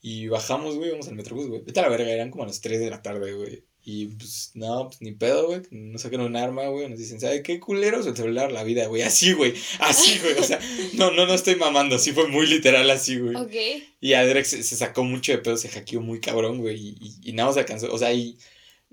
Y 0.00 0.28
bajamos, 0.28 0.76
güey, 0.76 0.90
vamos 0.90 1.08
al 1.08 1.14
metrobús, 1.14 1.48
güey. 1.48 1.62
Vete 1.62 1.80
a 1.80 1.84
la 1.84 1.88
verga, 1.88 2.10
eran 2.10 2.30
como 2.30 2.44
a 2.44 2.46
las 2.46 2.60
3 2.60 2.80
de 2.80 2.90
la 2.90 3.02
tarde, 3.02 3.32
güey. 3.32 3.64
Y 3.82 4.06
pues, 4.06 4.50
no, 4.54 4.88
pues 4.88 5.00
ni 5.00 5.12
pedo, 5.12 5.46
güey. 5.46 5.62
Nos 5.70 6.02
sacan 6.02 6.20
un 6.20 6.36
arma, 6.36 6.66
güey. 6.68 6.88
Nos 6.88 6.98
dicen, 6.98 7.20
¿sabe 7.20 7.42
qué 7.42 7.60
culeros? 7.60 8.06
El 8.06 8.16
celular, 8.16 8.50
la 8.50 8.64
vida, 8.64 8.86
güey. 8.86 9.02
Así, 9.02 9.32
güey. 9.32 9.54
Así, 9.80 10.18
güey. 10.18 10.34
O 10.38 10.42
sea, 10.42 10.58
no, 10.94 11.12
no, 11.12 11.26
no 11.26 11.34
estoy 11.34 11.56
mamando. 11.56 11.98
Sí 11.98 12.12
fue 12.12 12.28
muy 12.28 12.46
literal 12.46 12.90
así, 12.90 13.18
güey. 13.18 13.36
Ok. 13.36 13.54
Y 14.00 14.14
a 14.14 14.24
Derek 14.24 14.44
se, 14.44 14.62
se 14.62 14.76
sacó 14.76 15.04
mucho 15.04 15.32
de 15.32 15.38
pedo, 15.38 15.56
se 15.56 15.68
hackeó 15.68 16.00
muy 16.00 16.20
cabrón, 16.20 16.58
güey. 16.58 16.76
Y, 16.76 16.96
y, 17.00 17.30
y 17.30 17.32
nada 17.32 17.48
más 17.50 17.56
alcanzó. 17.56 17.92
O 17.92 17.98
sea, 17.98 18.12
y 18.12 18.38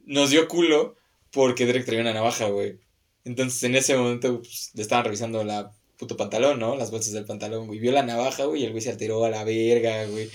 nos 0.06 0.30
dio 0.30 0.48
culo 0.48 0.96
porque 1.32 1.66
Derek 1.66 1.86
traía 1.86 2.02
una 2.02 2.13
navaja, 2.13 2.48
güey. 2.48 2.78
Entonces 3.26 3.63
en 3.63 3.76
ese 3.76 3.98
momento 3.98 4.39
pues, 4.39 4.72
le 4.74 4.82
estaban 4.82 5.06
revisando 5.06 5.44
la 5.44 5.72
puto 5.98 6.18
pantalón, 6.18 6.60
¿no? 6.60 6.76
Las 6.76 6.92
bolsas 6.92 7.13
del 7.13 7.26
pantalón, 7.26 7.68
güey. 7.68 7.80
Vio 7.80 7.92
la 7.92 8.04
navaja, 8.04 8.46
güey, 8.46 8.62
y 8.62 8.66
el 8.66 8.72
güey 8.72 8.82
se 8.82 8.92
alteró 8.92 9.24
a 9.26 9.30
la 9.30 9.44
verga, 9.44 10.06
güey. 10.06 10.30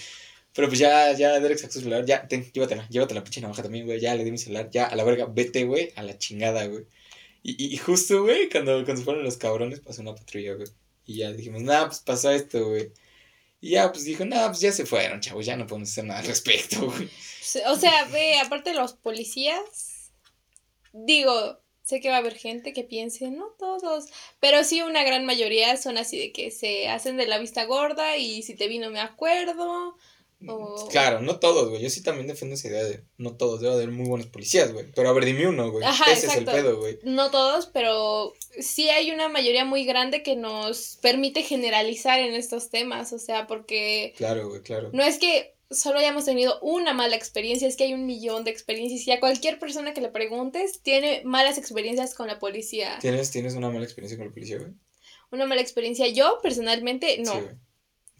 Pero 0.59 0.67
pues 0.67 0.81
ya, 0.81 1.13
ya 1.13 1.39
Derek 1.39 1.57
sacó 1.57 1.75
su 1.75 1.79
celular, 1.79 2.05
ya, 2.05 2.27
ten, 2.27 2.51
llévatela, 2.51 2.85
llévatela, 2.89 3.23
pinche 3.23 3.41
navaja 3.41 3.63
también, 3.63 3.87
güey. 3.87 4.01
Ya 4.01 4.17
le 4.17 4.25
di 4.25 4.33
mi 4.33 4.39
celular, 4.39 4.69
ya, 4.73 4.87
a 4.87 4.97
la 4.97 5.05
verga, 5.05 5.27
vete, 5.27 5.63
güey, 5.63 5.93
a 5.95 6.03
la 6.03 6.19
chingada, 6.19 6.67
güey. 6.67 6.85
Y, 7.45 7.73
y, 7.73 7.77
justo, 7.77 8.25
güey, 8.25 8.49
cuando, 8.51 8.73
cuando 8.85 8.97
se 8.97 9.05
fueron 9.05 9.23
los 9.23 9.37
cabrones, 9.37 9.79
pasó 9.79 10.03
una 10.03 10.17
patrulla, 10.17 10.55
güey. 10.55 10.67
Y 11.07 11.19
ya 11.19 11.31
dijimos, 11.31 11.63
nada, 11.63 11.87
pues 11.87 12.01
pasó 12.01 12.33
esto, 12.33 12.71
güey. 12.71 12.91
Y 13.61 13.71
ya, 13.71 13.93
pues 13.93 14.05
dijo, 14.05 14.25
no, 14.25 14.47
pues 14.49 14.59
ya 14.59 14.73
se 14.73 14.85
fueron, 14.85 15.21
chavos, 15.21 15.47
ya 15.47 15.57
no 15.57 15.65
podemos 15.65 15.91
hacer 15.91 16.07
nada 16.07 16.19
al 16.19 16.27
respecto, 16.27 16.87
güey. 16.91 17.09
O 17.69 17.77
sea, 17.77 18.09
ve, 18.13 18.41
aparte 18.41 18.71
de 18.71 18.77
los 18.79 18.95
policías, 18.95 20.11
digo, 20.93 21.61
sé 21.85 22.01
que 22.01 22.09
va 22.09 22.17
a 22.17 22.19
haber 22.19 22.35
gente 22.35 22.73
que 22.73 22.83
piense, 22.83 23.31
no 23.31 23.55
todos, 23.61 24.07
pero 24.41 24.65
sí 24.65 24.83
una 24.83 25.05
gran 25.05 25.25
mayoría 25.25 25.77
son 25.77 25.99
así 25.99 26.19
de 26.19 26.33
que 26.33 26.51
se 26.51 26.89
hacen 26.89 27.17
de 27.17 27.29
la 27.29 27.39
vista 27.39 27.65
gorda 27.65 28.17
y 28.17 28.43
si 28.43 28.57
te 28.57 28.67
vino 28.67 28.91
me 28.91 28.99
acuerdo, 28.99 29.97
Claro, 30.91 31.21
no 31.21 31.41
todos, 31.41 31.69
güey. 31.69 31.83
Yo 31.83 31.91
sí 31.91 32.03
también 32.03 32.29
defiendo 32.29 32.55
esa 32.55 32.69
idea 32.69 32.85
de 32.85 33.03
no 33.17 33.37
todos, 33.37 33.61
debe 33.61 33.75
haber 33.75 33.91
muy 33.91 34.09
buenos 34.09 34.29
policías, 34.29 34.73
güey. 34.73 34.87
Pero 34.95 35.09
a 35.09 35.13
ver, 35.13 35.25
dime 35.25 35.49
uno, 35.49 35.71
güey. 35.71 35.85
Ese 36.11 36.27
es 36.27 36.37
el 36.37 36.45
pedo, 36.45 36.79
güey. 36.79 36.99
No 37.03 37.31
todos, 37.31 37.67
pero 37.67 38.35
sí 38.61 38.89
hay 38.89 39.11
una 39.11 39.29
mayoría 39.29 39.65
muy 39.65 39.85
grande 39.85 40.23
que 40.23 40.37
nos 40.37 40.99
permite 41.03 41.43
generalizar 41.43 42.21
en 42.21 42.35
estos 42.35 42.71
temas, 42.71 43.13
o 43.13 43.19
sea, 43.19 43.47
porque... 43.47 44.15
Claro, 44.17 44.49
güey, 44.49 44.63
claro. 44.63 44.91
No 44.93 45.03
es 45.03 45.19
que 45.19 45.57
solo 45.71 45.99
hayamos 45.99 46.25
tenido 46.25 46.59
una 46.61 46.95
mala 46.95 47.17
experiencia, 47.17 47.69
es 47.69 47.77
que 47.77 47.85
hay 47.85 47.95
un 47.95 48.07
millón 48.07 48.45
de 48.45 48.51
experiencias 48.51 49.07
y 49.07 49.11
a 49.11 49.21
cualquier 49.21 49.59
persona 49.59 49.93
que 49.93 50.01
le 50.01 50.09
preguntes 50.09 50.81
tiene 50.83 51.23
malas 51.25 51.59
experiencias 51.59 52.15
con 52.15 52.29
la 52.29 52.39
policía. 52.39 52.99
¿Tienes, 53.01 53.31
¿tienes 53.31 53.55
una 53.55 53.71
mala 53.71 53.85
experiencia 53.85 54.17
con 54.17 54.29
la 54.29 54.33
policía, 54.33 54.59
güey? 54.59 54.73
Una 55.31 55.47
mala 55.47 55.61
experiencia. 55.61 56.07
Yo, 56.09 56.39
personalmente, 56.43 57.19
no. 57.19 57.35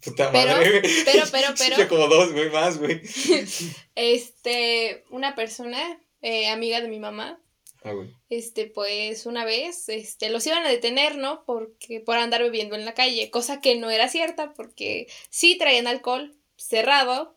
Puta 0.03 0.31
madre, 0.31 0.81
pero, 0.81 1.03
Pero, 1.05 1.25
pero, 1.31 1.47
pero. 1.57 1.89
como 1.89 2.07
dos, 2.07 2.31
güey, 2.31 2.49
más, 2.49 2.77
güey. 2.77 3.01
este, 3.95 5.03
una 5.09 5.35
persona, 5.35 6.01
eh, 6.21 6.47
amiga 6.47 6.81
de 6.81 6.87
mi 6.87 6.99
mamá. 6.99 7.41
Ah, 7.83 7.91
güey. 7.93 8.13
Este, 8.29 8.65
pues 8.65 9.25
una 9.25 9.45
vez, 9.45 9.89
este, 9.89 10.29
los 10.29 10.45
iban 10.45 10.65
a 10.65 10.69
detener, 10.69 11.17
¿no? 11.17 11.43
Porque, 11.45 11.99
por 11.99 12.17
andar 12.17 12.41
bebiendo 12.41 12.75
en 12.75 12.85
la 12.85 12.93
calle, 12.93 13.29
cosa 13.29 13.61
que 13.61 13.75
no 13.75 13.89
era 13.89 14.09
cierta, 14.09 14.53
porque 14.53 15.07
sí 15.29 15.57
traían 15.57 15.87
alcohol 15.87 16.35
cerrado, 16.55 17.35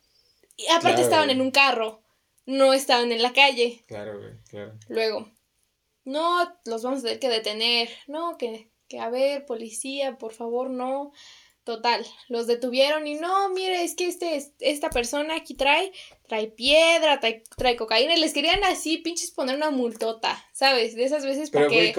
y 0.57 0.67
aparte 0.69 1.03
estaban 1.03 1.31
en 1.31 1.41
un 1.41 1.51
carro, 1.51 2.03
no 2.47 2.73
estaban 2.73 3.13
en 3.13 3.23
la 3.23 3.33
calle. 3.33 3.85
Claro, 3.87 4.19
güey, 4.19 4.35
claro. 4.49 4.75
Luego, 4.89 5.31
no, 6.05 6.53
los 6.65 6.83
vamos 6.83 7.01
a 7.01 7.03
tener 7.03 7.19
que 7.21 7.29
detener, 7.29 7.89
no, 8.07 8.37
que, 8.37 8.71
que 8.89 8.99
a 8.99 9.09
ver, 9.11 9.47
policía, 9.47 10.19
por 10.19 10.33
favor, 10.33 10.71
no. 10.71 11.13
Total, 11.65 12.05
los 12.29 12.49
detuvieron 12.49 13.07
y 13.07 13.15
no, 13.15 13.49
mire, 13.51 13.85
es 13.85 13.95
que 13.95 14.09
este, 14.09 14.53
esta 14.59 14.91
persona 14.91 15.37
aquí 15.37 15.55
trae, 15.55 15.93
trae 16.27 16.49
piedra, 16.49 17.21
trae, 17.21 17.77
cocaína, 17.77 18.17
y 18.17 18.21
les 18.21 18.33
querían 18.33 18.65
así, 18.65 18.99
pinches, 18.99 19.31
poner 19.31 19.55
una 19.55 19.71
multota, 19.71 20.45
¿sabes? 20.53 20.97
De 20.97 21.05
esas 21.05 21.25
veces 21.25 21.51
para 21.51 21.69
que, 21.69 21.95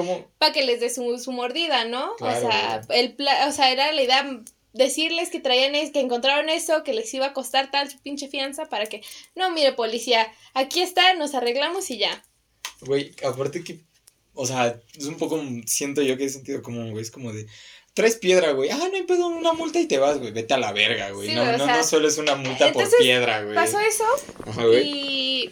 que 0.54 0.64
les 0.66 0.82
dé 0.82 0.90
su, 0.90 1.32
mordida, 1.32 1.86
¿no? 1.86 2.12
o, 2.20 2.32
sea, 2.32 2.82
el 2.90 3.16
o 3.48 3.52
sea, 3.54 3.72
era 3.72 3.94
la 3.94 4.02
idea 4.02 4.44
decirles 4.74 5.30
que 5.30 5.40
traían, 5.40 5.76
es, 5.76 5.92
que 5.92 6.02
encontraron 6.02 6.50
eso, 6.50 6.84
que 6.84 6.94
les 6.94 7.14
iba 7.14 7.28
a 7.28 7.34
costar 7.34 7.72
tal 7.72 7.90
su 7.90 8.00
pinche 8.02 8.28
fianza 8.28 8.66
para 8.66 8.88
que, 8.88 9.02
no, 9.36 9.50
mire, 9.52 9.72
policía, 9.74 10.28
aquí 10.54 10.82
está, 10.82 11.14
nos 11.14 11.36
arreglamos 11.36 11.90
y 11.90 12.00
ya. 12.00 12.26
Güey, 12.82 13.16
aparte 13.24 13.64
que, 13.64 13.80
o 14.34 14.46
sea, 14.46 14.82
es 14.98 15.06
un 15.06 15.16
poco, 15.16 15.42
siento 15.66 16.02
yo 16.02 16.18
que 16.18 16.26
he 16.26 16.30
sentido 16.30 16.62
como, 16.62 16.90
güey, 16.90 17.02
es 17.02 17.12
como 17.12 17.32
de, 17.32 17.46
Traes 17.94 18.16
piedra, 18.16 18.52
güey. 18.52 18.70
Ah, 18.72 18.88
no 18.90 18.96
hay 18.96 19.04
pedo, 19.04 19.28
una 19.28 19.54
multa 19.54 19.80
y 19.80 19.88
te 19.88 20.00
vas, 20.00 20.18
güey. 20.18 20.32
Vete 20.32 20.54
a 20.54 20.58
la 20.58 20.72
verga, 20.72 21.12
güey. 21.12 21.34
no, 21.34 21.58
no, 21.58 21.68
no 21.68 21.84
solo 21.84 22.08
es 22.08 22.18
una 22.18 22.36
multa 22.36 22.72
por 22.72 22.90
piedra, 22.98 23.44
güey. 23.44 23.56
Pasó 23.56 23.80
eso. 23.80 24.06
Ajá. 24.48 24.64
Y. 24.84 25.52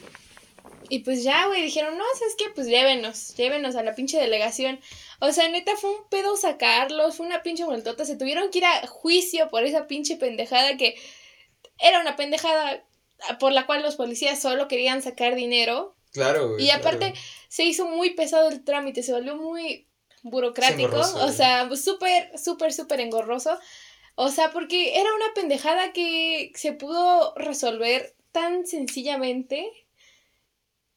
Y 0.89 0.99
pues 0.99 1.23
ya, 1.23 1.47
güey, 1.47 1.61
dijeron, 1.61 1.97
no, 1.97 2.03
¿sabes 2.19 2.35
qué? 2.37 2.49
Pues 2.53 2.67
llévenos, 2.67 3.33
llévenos 3.37 3.77
a 3.77 3.83
la 3.83 3.95
pinche 3.95 4.19
delegación. 4.19 4.77
O 5.19 5.31
sea, 5.31 5.47
neta, 5.47 5.77
fue 5.77 5.91
un 5.91 6.09
pedo 6.09 6.35
sacarlos, 6.35 7.15
fue 7.15 7.25
una 7.25 7.43
pinche 7.43 7.63
multota. 7.63 8.03
Se 8.03 8.17
tuvieron 8.17 8.51
que 8.51 8.57
ir 8.57 8.65
a 8.65 8.87
juicio 8.87 9.47
por 9.47 9.63
esa 9.63 9.87
pinche 9.87 10.17
pendejada 10.17 10.75
que 10.75 10.95
era 11.79 12.01
una 12.01 12.17
pendejada 12.17 12.83
por 13.39 13.53
la 13.53 13.65
cual 13.65 13.83
los 13.83 13.95
policías 13.95 14.41
solo 14.41 14.67
querían 14.67 15.01
sacar 15.01 15.35
dinero. 15.35 15.95
Claro, 16.11 16.49
güey. 16.49 16.65
Y 16.65 16.71
aparte, 16.71 17.13
se 17.47 17.63
hizo 17.63 17.85
muy 17.85 18.09
pesado 18.09 18.49
el 18.49 18.65
trámite, 18.65 19.01
se 19.01 19.13
volvió 19.13 19.37
muy 19.37 19.87
burocrático, 20.23 20.99
o 20.99 21.31
sea, 21.31 21.73
súper, 21.75 22.37
súper, 22.37 22.73
súper 22.73 22.99
engorroso. 22.99 23.57
O 24.15 24.29
sea, 24.29 24.51
porque 24.51 24.99
era 24.99 25.09
una 25.15 25.33
pendejada 25.33 25.93
que 25.93 26.51
se 26.55 26.73
pudo 26.73 27.33
resolver 27.35 28.15
tan 28.31 28.67
sencillamente. 28.67 29.67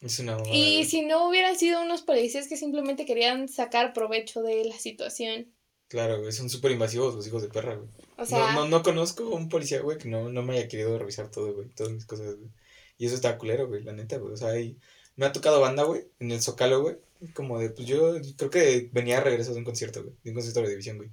Es 0.00 0.18
una 0.18 0.36
Y 0.52 0.84
si 0.84 1.02
no 1.02 1.28
hubieran 1.28 1.56
sido 1.56 1.80
unos 1.80 2.02
policías 2.02 2.48
que 2.48 2.56
simplemente 2.56 3.06
querían 3.06 3.48
sacar 3.48 3.92
provecho 3.92 4.42
de 4.42 4.64
la 4.64 4.78
situación. 4.78 5.52
Claro, 5.88 6.20
güey, 6.20 6.32
son 6.32 6.50
súper 6.50 6.72
invasivos 6.72 7.14
los 7.14 7.26
hijos 7.26 7.42
de 7.42 7.48
perra, 7.48 7.76
güey. 7.76 7.88
O 8.16 8.26
sea, 8.26 8.52
no, 8.52 8.64
no, 8.64 8.68
no 8.68 8.82
conozco 8.82 9.28
un 9.28 9.48
policía, 9.48 9.80
güey, 9.80 9.98
que 9.98 10.08
no, 10.08 10.28
no 10.28 10.42
me 10.42 10.54
haya 10.56 10.68
querido 10.68 10.98
revisar 10.98 11.30
todo, 11.30 11.54
güey, 11.54 11.68
todas 11.68 11.92
mis 11.92 12.04
cosas, 12.04 12.36
güey. 12.36 12.50
Y 12.98 13.06
eso 13.06 13.14
está 13.14 13.38
culero, 13.38 13.68
güey, 13.68 13.82
la 13.82 13.92
neta, 13.92 14.18
güey. 14.18 14.32
O 14.34 14.36
sea, 14.36 14.48
hay, 14.48 14.78
me 15.16 15.26
ha 15.26 15.32
tocado 15.32 15.60
banda, 15.60 15.84
güey, 15.84 16.06
en 16.18 16.32
el 16.32 16.42
Zocalo, 16.42 16.82
güey. 16.82 16.96
Como 17.32 17.58
de, 17.58 17.70
pues 17.70 17.86
yo 17.86 18.14
creo 18.36 18.50
que 18.50 18.90
venía 18.92 19.18
a 19.18 19.20
regreso 19.22 19.52
de 19.52 19.58
un 19.58 19.64
concierto, 19.64 20.02
güey. 20.02 20.16
De 20.22 20.30
un 20.30 20.34
concierto 20.34 20.62
de 20.62 20.70
división, 20.70 20.96
güey. 20.96 21.10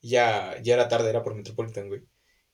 Y 0.00 0.10
ya, 0.10 0.60
ya 0.62 0.74
era 0.74 0.88
tarde, 0.88 1.10
era 1.10 1.22
por 1.22 1.34
Metropolitan, 1.34 1.88
güey. 1.88 2.02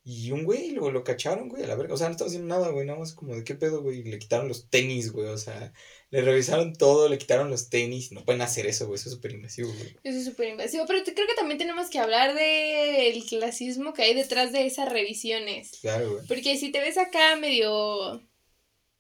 Y 0.03 0.31
un 0.31 0.45
güey 0.45 0.71
lo, 0.71 0.91
lo 0.91 1.05
cacharon, 1.05 1.49
güey, 1.49 1.63
a 1.63 1.67
la 1.67 1.77
verga. 1.77 1.93
O 1.93 1.97
sea, 1.97 2.07
no 2.07 2.13
estaba 2.13 2.29
haciendo 2.29 2.49
nada, 2.49 2.71
güey. 2.71 2.87
Nada 2.87 2.99
más 2.99 3.13
como 3.13 3.35
de 3.35 3.45
qué 3.45 3.55
pedo, 3.55 3.83
güey. 3.83 4.03
Le 4.03 4.19
quitaron 4.19 4.49
los 4.49 4.71
tenis, 4.71 5.13
güey. 5.13 5.29
O 5.29 5.37
sea, 5.37 5.73
le 6.09 6.23
revisaron 6.23 6.75
todo, 6.75 7.09
le 7.09 7.19
quitaron 7.19 7.51
los 7.51 7.69
tenis. 7.69 8.11
No 8.11 8.25
pueden 8.25 8.41
hacer 8.41 8.67
eso, 8.67 8.87
güey. 8.87 8.97
Eso 8.99 9.11
es 9.11 9.15
súper 9.17 9.33
invasivo, 9.33 9.69
güey. 9.69 9.97
Eso 10.03 10.19
es 10.19 10.25
súper 10.25 10.49
invasivo. 10.49 10.87
Pero 10.87 11.05
creo 11.05 11.27
que 11.27 11.35
también 11.35 11.59
tenemos 11.59 11.91
que 11.91 11.99
hablar 11.99 12.35
del 12.35 13.25
clasismo 13.27 13.93
que 13.93 14.03
hay 14.03 14.15
detrás 14.15 14.53
de 14.53 14.65
esas 14.65 14.91
revisiones. 14.91 15.73
Claro, 15.83 16.13
güey. 16.13 16.27
Porque 16.27 16.57
si 16.57 16.73
te 16.73 16.81
ves 16.81 16.97
acá 16.97 17.37
medio. 17.37 18.27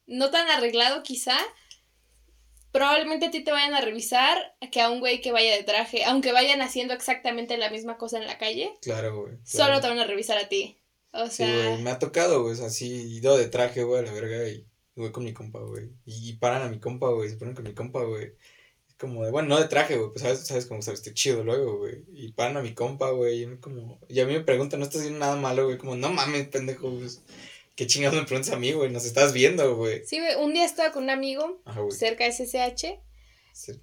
No 0.07 0.31
tan 0.31 0.49
arreglado, 0.49 1.03
quizá 1.03 1.39
probablemente 2.73 3.27
a 3.27 3.31
ti 3.31 3.43
te 3.43 3.53
vayan 3.53 3.75
a 3.75 3.81
revisar 3.81 4.57
que 4.71 4.81
a 4.81 4.91
un 4.91 5.01
güey 5.01 5.21
que 5.21 5.33
vaya 5.33 5.55
de 5.55 5.63
traje, 5.65 6.05
aunque 6.05 6.33
vayan 6.33 6.63
haciendo 6.63 6.95
exactamente 6.95 7.57
la 7.57 7.71
misma 7.71 7.97
cosa 7.97 8.19
en 8.19 8.27
la 8.27 8.39
calle. 8.39 8.73
Claro, 8.83 9.23
güey. 9.23 9.39
Solo 9.45 9.81
te 9.81 9.89
van 9.89 9.99
a 9.99 10.07
revisar 10.07 10.39
a 10.39 10.49
ti. 10.49 10.79
O 11.13 11.27
sea. 11.29 11.47
Sí, 11.47 11.69
güey, 11.69 11.83
me 11.83 11.91
ha 11.91 11.99
tocado, 11.99 12.43
güey, 12.43 12.61
así, 12.63 13.17
ido 13.17 13.37
de 13.37 13.49
traje, 13.49 13.83
güey, 13.83 14.01
a 14.01 14.07
la 14.07 14.13
verga, 14.13 14.49
y 14.49 14.67
voy 14.95 15.11
con 15.11 15.25
mi 15.25 15.33
compa, 15.33 15.61
güey. 15.61 15.91
Y 16.05 16.35
paran 16.35 16.63
a 16.63 16.69
mi 16.69 16.79
compa, 16.79 17.09
güey, 17.09 17.29
se 17.29 17.37
ponen 17.37 17.55
con 17.55 17.65
mi 17.65 17.75
compa, 17.75 18.05
güey. 18.05 18.33
Es 18.89 18.95
como 18.95 19.25
de, 19.25 19.33
bueno, 19.33 19.49
no 19.49 19.61
de 19.61 19.67
traje, 19.67 19.97
güey, 19.97 20.11
pues 20.11 20.23
sabes, 20.23 20.47
sabes 20.47 20.67
cómo 20.67 20.83
sabes, 20.83 21.03
chido 21.15 21.43
luego, 21.43 21.79
güey. 21.79 22.05
Y 22.13 22.33
paran 22.33 22.57
a 22.57 22.63
mi 22.63 22.75
compa, 22.75 23.11
güey, 23.11 23.43
y 23.43 23.57
como, 23.57 23.99
y 24.09 24.21
a 24.21 24.27
mí 24.27 24.35
me 24.35 24.45
preguntan, 24.45 24.79
no 24.79 24.87
estás 24.87 25.01
haciendo 25.01 25.19
nada 25.19 25.37
malo, 25.37 25.65
güey, 25.65 25.79
como, 25.79 25.97
no 25.97 26.11
mames, 26.13 26.47
pendejo, 26.49 26.91
güey 26.91 27.09
¿Qué 27.81 27.87
chingados 27.87 28.19
me 28.19 28.27
preguntas 28.27 28.53
a 28.53 28.59
mí, 28.59 28.73
güey? 28.73 28.91
Nos 28.91 29.07
estás 29.07 29.33
viendo, 29.33 29.75
güey. 29.75 30.05
Sí, 30.05 30.19
güey. 30.19 30.35
Un 30.37 30.53
día 30.53 30.67
estaba 30.67 30.93
con 30.93 31.05
un 31.05 31.09
amigo 31.09 31.63
cerca 31.89 32.25
de 32.25 32.33
SSH. 32.33 33.01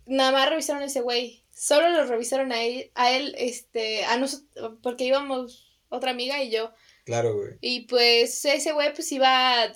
Nada 0.06 0.32
más 0.32 0.48
revisaron 0.52 0.84
a 0.84 0.86
ese 0.86 1.02
güey. 1.02 1.44
Solo 1.50 1.90
lo 1.90 2.06
revisaron 2.06 2.52
a 2.52 2.62
él, 2.62 2.92
a 2.94 3.10
él, 3.10 3.34
este, 3.40 4.06
a 4.06 4.18
nosotros, 4.18 4.78
porque 4.84 5.06
íbamos 5.06 5.82
otra 5.90 6.12
amiga 6.12 6.44
y 6.44 6.52
yo. 6.52 6.74
Claro, 7.06 7.36
güey. 7.36 7.58
Y 7.60 7.88
pues 7.88 8.46
ese 8.46 8.72
güey 8.72 8.94
pues 8.94 9.12
iba, 9.12 9.76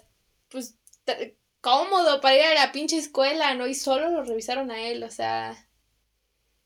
pues, 0.50 0.76
cómodo 1.60 2.22
para 2.22 2.36
ir 2.36 2.44
a 2.44 2.54
la 2.54 2.72
pinche 2.72 3.00
escuela, 3.00 3.56
¿no? 3.56 3.66
Y 3.66 3.74
solo 3.74 4.12
lo 4.12 4.24
revisaron 4.24 4.70
a 4.70 4.88
él, 4.88 5.04
o 5.04 5.10
sea, 5.10 5.68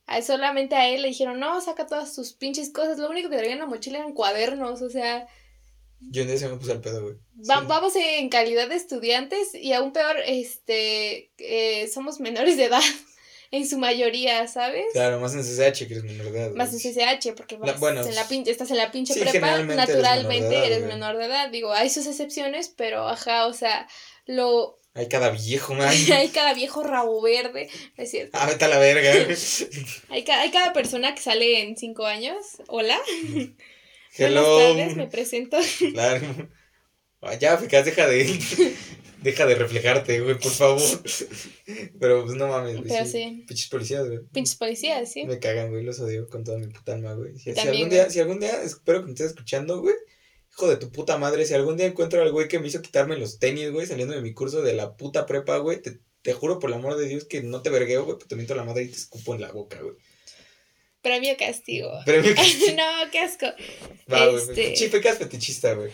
a 0.08 0.22
solamente 0.22 0.76
a 0.76 0.89
él 0.89 1.04
le 1.04 1.08
dijeron, 1.08 1.39
no, 1.39 1.62
saca 1.62 1.88
todas 1.88 2.13
tus 2.13 2.34
pinches 2.34 2.70
cosas. 2.74 2.98
Lo 2.98 3.10
único 3.10 3.30
que 3.30 3.38
traía 3.38 3.54
en 3.54 3.60
la 3.60 3.65
mochila 3.65 4.00
eran 4.00 4.12
cuadernos, 4.12 4.82
o 4.82 4.89
sea, 4.89 5.26
yo 5.99 6.23
en 6.23 6.29
ese 6.29 6.47
me 6.49 6.58
puse 6.58 6.71
al 6.71 6.81
pedo, 6.81 7.01
güey. 7.01 7.15
Vamos 7.36 7.95
en 7.95 8.29
calidad 8.29 8.69
de 8.69 8.75
estudiantes 8.75 9.53
y 9.53 9.73
aún 9.73 9.93
peor, 9.93 10.17
este, 10.25 11.31
eh, 11.38 11.89
somos 11.93 12.19
menores 12.19 12.58
de 12.58 12.65
edad. 12.65 12.81
En 13.51 13.65
su 13.65 13.77
mayoría, 13.77 14.47
¿sabes? 14.47 14.86
Claro, 14.91 15.19
más 15.19 15.34
en 15.34 15.41
CCH 15.41 15.88
que 15.88 15.93
eres 15.93 16.03
menor 16.03 16.31
de 16.31 16.39
edad. 16.39 16.51
Más 16.55 16.73
en 16.73 16.79
CCH, 16.79 17.36
porque 17.38 17.55
vas 17.55 17.79
en 17.81 18.15
la 18.15 18.27
pinche, 18.27 18.51
estás 18.51 18.69
en 18.71 18.77
la 18.77 18.91
pinche 18.91 19.13
prepa, 19.13 19.60
naturalmente 19.60 20.65
eres 20.65 20.84
menor, 20.84 21.15
de 21.15 21.25
edad, 21.25 21.49
Digo, 21.51 21.71
hay 21.71 21.89
sus 21.89 22.08
excepciones, 22.08 22.73
pero 22.75 23.08
ajá, 23.08 23.45
o 23.45 23.53
sea, 23.53 23.88
lo... 24.25 24.77
Hay 24.95 25.08
cada 25.08 25.29
viejo, 25.29 25.73
man. 25.75 25.88
hay 25.88 26.29
cada 26.29 26.53
viejo 26.53 26.84
rabo 26.84 27.21
verde, 27.21 27.69
es 27.95 28.12
cierto. 28.12 28.38
Ah, 28.38 28.47
vete 28.47 28.65
a 28.65 28.67
la 28.67 28.79
verga. 28.79 29.12
hay, 30.10 30.25
hay 30.27 30.51
cada 30.51 30.73
persona 30.73 31.13
que 31.13 31.21
sale 31.21 31.62
en 31.62 31.77
cinco 31.77 32.08
años. 32.08 32.36
Hola. 32.67 32.99
Hello. 34.17 34.73
Buenas 34.73 34.95
me 34.95 35.08
presento. 35.08 35.58
Claro. 35.93 36.49
Ah, 37.21 37.36
ya, 37.36 37.58
fijas, 37.58 37.86
deja 37.86 38.08
de. 38.08 38.39
deja 39.23 39.45
de 39.45 39.56
reflejarte, 39.56 40.21
güey, 40.21 40.38
por 40.38 40.51
favor. 40.51 40.82
Pero 41.99 42.23
pues 42.23 42.38
no 42.38 42.47
mames, 42.47 42.78
güey. 42.78 42.88
Pero 42.88 43.06
sí. 43.06 43.43
Pinches 43.47 43.67
policías, 43.67 44.08
güey. 44.08 44.19
Pinches 44.32 44.56
policías, 44.56 45.12
sí. 45.12 45.25
Me 45.25 45.39
cagan, 45.39 45.71
güey, 45.71 45.84
los 45.84 45.99
odio 45.99 46.30
con 46.30 46.43
toda 46.43 46.60
mi 46.60 46.67
puta 46.67 46.93
alma, 46.93 47.13
güey. 47.13 47.38
Si, 47.39 47.49
algún 47.60 47.89
día, 47.89 48.10
si 48.10 48.19
algún 48.19 48.39
día, 48.39 48.62
espero 48.62 48.99
que 49.01 49.08
me 49.08 49.12
estés 49.13 49.28
escuchando, 49.28 49.82
güey. 49.82 49.95
Hijo 50.51 50.69
de 50.69 50.78
tu 50.78 50.91
puta 50.91 51.17
madre, 51.17 51.45
si 51.45 51.54
algún 51.54 51.75
día 51.75 51.88
encuentro 51.88 52.21
al 52.21 52.32
güey 52.32 52.47
que 52.47 52.60
me 52.60 52.67
hizo 52.67 52.82
quitarme 52.82 53.17
los 53.17 53.39
tenis, 53.39 53.71
güey, 53.71 53.88
saliendo 53.88 54.13
de 54.13 54.21
mi 54.21 54.34
curso 54.34 54.62
de 54.62 54.73
la 54.73 54.95
puta 54.95 55.25
prepa, 55.25 55.58
güey, 55.58 55.82
te, 55.82 55.99
te 56.21 56.34
juro 56.34 56.60
por 56.60 56.69
el 56.69 56.75
amor 56.75 56.95
de 56.95 57.08
Dios 57.08 57.25
que 57.25 57.41
no 57.41 57.62
te 57.62 57.71
vergueo, 57.71 58.06
güey, 58.06 58.17
pero 58.17 58.28
te 58.28 58.36
miento 58.36 58.56
la 58.56 58.63
madre 58.63 58.84
y 58.84 58.88
te 58.89 58.95
escupo 58.95 59.34
en 59.34 59.41
la 59.41 59.51
boca, 59.51 59.82
güey. 59.82 59.95
Premio 61.06 61.38
castigo. 61.38 61.91
Premio 62.04 62.34
castigo. 62.36 62.78
no, 62.78 63.12
qué 63.12 63.20
asco. 63.20 63.46
Va, 64.12 64.26
este... 64.26 64.76
Sí, 64.76 64.89
fetichista, 64.89 65.76
güey. 65.76 65.91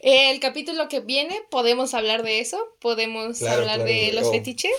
El 0.00 0.40
capítulo 0.40 0.88
que 0.88 0.98
viene 0.98 1.40
podemos 1.48 1.94
hablar 1.94 2.24
de 2.24 2.40
eso, 2.40 2.58
podemos 2.80 3.40
hablar 3.42 3.84
de 3.84 4.12
los 4.12 4.26
oh. 4.26 4.32
fetiches. 4.32 4.72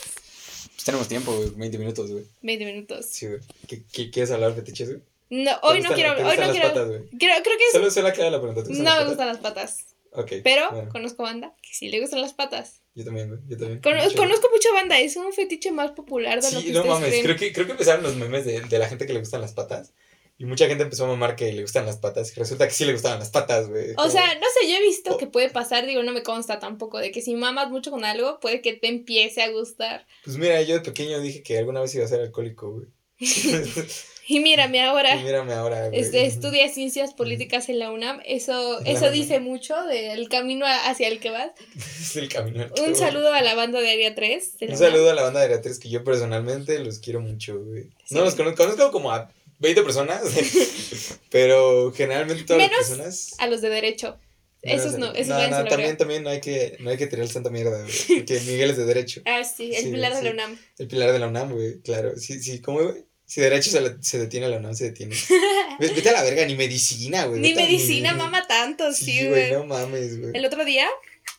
Pues 0.75 0.83
tenemos 0.83 1.07
tiempo, 1.07 1.33
güey, 1.33 1.51
20 1.55 1.77
minutos, 1.77 2.11
güey. 2.11 2.25
20 2.41 2.65
minutos. 2.65 3.05
Sí, 3.05 3.27
güey. 3.27 3.39
¿Qué, 3.69 4.11
quieres 4.11 4.31
hablar 4.31 4.53
de 4.53 4.61
fetiches, 4.61 4.89
güey? 4.89 5.01
No, 5.29 5.57
hoy 5.61 5.79
no 5.81 5.93
quiero, 5.93 6.11
hoy 6.27 6.37
no 6.37 6.51
quiero. 6.51 6.73
creo, 6.73 7.07
creo 7.17 7.57
que 7.57 7.65
es... 7.67 7.71
Solo, 7.71 7.89
solo 7.89 8.11
queda 8.11 8.31
la 8.31 8.41
pregunta. 8.41 8.69
No 8.69 8.97
me 8.97 9.05
gustan 9.05 9.27
las 9.27 9.37
patas. 9.37 9.85
Ok. 10.11 10.33
Pero 10.43 10.89
conozco 10.91 11.23
banda 11.23 11.55
que 11.61 11.73
sí 11.73 11.89
le 11.89 11.99
gustan 11.99 12.21
las 12.21 12.33
patas. 12.33 12.81
Yo 12.95 13.05
también, 13.05 13.29
güey. 13.29 13.39
Yo 13.47 13.57
también. 13.57 13.81
conozco 13.81 14.49
mucha 14.51 14.71
banda, 14.73 14.99
es 14.99 15.15
un 15.15 15.31
fetiche 15.33 15.71
más 15.71 15.91
popular 15.91 16.41
de 16.41 16.51
lo 16.51 16.59
que 16.59 16.67
Sí, 16.67 16.71
no 16.73 16.85
mames, 16.85 17.23
creo 17.23 17.35
que, 17.35 17.53
creo 17.53 17.65
que 17.65 17.73
empezaron 17.73 18.03
los 18.03 18.15
memes 18.15 18.45
de, 18.45 18.61
de 18.61 18.79
la 18.79 18.87
gente 18.87 19.05
que 19.05 19.13
le 19.13 19.19
gustan 19.19 19.41
las 19.41 19.53
patas. 19.53 19.93
Y 20.39 20.45
mucha 20.45 20.67
gente 20.67 20.83
empezó 20.83 21.03
a 21.03 21.07
mamar 21.09 21.35
que 21.35 21.51
le 21.51 21.61
gustan 21.61 21.85
las 21.85 21.97
patas. 21.97 22.31
Y 22.31 22.39
resulta 22.39 22.65
que 22.65 22.73
sí 22.73 22.85
le 22.85 22.93
gustaban 22.93 23.19
las 23.19 23.29
patas, 23.29 23.67
güey. 23.67 23.91
O 23.97 24.09
sea, 24.09 24.25
no 24.35 24.45
sé, 24.57 24.71
yo 24.71 24.77
he 24.77 24.81
visto 24.81 25.17
que 25.17 25.27
puede 25.27 25.49
pasar, 25.49 25.85
digo, 25.85 26.01
no 26.01 26.13
me 26.13 26.23
consta 26.23 26.59
tampoco, 26.59 26.97
de 26.97 27.11
que 27.11 27.21
si 27.21 27.35
mamas 27.35 27.69
mucho 27.69 27.91
con 27.91 28.05
algo, 28.05 28.39
puede 28.39 28.61
que 28.61 28.71
te 28.71 28.87
empiece 28.87 29.41
a 29.41 29.51
gustar. 29.51 30.07
Pues 30.23 30.37
mira, 30.37 30.61
yo 30.61 30.75
de 30.75 30.79
pequeño 30.79 31.19
dije 31.19 31.43
que 31.43 31.57
alguna 31.57 31.81
vez 31.81 31.93
iba 31.93 32.05
a 32.05 32.07
ser 32.07 32.21
alcohólico, 32.21 32.71
güey. 32.71 32.87
y 34.29 34.39
mírame 34.41 34.79
ahora. 34.79 35.15
Y 35.15 35.23
mírame 35.23 35.53
ahora, 35.53 35.87
güey. 35.87 35.99
Este, 35.99 36.23
estudia 36.27 36.69
ciencias 36.69 37.15
políticas 37.15 37.67
en 37.67 37.79
la 37.79 37.89
UNAM. 37.89 38.21
Eso, 38.25 38.79
eso 38.85 39.09
dice 39.09 39.39
mucho 39.39 39.75
del 39.85 40.29
camino 40.29 40.67
hacia 40.67 41.07
el 41.07 41.19
que 41.19 41.31
vas. 41.31 41.49
es 41.75 42.15
el 42.15 42.29
camino 42.29 42.61
al 42.61 42.71
que 42.71 42.81
Un 42.83 42.93
saludo 42.93 43.33
a 43.33 43.41
la 43.41 43.55
banda 43.55 43.81
de 43.81 43.89
Área 43.89 44.13
3. 44.13 44.57
Un 44.69 44.77
saludo 44.77 45.09
a 45.09 45.15
la 45.15 45.23
banda 45.23 45.39
de 45.39 45.47
Área 45.47 45.61
3, 45.61 45.79
que 45.79 45.89
yo 45.89 46.03
personalmente 46.03 46.77
los 46.77 46.99
quiero 46.99 47.21
mucho, 47.21 47.59
güey. 47.59 47.89
No 48.11 48.21
los 48.21 48.35
conozco, 48.35 48.65
conozco 48.65 48.91
como 48.91 49.11
a 49.11 49.33
20 49.57 49.81
personas, 49.81 50.21
pero 51.31 51.91
generalmente 51.91 52.43
todas 52.43 52.61
las 52.61 52.69
personas... 52.69 53.35
a 53.39 53.47
los 53.47 53.61
de 53.61 53.69
derecho. 53.69 54.19
Esos 54.61 54.99
no, 54.99 55.11
esos 55.13 55.29
no, 55.29 55.47
no, 55.47 55.65
también, 55.65 55.97
también 55.97 56.21
no 56.21 56.29
hay 56.29 56.41
que, 56.41 56.77
no 56.81 56.91
hay 56.91 56.97
que 56.97 57.07
tirar 57.07 57.23
el 57.23 57.31
santa 57.31 57.49
mierda, 57.49 57.81
güey, 57.81 57.93
porque 58.17 58.41
Miguel 58.41 58.69
es 58.69 58.77
de 58.77 58.85
derecho. 58.85 59.21
Ah, 59.25 59.43
sí, 59.43 59.73
el 59.73 59.89
pilar 59.89 60.13
de 60.13 60.21
la 60.21 60.31
UNAM. 60.31 60.59
El 60.77 60.87
pilar 60.87 61.11
de 61.13 61.17
la 61.19 61.27
UNAM, 61.27 61.53
güey, 61.53 61.79
claro. 61.79 62.15
Sí, 62.17 62.43
sí, 62.43 62.61
¿cómo, 62.61 62.83
güey? 62.83 63.08
Si 63.29 63.41
derecho 63.41 63.69
se, 63.69 64.01
se, 64.01 64.17
detiene 64.17 64.49
la 64.49 64.57
UNAM, 64.57 64.73
se 64.73 64.85
detiene. 64.85 65.15
Vete 65.79 66.09
a 66.09 66.13
la 66.13 66.23
verga, 66.23 66.47
ni 66.47 66.55
medicina, 66.55 67.25
güey. 67.25 67.39
Ni 67.39 67.53
medicina, 67.53 68.15
mama 68.15 68.47
tanto, 68.47 68.91
sí, 68.91 69.27
güey. 69.27 69.51
no 69.51 69.65
mames, 69.65 70.19
güey. 70.19 70.31
El 70.33 70.43
otro 70.45 70.65
día, 70.65 70.87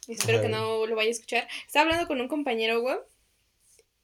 espero 0.07 0.41
que 0.41 0.49
no 0.49 0.87
lo 0.87 0.95
vaya 0.95 1.09
a 1.09 1.11
escuchar, 1.11 1.49
estaba 1.67 1.87
hablando 1.87 2.07
con 2.07 2.21
un 2.21 2.29
compañero, 2.29 2.81
güey, 2.81 2.95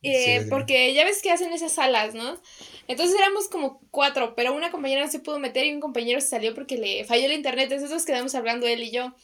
eh, 0.03 0.47
porque 0.51 0.93
ya 0.95 1.05
ves 1.05 1.22
que 1.22 1.30
hacen 1.30 1.53
esas 1.53 1.72
salas, 1.72 2.12
¿no? 2.12 2.41
Entonces 2.89 3.16
éramos 3.16 3.47
como 3.47 3.80
cuatro, 3.93 4.34
pero 4.34 4.53
una 4.53 4.72
compañera 4.72 5.05
no 5.05 5.11
se 5.11 5.20
pudo 5.20 5.39
meter 5.39 5.64
y 5.64 5.72
un 5.72 5.80
compañero 5.80 6.20
se 6.20 6.28
salió 6.28 6.55
porque 6.57 6.78
le 6.78 7.05
falló 7.05 7.26
el 7.26 7.32
internet. 7.32 7.70
Entonces 7.70 7.91
nos 7.91 8.05
quedamos 8.05 8.34
hablando 8.34 8.66
él 8.66 8.82
y 8.82 8.91
yo. 8.91 9.14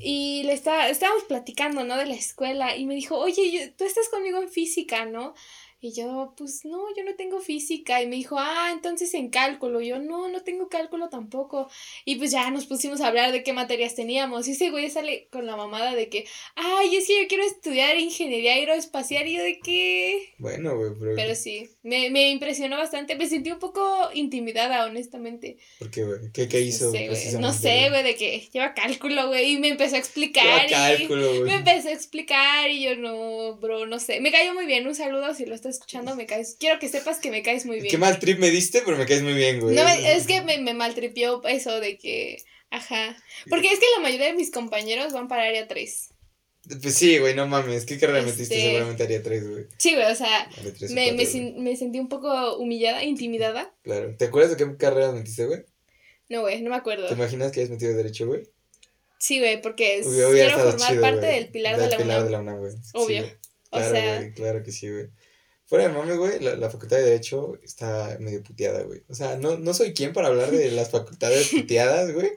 y 0.00 0.42
le 0.42 0.54
está, 0.54 0.88
estábamos 0.88 1.24
platicando, 1.24 1.84
¿no? 1.84 1.96
De 1.96 2.06
la 2.06 2.14
escuela. 2.14 2.76
Y 2.76 2.84
me 2.86 2.96
dijo, 2.96 3.16
oye, 3.16 3.74
tú 3.76 3.84
estás 3.84 4.08
conmigo 4.08 4.42
en 4.42 4.48
física, 4.48 5.06
¿no? 5.06 5.34
Y 5.84 5.92
yo, 5.92 6.32
pues 6.36 6.64
no, 6.64 6.78
yo 6.96 7.02
no 7.02 7.16
tengo 7.16 7.40
física. 7.40 8.00
Y 8.00 8.06
me 8.06 8.14
dijo, 8.14 8.36
ah, 8.38 8.70
entonces 8.72 9.12
en 9.14 9.30
cálculo. 9.30 9.80
yo, 9.80 9.98
no, 9.98 10.28
no 10.28 10.42
tengo 10.44 10.68
cálculo 10.68 11.08
tampoco. 11.08 11.68
Y 12.04 12.14
pues 12.14 12.30
ya 12.30 12.48
nos 12.52 12.66
pusimos 12.66 13.00
a 13.00 13.08
hablar 13.08 13.32
de 13.32 13.42
qué 13.42 13.52
materias 13.52 13.96
teníamos. 13.96 14.46
Y 14.46 14.52
ese 14.52 14.70
güey 14.70 14.88
sale 14.90 15.26
con 15.32 15.44
la 15.44 15.56
mamada 15.56 15.96
de 15.96 16.08
que, 16.08 16.24
ay, 16.54 16.94
es 16.94 17.08
que 17.08 17.20
yo 17.22 17.28
quiero 17.28 17.42
estudiar 17.42 17.98
ingeniería 17.98 18.52
aeroespacial. 18.54 19.26
Y 19.26 19.36
yo, 19.36 19.42
¿de 19.42 19.58
qué? 19.58 20.34
Bueno, 20.38 20.76
güey, 20.76 20.92
pero. 21.00 21.16
Pero 21.16 21.34
sí, 21.34 21.68
me, 21.82 22.10
me 22.10 22.30
impresionó 22.30 22.76
bastante. 22.76 23.16
Me 23.16 23.28
sentí 23.28 23.50
un 23.50 23.58
poco 23.58 23.82
intimidada, 24.14 24.86
honestamente. 24.86 25.56
¿Por 25.80 25.90
qué, 25.90 26.04
güey? 26.04 26.30
¿Qué, 26.32 26.46
¿Qué, 26.46 26.60
hizo? 26.60 26.92
No 27.40 27.52
sé, 27.52 27.88
güey, 27.88 28.04
de 28.04 28.14
que 28.14 28.48
lleva 28.52 28.74
cálculo, 28.74 29.26
güey. 29.26 29.54
Y 29.54 29.58
me 29.58 29.70
empezó 29.70 29.96
a 29.96 29.98
explicar. 29.98 30.68
Lleva 30.68 30.96
cálculo, 30.96 31.28
güey. 31.28 31.42
Me 31.42 31.54
empezó 31.56 31.88
a 31.88 31.92
explicar. 31.92 32.70
Y 32.70 32.84
yo, 32.84 32.94
no, 32.94 33.56
bro, 33.56 33.86
no 33.86 33.98
sé. 33.98 34.20
Me 34.20 34.30
cayó 34.30 34.54
muy 34.54 34.66
bien. 34.66 34.86
Un 34.86 34.94
saludo 34.94 35.34
si 35.34 35.44
lo 35.44 35.56
estás 35.56 35.71
escuchando, 35.72 36.14
me 36.14 36.26
caes. 36.26 36.56
Quiero 36.58 36.78
que 36.78 36.88
sepas 36.88 37.18
que 37.18 37.30
me 37.30 37.42
caes 37.42 37.66
muy 37.66 37.80
bien. 37.80 37.90
Qué 37.90 37.98
mal 37.98 38.18
trip 38.18 38.38
me 38.38 38.50
diste, 38.50 38.82
pero 38.84 38.96
me 38.96 39.06
caes 39.06 39.22
muy 39.22 39.34
bien, 39.34 39.60
güey. 39.60 39.74
No, 39.74 39.86
es 39.88 40.26
que 40.26 40.42
me, 40.42 40.58
me 40.58 40.74
maltripió 40.74 41.42
eso 41.44 41.80
de 41.80 41.98
que. 41.98 42.42
Ajá. 42.70 43.16
Porque 43.50 43.68
es 43.68 43.78
que 43.78 43.86
la 43.96 44.02
mayoría 44.02 44.26
de 44.26 44.34
mis 44.34 44.50
compañeros 44.50 45.12
van 45.12 45.28
para 45.28 45.44
área 45.44 45.68
3. 45.68 46.08
Pues 46.80 46.94
sí, 46.94 47.18
güey, 47.18 47.34
no 47.34 47.46
mames. 47.46 47.84
¿Qué 47.84 47.98
carrera 47.98 48.22
metiste? 48.22 48.54
Este, 48.54 48.60
Seguramente 48.60 49.02
área 49.02 49.22
3, 49.22 49.50
güey. 49.50 49.66
Sí, 49.78 49.94
güey, 49.94 50.10
o 50.10 50.14
sea. 50.14 50.48
me, 50.90 51.12
me, 51.12 51.26
me, 51.58 51.76
sentí 51.76 51.98
un 51.98 52.08
poco 52.08 52.56
humillada, 52.56 53.02
intimidada. 53.02 53.74
Claro. 53.82 54.14
¿Te 54.16 54.26
acuerdas 54.26 54.56
de 54.56 54.64
qué 54.64 54.76
carrera 54.76 55.12
metiste, 55.12 55.46
güey? 55.46 55.64
No, 56.28 56.42
güey, 56.42 56.62
no 56.62 56.70
me 56.70 56.76
acuerdo. 56.76 57.08
¿Te 57.08 57.14
imaginas 57.14 57.52
que 57.52 57.60
hayas 57.60 57.70
metido 57.70 57.94
Derecho, 57.94 58.26
güey? 58.26 58.44
Sí, 59.18 59.38
güey, 59.38 59.60
porque 59.60 59.98
es, 59.98 60.06
quiero 60.06 60.58
formar 60.58 61.00
parte 61.00 61.26
del 61.26 61.48
pilar 61.48 61.78
de 61.78 61.88
la 61.88 61.96
pilar 61.96 62.24
de 62.24 62.30
la 62.30 62.40
UNAM, 62.40 62.58
güey. 62.58 62.72
Obvio. 62.94 63.24
o 63.70 63.78
sea. 63.78 64.32
claro 64.34 64.62
que 64.62 64.72
sí, 64.72 64.90
güey. 64.90 65.10
Fuera 65.72 65.88
de 65.88 65.94
mame, 65.94 66.16
güey, 66.16 66.38
la, 66.40 66.54
la, 66.54 66.68
facultad 66.68 66.98
de 66.98 67.04
Derecho 67.04 67.58
está 67.64 68.18
medio 68.20 68.42
puteada, 68.42 68.82
güey. 68.82 69.00
O 69.08 69.14
sea, 69.14 69.36
no, 69.36 69.56
no 69.56 69.72
soy 69.72 69.94
quien 69.94 70.12
para 70.12 70.28
hablar 70.28 70.50
de 70.50 70.70
las 70.70 70.90
facultades 70.90 71.48
puteadas, 71.56 72.12
güey. 72.12 72.28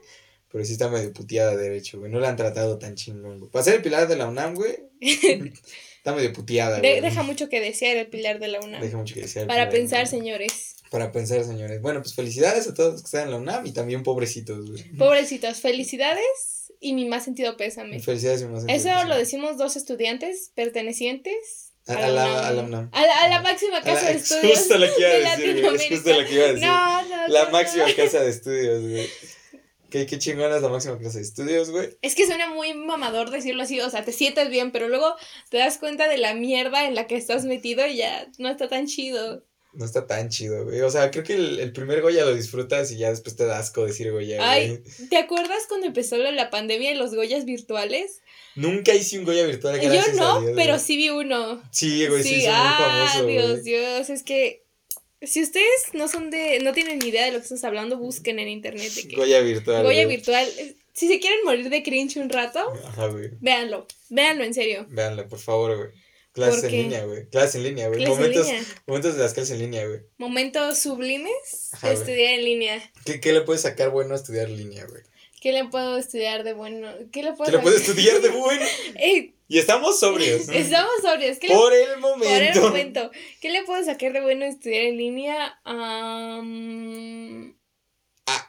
Pero 0.50 0.64
sí 0.64 0.72
está 0.72 0.88
medio 0.88 1.12
puteada 1.12 1.54
de 1.54 1.64
Derecho, 1.64 1.98
güey. 1.98 2.10
No 2.10 2.18
la 2.18 2.30
han 2.30 2.36
tratado 2.36 2.78
tan 2.78 2.94
chingón, 2.94 3.40
güey. 3.40 3.50
Para 3.50 3.62
ser 3.62 3.74
el 3.74 3.82
pilar 3.82 4.08
de 4.08 4.16
la 4.16 4.26
UNAM, 4.26 4.54
güey. 4.54 4.78
está 5.02 6.14
medio 6.14 6.32
puteada, 6.32 6.78
güey. 6.78 7.02
deja 7.02 7.22
mucho 7.24 7.50
que 7.50 7.60
desear 7.60 7.98
el 7.98 8.06
pilar 8.06 8.38
de 8.38 8.48
la 8.48 8.60
UNAM. 8.60 8.80
Deja 8.80 8.96
mucho 8.96 9.12
que 9.12 9.20
desear. 9.20 9.46
Para 9.46 9.68
pensar, 9.68 10.06
señores. 10.06 10.76
Para 10.90 11.12
pensar, 11.12 11.44
señores. 11.44 11.82
Bueno, 11.82 12.00
pues 12.00 12.14
felicidades 12.14 12.66
a 12.68 12.72
todos 12.72 12.92
los 12.94 13.02
que 13.02 13.06
están 13.08 13.24
en 13.24 13.32
la 13.32 13.36
UNAM 13.36 13.66
y 13.66 13.74
también 13.74 14.02
pobrecitos, 14.02 14.66
güey. 14.70 14.82
Pobrecitos, 14.96 15.60
felicidades 15.60 16.72
y 16.80 16.94
mi 16.94 17.04
más 17.04 17.24
sentido 17.24 17.58
pésame. 17.58 18.00
Felicidades 18.00 18.40
y 18.40 18.44
mi 18.46 18.52
más 18.52 18.62
sentido 18.62 18.94
Eso 18.94 19.06
lo 19.06 19.18
decimos 19.18 19.58
dos 19.58 19.76
estudiantes 19.76 20.52
pertenecientes 20.54 21.65
a, 21.86 22.08
la, 22.08 22.48
a 22.48 22.52
la 22.52 22.62
UNAM. 22.62 22.90
A 22.92 23.06
la, 23.06 23.20
a 23.22 23.28
la 23.28 23.42
máxima 23.42 23.80
casa 23.82 24.06
de 24.06 24.16
estudios. 24.16 24.58
Justo 24.58 24.78
la 24.78 24.86
que 24.92 25.00
iba 25.00 25.08
a 25.08 25.36
decir, 25.36 25.64
Es 25.64 25.88
justo 25.88 26.10
la 26.10 26.26
que 26.26 26.34
iba 26.34 26.44
a 26.44 26.48
decir. 26.48 26.66
No, 26.66 27.02
no, 27.02 27.28
la 27.28 27.48
máxima 27.50 27.84
casa 27.94 28.20
de 28.20 28.30
estudios, 28.30 28.82
güey. 28.82 29.08
Qué, 29.90 30.04
qué 30.04 30.18
chingona 30.18 30.56
es 30.56 30.62
la 30.62 30.68
máxima 30.68 30.98
casa 30.98 31.18
de 31.18 31.24
estudios, 31.24 31.70
güey. 31.70 31.96
Es 32.02 32.16
que 32.16 32.26
suena 32.26 32.50
muy 32.50 32.74
mamador 32.74 33.30
decirlo 33.30 33.62
así, 33.62 33.80
o 33.80 33.88
sea, 33.88 34.04
te 34.04 34.12
sientes 34.12 34.50
bien, 34.50 34.72
pero 34.72 34.88
luego 34.88 35.14
te 35.48 35.58
das 35.58 35.78
cuenta 35.78 36.08
de 36.08 36.18
la 36.18 36.34
mierda 36.34 36.86
en 36.86 36.96
la 36.96 37.06
que 37.06 37.16
estás 37.16 37.44
metido 37.44 37.86
y 37.86 37.96
ya 37.96 38.26
no 38.38 38.48
está 38.48 38.68
tan 38.68 38.86
chido. 38.86 39.44
No 39.72 39.84
está 39.84 40.06
tan 40.06 40.30
chido, 40.30 40.64
güey. 40.64 40.80
O 40.80 40.90
sea, 40.90 41.10
creo 41.10 41.22
que 41.22 41.34
el, 41.34 41.60
el 41.60 41.72
primer 41.72 42.00
Goya 42.00 42.24
lo 42.24 42.34
disfrutas 42.34 42.90
y 42.90 42.96
ya 42.96 43.10
después 43.10 43.36
te 43.36 43.44
da 43.44 43.58
asco 43.58 43.84
decir 43.84 44.10
Goya, 44.10 44.38
Ay, 44.40 44.82
¿te 45.10 45.18
acuerdas 45.18 45.66
cuando 45.68 45.86
empezó 45.86 46.16
la 46.16 46.50
pandemia 46.50 46.92
y 46.92 46.94
los 46.96 47.14
Goyas 47.14 47.44
virtuales? 47.44 48.22
Nunca 48.56 48.94
hice 48.94 49.18
un 49.18 49.24
Goya 49.24 49.46
virtual. 49.46 49.80
Yo 49.80 50.12
no, 50.14 50.44
pero 50.56 50.78
sí 50.78 50.96
vi 50.96 51.10
uno. 51.10 51.62
Sí, 51.70 52.06
güey, 52.06 52.22
sí, 52.22 52.40
sí 52.40 52.46
ah, 52.48 52.78
muy 52.78 53.08
famoso. 53.08 53.26
Dios, 53.26 53.64
Dios, 53.64 54.10
es 54.10 54.22
que 54.22 54.66
si 55.22 55.42
ustedes 55.42 55.66
no 55.92 56.08
son 56.08 56.30
de, 56.30 56.60
no 56.60 56.72
tienen 56.72 56.98
ni 56.98 57.08
idea 57.08 57.26
de 57.26 57.32
lo 57.32 57.38
que 57.38 57.44
estás 57.44 57.64
hablando, 57.64 57.98
busquen 57.98 58.38
en 58.38 58.48
internet. 58.48 58.92
De 58.92 59.08
que 59.08 59.16
Goya 59.16 59.40
virtual. 59.40 59.82
Goya 59.82 60.06
virtual. 60.06 60.48
Si 60.92 61.08
se 61.08 61.20
quieren 61.20 61.40
morir 61.44 61.68
de 61.68 61.82
cringe 61.82 62.16
un 62.16 62.30
rato, 62.30 62.72
Ajá, 62.86 63.08
güey. 63.08 63.30
véanlo, 63.40 63.86
véanlo 64.08 64.44
en 64.44 64.54
serio. 64.54 64.86
Véanlo, 64.88 65.28
por 65.28 65.38
favor, 65.38 65.76
güey. 65.76 65.90
Clases 66.32 66.64
en 66.64 66.72
línea, 66.72 67.04
güey. 67.04 67.28
Clases 67.30 67.56
en 67.56 67.64
línea, 67.64 67.88
güey. 67.88 68.06
Momentos, 68.06 68.46
momentos 68.86 69.16
de 69.16 69.22
las 69.22 69.32
clases 69.32 69.52
en 69.52 69.58
línea, 69.60 69.86
güey. 69.86 70.00
Momentos 70.18 70.78
sublimes 70.78 71.70
de 71.82 71.92
estudiar 71.92 72.34
en 72.34 72.44
línea. 72.44 72.92
¿Qué, 73.06 73.20
¿Qué 73.20 73.32
le 73.32 73.40
puede 73.40 73.58
sacar 73.58 73.90
bueno 73.90 74.12
a 74.12 74.16
estudiar 74.16 74.48
en 74.48 74.58
línea, 74.58 74.84
güey? 74.86 75.02
¿Qué 75.40 75.52
le 75.52 75.66
puedo 75.66 75.96
estudiar 75.98 76.44
de 76.44 76.54
bueno? 76.54 76.88
¿Qué 77.12 77.22
le 77.22 77.32
puedo, 77.32 77.50
¿Qué 77.50 77.56
le 77.56 77.62
puedo 77.62 77.76
estudiar 77.76 78.20
de 78.20 78.30
bueno? 78.30 78.64
y 79.48 79.58
estamos 79.58 80.00
sobrios. 80.00 80.48
Estamos 80.52 80.92
sobrios. 81.02 81.38
¿Qué 81.38 81.48
por 81.48 81.72
el 81.74 81.98
momento. 81.98 82.28
Por 82.28 82.42
el 82.42 82.60
momento. 82.60 83.10
¿Qué 83.40 83.50
le 83.50 83.64
puedo 83.64 83.84
sacar 83.84 84.12
de 84.12 84.22
bueno 84.22 84.44
estudiar 84.44 84.82
en 84.82 84.96
línea? 84.96 85.60
Um... 85.64 87.54
Ah. 88.26 88.48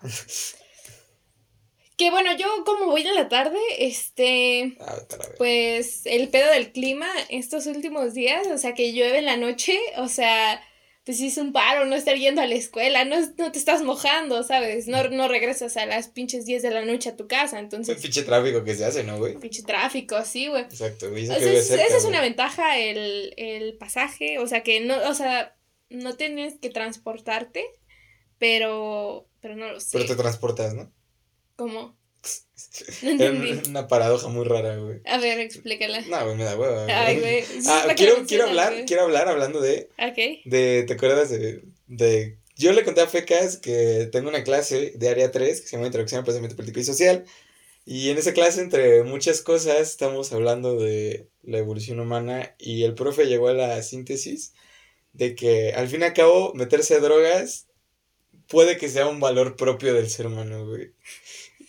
Que 1.98 2.12
bueno, 2.12 2.36
yo 2.38 2.46
como 2.64 2.86
voy 2.86 3.02
en 3.02 3.16
la 3.16 3.28
tarde, 3.28 3.58
este, 3.80 4.78
ah, 4.80 4.98
pues 5.40 6.06
el 6.06 6.30
pedo 6.30 6.52
del 6.52 6.72
clima 6.72 7.08
estos 7.30 7.66
últimos 7.66 8.14
días, 8.14 8.46
o 8.54 8.58
sea, 8.60 8.76
que 8.76 8.94
llueve 8.94 9.18
en 9.18 9.26
la 9.26 9.36
noche, 9.36 9.80
o 9.98 10.08
sea, 10.08 10.62
pues 11.08 11.22
es 11.22 11.38
un 11.38 11.54
paro 11.54 11.86
no 11.86 11.96
estar 11.96 12.18
yendo 12.18 12.42
a 12.42 12.46
la 12.48 12.56
escuela, 12.56 13.06
no, 13.06 13.16
no 13.38 13.50
te 13.54 13.58
estás 13.58 13.82
mojando, 13.82 14.44
¿sabes? 14.44 14.88
No, 14.88 15.02
no 15.08 15.30
regresas 15.30 15.78
a 15.78 15.86
las 15.86 16.10
pinches 16.10 16.46
10 16.46 16.62
de 16.64 16.70
la 16.70 16.84
noche 16.84 17.08
a 17.08 17.16
tu 17.16 17.30
casa, 17.30 17.60
entonces... 17.60 17.96
Un 17.96 18.02
pinche 18.02 18.24
tráfico 18.24 18.62
que 18.66 18.76
se 18.76 18.84
hace, 18.84 19.06
¿no, 19.06 19.18
güey? 19.18 19.38
Pinche 19.38 19.64
tráfico, 19.64 20.22
sí, 20.26 20.48
güey. 20.48 20.64
Exacto, 20.64 21.10
güey. 21.10 21.24
esa 21.24 21.38
es 21.38 22.04
una 22.04 22.20
ventaja, 22.20 22.78
el, 22.78 23.34
el 23.38 23.78
pasaje, 23.78 24.38
o 24.40 24.48
sea, 24.48 24.64
que 24.64 24.82
no, 24.82 24.98
o 25.10 25.14
sea, 25.14 25.56
no 25.90 26.18
tienes 26.18 26.60
que 26.60 26.70
transportarte, 26.70 27.64
pero, 28.38 29.30
pero 29.40 29.56
no 29.56 29.72
lo 29.72 29.80
sé. 29.80 29.92
Pero 29.94 30.08
te 30.08 30.16
transportas, 30.18 30.74
¿no? 30.74 30.92
¿Cómo? 31.56 31.98
Es 32.24 33.68
una 33.68 33.88
paradoja 33.88 34.28
muy 34.28 34.46
rara, 34.46 34.78
güey. 34.78 35.02
A 35.06 35.18
ver, 35.18 35.40
explícala. 35.40 36.02
No, 36.02 36.24
güey, 36.26 36.36
me 36.36 36.44
da 36.44 36.58
hueva. 36.58 36.86
Ay, 36.90 37.20
güey. 37.20 37.44
Ah, 37.68 37.88
quiero, 37.96 38.26
quiero 38.28 38.46
hablar, 38.46 38.86
quiero 38.86 39.04
hablar 39.04 39.28
hablando 39.28 39.62
de. 39.62 39.90
Ok. 39.98 40.46
De, 40.46 40.84
¿te 40.84 40.94
acuerdas 40.94 41.30
de, 41.30 41.64
de 41.88 42.38
yo 42.58 42.74
le 42.74 42.84
conté 42.84 43.02
a 43.02 43.08
Fecas 43.08 43.58
que 43.58 44.10
tengo 44.12 44.30
una 44.30 44.44
clase 44.44 44.94
de 44.96 45.10
área 45.10 45.32
3 45.32 45.62
que 45.62 45.68
se 45.68 45.76
llama 45.76 45.86
Introducción 45.86 46.20
al 46.20 46.26
Pensamiento 46.26 46.56
Político 46.56 46.80
y 46.80 46.84
Social. 46.84 47.26
Y 47.86 48.10
en 48.10 48.18
esa 48.18 48.34
clase, 48.34 48.62
entre 48.62 49.04
muchas 49.04 49.42
cosas, 49.42 49.80
estamos 49.80 50.34
hablando 50.34 50.76
de 50.76 51.28
la 51.44 51.60
evolución 51.60 52.00
humana 52.00 52.56
y 52.58 52.84
el 52.84 52.96
profe 52.96 53.28
llegó 53.28 53.48
a 53.48 53.54
la 53.54 53.82
síntesis 53.84 54.54
de 55.14 55.36
que 55.36 55.74
al 55.74 55.88
fin 55.88 56.02
y 56.02 56.06
al 56.06 56.14
cabo 56.14 56.54
meterse 56.56 56.96
a 56.96 57.00
drogas 57.00 57.68
puede 58.48 58.78
que 58.78 58.90
sea 58.90 59.08
un 59.08 59.20
valor 59.20 59.56
propio 59.56 59.94
del 59.94 60.10
ser 60.10 60.28
humano, 60.28 60.66
güey. 60.66 60.94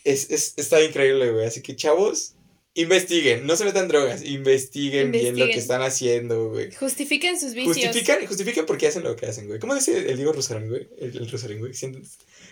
Es, 0.08 0.30
es, 0.30 0.54
está 0.56 0.82
increíble, 0.82 1.30
güey. 1.30 1.46
Así 1.46 1.62
que, 1.62 1.76
chavos, 1.76 2.34
investiguen. 2.74 3.46
No 3.46 3.56
se 3.56 3.64
metan 3.64 3.88
drogas. 3.88 4.24
Investiguen, 4.24 5.12
bien 5.12 5.38
lo 5.38 5.46
que 5.46 5.58
están 5.58 5.82
haciendo, 5.82 6.50
güey. 6.50 6.72
Justifiquen 6.72 7.38
sus 7.38 7.54
vicios. 7.54 7.76
Justifiquen, 7.76 8.26
justifiquen 8.26 8.66
por 8.66 8.78
qué 8.78 8.86
hacen 8.86 9.02
lo 9.02 9.16
que 9.16 9.26
hacen, 9.26 9.46
güey. 9.46 9.58
¿Cómo 9.58 9.74
dice 9.74 10.10
el 10.10 10.16
Diego 10.16 10.32
Rosarín, 10.32 10.68
güey? 10.68 10.88
El, 10.98 11.16
el 11.16 11.30
Rosarín, 11.30 11.58
güey. 11.58 11.72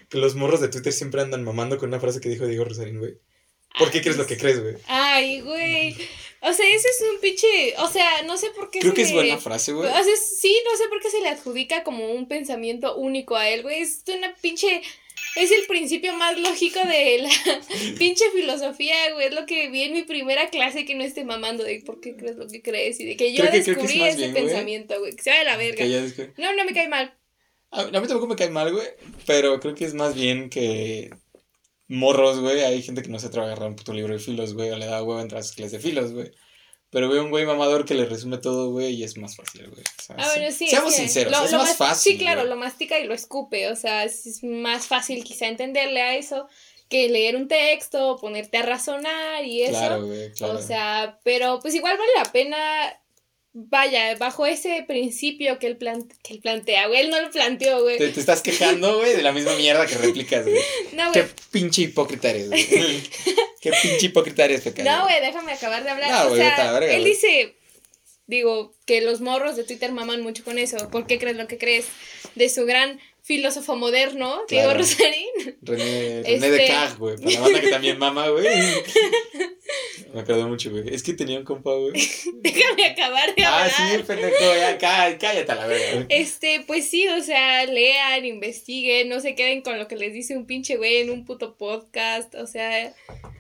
Que 0.08 0.18
los 0.18 0.34
morros 0.34 0.60
de 0.60 0.68
Twitter 0.68 0.92
siempre 0.92 1.22
andan 1.22 1.44
mamando 1.44 1.78
con 1.78 1.88
una 1.88 2.00
frase 2.00 2.20
que 2.20 2.28
dijo 2.28 2.46
Diego 2.46 2.64
Rosarín, 2.64 2.98
güey. 2.98 3.14
¿Por 3.78 3.90
qué 3.90 4.00
crees 4.00 4.16
lo 4.16 4.26
que 4.26 4.36
crees, 4.36 4.60
güey? 4.62 4.76
Ay, 4.86 5.40
güey. 5.42 5.94
O 6.40 6.52
sea, 6.52 6.66
ese 6.74 6.88
es 6.88 7.04
un 7.12 7.20
pinche. 7.20 7.74
O 7.78 7.90
sea, 7.90 8.22
no 8.22 8.36
sé 8.36 8.50
por 8.50 8.70
qué. 8.70 8.80
Creo 8.80 8.94
que 8.94 9.02
es 9.02 9.12
buena 9.12 9.38
frase, 9.38 9.72
güey. 9.72 9.88
O 9.88 9.92
sea, 9.92 10.04
sí, 10.04 10.56
no 10.64 10.76
sé 10.76 10.88
por 10.88 11.00
qué 11.00 11.10
se 11.10 11.20
le 11.20 11.28
adjudica 11.28 11.84
como 11.84 12.12
un 12.12 12.28
pensamiento 12.28 12.96
único 12.96 13.36
a 13.36 13.48
él, 13.48 13.62
güey. 13.62 13.82
Es 13.82 14.02
una 14.08 14.34
pinche. 14.36 14.82
Es 15.36 15.50
el 15.52 15.66
principio 15.66 16.14
más 16.14 16.38
lógico 16.38 16.80
de 16.80 17.18
la 17.18 17.28
pinche 17.98 18.24
filosofía, 18.34 18.94
güey. 19.12 19.26
Es 19.26 19.34
lo 19.34 19.44
que 19.44 19.68
vi 19.68 19.82
en 19.82 19.92
mi 19.92 20.02
primera 20.02 20.48
clase 20.48 20.86
que 20.86 20.94
no 20.94 21.04
esté 21.04 21.24
mamando 21.24 21.62
de 21.62 21.82
por 21.84 22.00
qué 22.00 22.16
crees 22.16 22.36
lo 22.36 22.48
que 22.48 22.62
crees 22.62 22.98
y 23.00 23.04
de 23.04 23.16
que 23.16 23.34
yo 23.34 23.44
descubrí 23.44 24.02
ese 24.02 24.30
pensamiento, 24.30 24.98
güey. 24.98 25.14
Que 25.14 25.22
se 25.22 25.30
va 25.30 25.38
de 25.38 25.44
la 25.44 25.56
verga. 25.56 25.84
No, 26.38 26.54
no 26.54 26.64
me 26.64 26.72
cae 26.72 26.88
mal. 26.88 27.14
A, 27.70 27.82
a 27.82 27.84
mí 27.86 27.92
tampoco 28.08 28.26
me 28.26 28.36
cae 28.36 28.50
mal, 28.50 28.72
güey. 28.72 28.86
Pero 29.26 29.60
creo 29.60 29.74
que 29.74 29.84
es 29.84 29.94
más 29.94 30.14
bien 30.14 30.48
que 30.48 31.10
morros, 31.86 32.40
güey. 32.40 32.62
Hay 32.62 32.82
gente 32.82 33.02
que 33.02 33.10
no 33.10 33.18
se 33.18 33.26
atreve 33.26 33.46
a 33.46 33.50
agarrar 33.50 33.68
un 33.68 33.76
puto 33.76 33.92
libro 33.92 34.14
de 34.14 34.20
filos, 34.20 34.54
güey, 34.54 34.70
o 34.70 34.78
le 34.78 34.86
da 34.86 35.02
huevo 35.02 35.20
entrar 35.20 35.40
a 35.40 35.44
sus 35.44 35.54
clases 35.54 35.72
de 35.72 35.80
filos, 35.80 36.12
güey. 36.12 36.32
Pero 36.96 37.10
veo 37.10 37.22
un 37.24 37.28
güey 37.28 37.44
mamador 37.44 37.84
que 37.84 37.92
le 37.92 38.06
resume 38.06 38.38
todo, 38.38 38.70
güey, 38.70 38.94
y 38.94 39.04
es 39.04 39.18
más 39.18 39.36
fácil, 39.36 39.68
güey. 39.68 39.84
ah, 40.16 40.30
bueno, 40.34 40.50
sí. 40.50 40.66
Seamos 40.66 40.94
sinceros, 40.94 41.44
es 41.44 41.52
más 41.52 41.76
fácil. 41.76 42.12
Sí, 42.14 42.18
claro, 42.18 42.44
lo 42.44 42.56
mastica 42.56 42.98
y 42.98 43.06
lo 43.06 43.12
escupe. 43.12 43.70
O 43.70 43.76
sea, 43.76 44.04
es 44.04 44.42
más 44.42 44.86
fácil 44.86 45.22
quizá 45.22 45.46
entenderle 45.46 46.00
a 46.00 46.16
eso 46.16 46.48
que 46.88 47.10
leer 47.10 47.36
un 47.36 47.48
texto, 47.48 48.16
ponerte 48.18 48.56
a 48.56 48.62
razonar 48.62 49.44
y 49.44 49.64
eso. 49.64 49.72
Claro, 49.72 50.06
güey, 50.06 50.32
claro. 50.32 50.54
O 50.54 50.62
sea, 50.62 51.20
pero 51.22 51.58
pues 51.60 51.74
igual 51.74 51.98
vale 51.98 52.12
la 52.16 52.32
pena 52.32 52.56
vaya, 53.58 54.14
bajo 54.16 54.44
ese 54.44 54.84
principio 54.86 55.58
que 55.58 55.66
él, 55.66 55.78
que 56.22 56.34
él 56.34 56.40
plantea, 56.40 56.88
güey, 56.88 57.00
él 57.00 57.10
no 57.10 57.20
lo 57.22 57.30
planteó, 57.30 57.80
güey. 57.82 57.96
Te, 57.96 58.08
estás 58.08 58.42
quejando, 58.42 58.98
güey, 58.98 59.16
de 59.16 59.22
la 59.22 59.32
misma 59.32 59.56
mierda 59.56 59.86
que 59.86 59.94
replicas, 59.96 60.44
güey. 60.44 60.60
No, 60.92 61.10
güey. 61.10 61.24
Qué 61.24 61.30
pinche 61.50 61.82
hipócrita 61.82 62.28
eres, 62.28 62.48
güey. 62.48 62.66
Qué 63.60 63.72
pinche 63.82 64.06
hipócrita 64.06 64.44
eres, 64.44 64.60
pecado. 64.60 64.90
No, 64.90 65.04
güey, 65.04 65.20
déjame 65.22 65.52
acabar 65.52 65.82
de 65.82 65.88
hablar. 65.88 66.26
o 66.26 66.36
sea, 66.36 66.78
él 66.80 67.02
dice, 67.02 67.56
digo, 68.26 68.74
que 68.84 69.00
los 69.00 69.22
morros 69.22 69.56
de 69.56 69.64
Twitter 69.64 69.90
maman 69.90 70.20
mucho 70.20 70.44
con 70.44 70.58
eso. 70.58 70.90
¿Por 70.90 71.06
qué 71.06 71.18
crees 71.18 71.36
lo 71.36 71.48
que 71.48 71.56
crees? 71.56 71.86
De 72.34 72.50
su 72.50 72.66
gran 72.66 73.00
filósofo 73.26 73.74
moderno, 73.74 74.42
Diego 74.48 74.72
Rosarín. 74.72 75.56
René, 75.60 76.22
René 76.22 76.48
de 76.48 76.66
Caj, 76.68 76.96
güey. 76.96 77.16
Para 77.16 77.30
la 77.32 77.40
banda 77.40 77.60
que 77.60 77.68
también 77.70 77.98
mama, 77.98 78.28
güey. 78.28 78.46
Me 80.14 80.20
acuerdo 80.20 80.46
mucho, 80.46 80.70
güey. 80.70 80.94
Es 80.94 81.02
que 81.02 81.12
tenía 81.12 81.36
un 81.36 81.44
compa, 81.44 81.74
güey. 81.74 81.92
Déjame 82.34 82.84
acabar 82.86 83.34
de 83.34 83.44
hablar. 83.44 83.68
Ah, 83.76 83.90
sí, 83.90 84.02
pendejo, 84.04 84.38
ya, 84.38 84.78
cállate 84.78 85.50
a 85.50 85.54
la 85.56 85.66
verga. 85.66 86.06
Este, 86.08 86.62
pues 86.68 86.88
sí, 86.88 87.08
o 87.08 87.20
sea, 87.20 87.66
lean, 87.66 88.24
investiguen, 88.24 89.08
no 89.08 89.18
se 89.18 89.34
queden 89.34 89.62
con 89.62 89.76
lo 89.76 89.88
que 89.88 89.96
les 89.96 90.12
dice 90.12 90.36
un 90.36 90.46
pinche 90.46 90.76
güey 90.76 90.98
en 90.98 91.10
un 91.10 91.24
puto 91.24 91.56
podcast, 91.56 92.32
o 92.36 92.46
sea, 92.46 92.94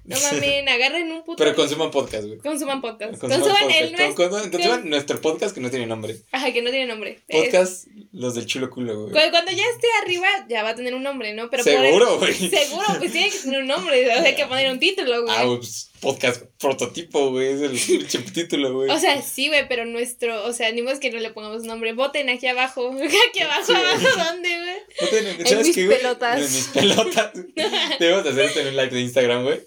no 0.06 0.16
mamen, 0.20 0.68
agarren 0.68 1.10
un 1.10 1.24
puto... 1.24 1.36
Pero 1.36 1.54
consuman 1.54 1.90
podcast, 1.90 2.26
güey. 2.26 2.38
Consuman 2.38 2.80
podcast. 2.80 3.18
Consuman, 3.18 3.70
el 3.70 3.92
nuestro... 3.92 4.30
Consuman 4.30 4.88
nuestro 4.88 5.20
podcast 5.20 5.54
que 5.54 5.60
no 5.60 5.70
tiene 5.70 5.86
nombre. 5.86 6.16
Ajá, 6.32 6.52
que 6.52 6.62
no 6.62 6.70
tiene 6.70 6.86
nombre. 6.86 7.20
Podcast, 7.28 7.88
los 8.12 8.34
del 8.34 8.46
chulo 8.46 8.70
culo, 8.70 9.08
güey. 9.08 9.30
Cuando 9.30 9.52
ya 9.52 9.64
esté 9.64 9.86
arriba, 10.02 10.28
ya 10.48 10.62
va 10.62 10.70
a 10.70 10.74
tener 10.74 10.94
un 10.94 11.02
nombre, 11.02 11.34
¿no? 11.34 11.50
Pero 11.50 11.62
Seguro, 11.62 12.18
güey. 12.18 12.34
Seguro, 12.34 12.86
pues 12.98 13.12
tiene 13.12 13.30
que 13.30 13.38
tener 13.38 13.60
un 13.60 13.68
nombre, 13.68 14.02
o 14.04 14.14
sea, 14.14 14.22
hay 14.22 14.34
que 14.34 14.46
poner 14.46 14.70
un 14.70 14.78
título, 14.78 15.22
güey. 15.22 15.34
Ah, 15.36 15.44
pues 15.44 15.90
podcast 16.00 16.42
prototipo, 16.60 17.30
güey, 17.30 17.48
es 17.48 17.88
el 17.88 18.06
título, 18.32 18.72
güey. 18.74 18.90
O 18.90 18.98
sea, 18.98 19.22
sí, 19.22 19.48
güey, 19.48 19.66
pero 19.68 19.84
nuestro, 19.84 20.44
o 20.44 20.52
sea, 20.52 20.70
ni 20.72 20.82
más 20.82 20.98
que 20.98 21.10
no 21.10 21.18
le 21.18 21.30
pongamos 21.30 21.62
nombre. 21.64 21.92
Voten 21.92 22.28
aquí 22.28 22.46
abajo, 22.46 22.94
aquí 23.28 23.40
abajo, 23.40 23.72
abajo, 23.72 24.06
¿dónde, 24.16 24.48
güey? 24.48 24.76
Voten, 25.00 25.26
en, 25.26 25.46
¿sabes 25.46 25.66
mis 25.66 25.76
qué, 25.76 25.86
pelotas. 25.86 26.36
En 26.36 26.52
mis 26.52 26.68
pelotas. 26.68 27.32
Debemos 27.98 28.26
hacer 28.26 28.44
esto 28.44 28.60
en 28.60 28.68
un 28.68 28.76
live 28.76 28.90
de 28.90 29.00
Instagram, 29.00 29.44
güey. 29.44 29.60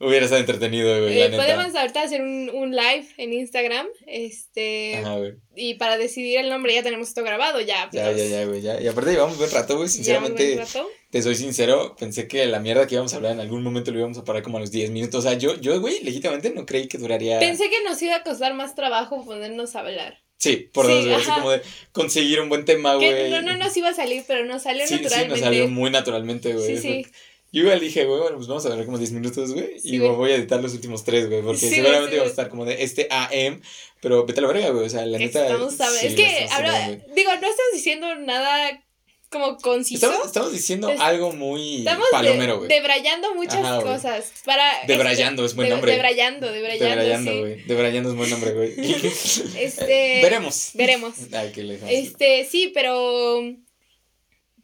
Hubiera 0.00 0.26
estado 0.26 0.40
entretenido, 0.40 1.02
güey. 1.02 1.20
Eh, 1.20 1.30
podemos 1.30 1.74
ahorita 1.74 2.02
hacer 2.02 2.22
un, 2.22 2.50
un, 2.54 2.70
live 2.70 3.06
en 3.16 3.32
Instagram. 3.32 3.88
Este. 4.06 4.96
Ajá, 4.96 5.16
güey. 5.16 5.34
Y 5.56 5.74
para 5.74 5.98
decidir 5.98 6.38
el 6.38 6.50
nombre 6.50 6.72
ya 6.72 6.84
tenemos 6.84 7.08
esto 7.08 7.24
grabado, 7.24 7.60
ya. 7.60 7.88
Ya, 7.92 8.12
ya, 8.12 8.24
ya, 8.24 8.44
güey. 8.44 8.60
Ya. 8.60 8.80
Y 8.80 8.86
aparte 8.86 9.10
llevamos 9.10 9.38
buen 9.38 9.50
rato, 9.50 9.76
güey. 9.76 9.88
Sinceramente. 9.88 10.56
Rato? 10.56 10.88
Te 11.10 11.20
soy 11.20 11.34
sincero, 11.34 11.96
pensé 11.98 12.28
que 12.28 12.46
la 12.46 12.60
mierda 12.60 12.86
que 12.86 12.94
íbamos 12.94 13.12
a 13.12 13.16
hablar 13.16 13.32
en 13.32 13.40
algún 13.40 13.62
momento 13.62 13.90
lo 13.90 13.98
íbamos 13.98 14.18
a 14.18 14.24
parar 14.24 14.42
como 14.42 14.58
a 14.58 14.60
los 14.60 14.70
10 14.70 14.90
minutos. 14.90 15.24
O 15.24 15.28
sea, 15.28 15.36
yo, 15.36 15.58
yo, 15.58 15.80
güey, 15.80 16.00
legítimamente 16.04 16.50
no 16.50 16.64
creí 16.64 16.86
que 16.86 16.98
duraría. 16.98 17.40
Pensé 17.40 17.68
que 17.68 17.82
nos 17.82 18.00
iba 18.00 18.14
a 18.14 18.22
costar 18.22 18.54
más 18.54 18.76
trabajo 18.76 19.24
ponernos 19.24 19.74
a 19.74 19.80
hablar. 19.80 20.18
Sí, 20.36 20.68
por 20.72 20.86
dos, 20.86 21.04
así 21.06 21.30
como 21.32 21.50
de 21.50 21.62
conseguir 21.90 22.40
un 22.40 22.48
buen 22.48 22.64
tema, 22.64 22.94
güey. 22.94 23.28
No, 23.28 23.42
no 23.42 23.56
nos 23.56 23.76
iba 23.76 23.88
a 23.88 23.94
salir, 23.94 24.22
pero 24.28 24.44
nos 24.44 24.62
salió 24.62 24.84
naturalmente. 24.84 25.24
Sí, 25.24 25.28
nos 25.28 25.40
salió 25.40 25.68
muy 25.68 25.90
naturalmente, 25.90 26.52
güey. 26.52 26.76
Sí, 26.76 26.78
sí. 26.78 27.06
Yo 27.50 27.62
igual 27.62 27.80
dije, 27.80 28.04
güey, 28.04 28.20
bueno, 28.20 28.36
pues 28.36 28.46
vamos 28.46 28.66
a 28.66 28.74
ver 28.74 28.84
como 28.84 28.98
10 28.98 29.12
minutos, 29.12 29.52
güey. 29.52 29.76
y 29.82 29.98
voy 29.98 30.32
a 30.32 30.36
editar 30.36 30.60
los 30.60 30.74
últimos 30.74 31.04
3, 31.04 31.28
güey. 31.28 31.42
Porque 31.42 31.58
seguramente 31.58 32.12
sí, 32.12 32.18
va 32.18 32.24
a 32.24 32.28
estar 32.28 32.48
como 32.50 32.64
de 32.66 32.82
este 32.82 33.08
AM. 33.10 33.62
Pero 34.00 34.26
vete 34.26 34.40
a 34.40 34.42
la 34.42 34.48
verga, 34.48 34.70
güey. 34.70 34.86
O 34.86 34.88
sea, 34.90 35.06
la 35.06 35.18
neta. 35.18 35.46
Estamos 35.46 35.80
a 35.80 35.90
ver. 35.90 36.04
es 36.04 36.14
que, 36.14 37.02
digo, 37.14 37.30
no 37.30 37.48
estás 37.48 37.66
diciendo 37.72 38.14
nada 38.16 38.82
como 39.30 39.56
conciso. 39.58 40.10
Estamos, 40.24 40.52
diciendo 40.52 40.90
algo 40.98 41.32
muy 41.32 41.84
palomero, 42.10 42.58
güey. 42.58 42.68
debrayando 42.68 43.34
muchas 43.34 43.82
cosas. 43.82 44.32
Para, 44.44 44.64
debrayando 44.86 45.44
es 45.44 45.54
buen 45.54 45.68
nombre. 45.68 45.92
Debrayando, 45.92 46.50
debrayando. 46.50 46.86
Debrayando, 46.86 47.40
güey. 47.40 47.64
Debrayando 47.64 48.10
es 48.10 48.16
buen 48.16 48.30
nombre, 48.30 48.52
güey. 48.52 48.74
este. 49.58 50.20
veremos. 50.22 50.70
Veremos. 50.74 51.14
Ay, 51.32 51.52
qué 51.54 51.62
lejos. 51.62 51.88
Este, 51.90 52.46
sí, 52.50 52.70
pero 52.74 53.42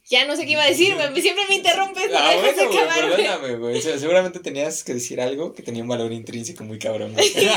ya 0.09 0.27
no 0.27 0.37
sé 0.37 0.45
qué 0.45 0.53
iba 0.53 0.63
a 0.63 0.69
decir, 0.69 0.95
güey. 0.95 1.23
Siempre 1.23 1.45
me 1.49 1.57
interrumpes. 1.57 2.11
Ah, 2.15 2.35
bueno, 2.37 2.71
perdóname, 2.95 3.57
güey. 3.57 3.81
seguramente 3.81 4.39
tenías 4.41 4.85
que 4.85 4.93
decir 4.95 5.21
algo 5.21 5.55
que 5.55 5.63
tenía 5.63 5.83
un 5.83 5.89
valor 5.89 6.13
intrínseco 6.13 6.63
muy 6.65 6.79
cabrón. 6.79 7.15
eh, 7.19 7.51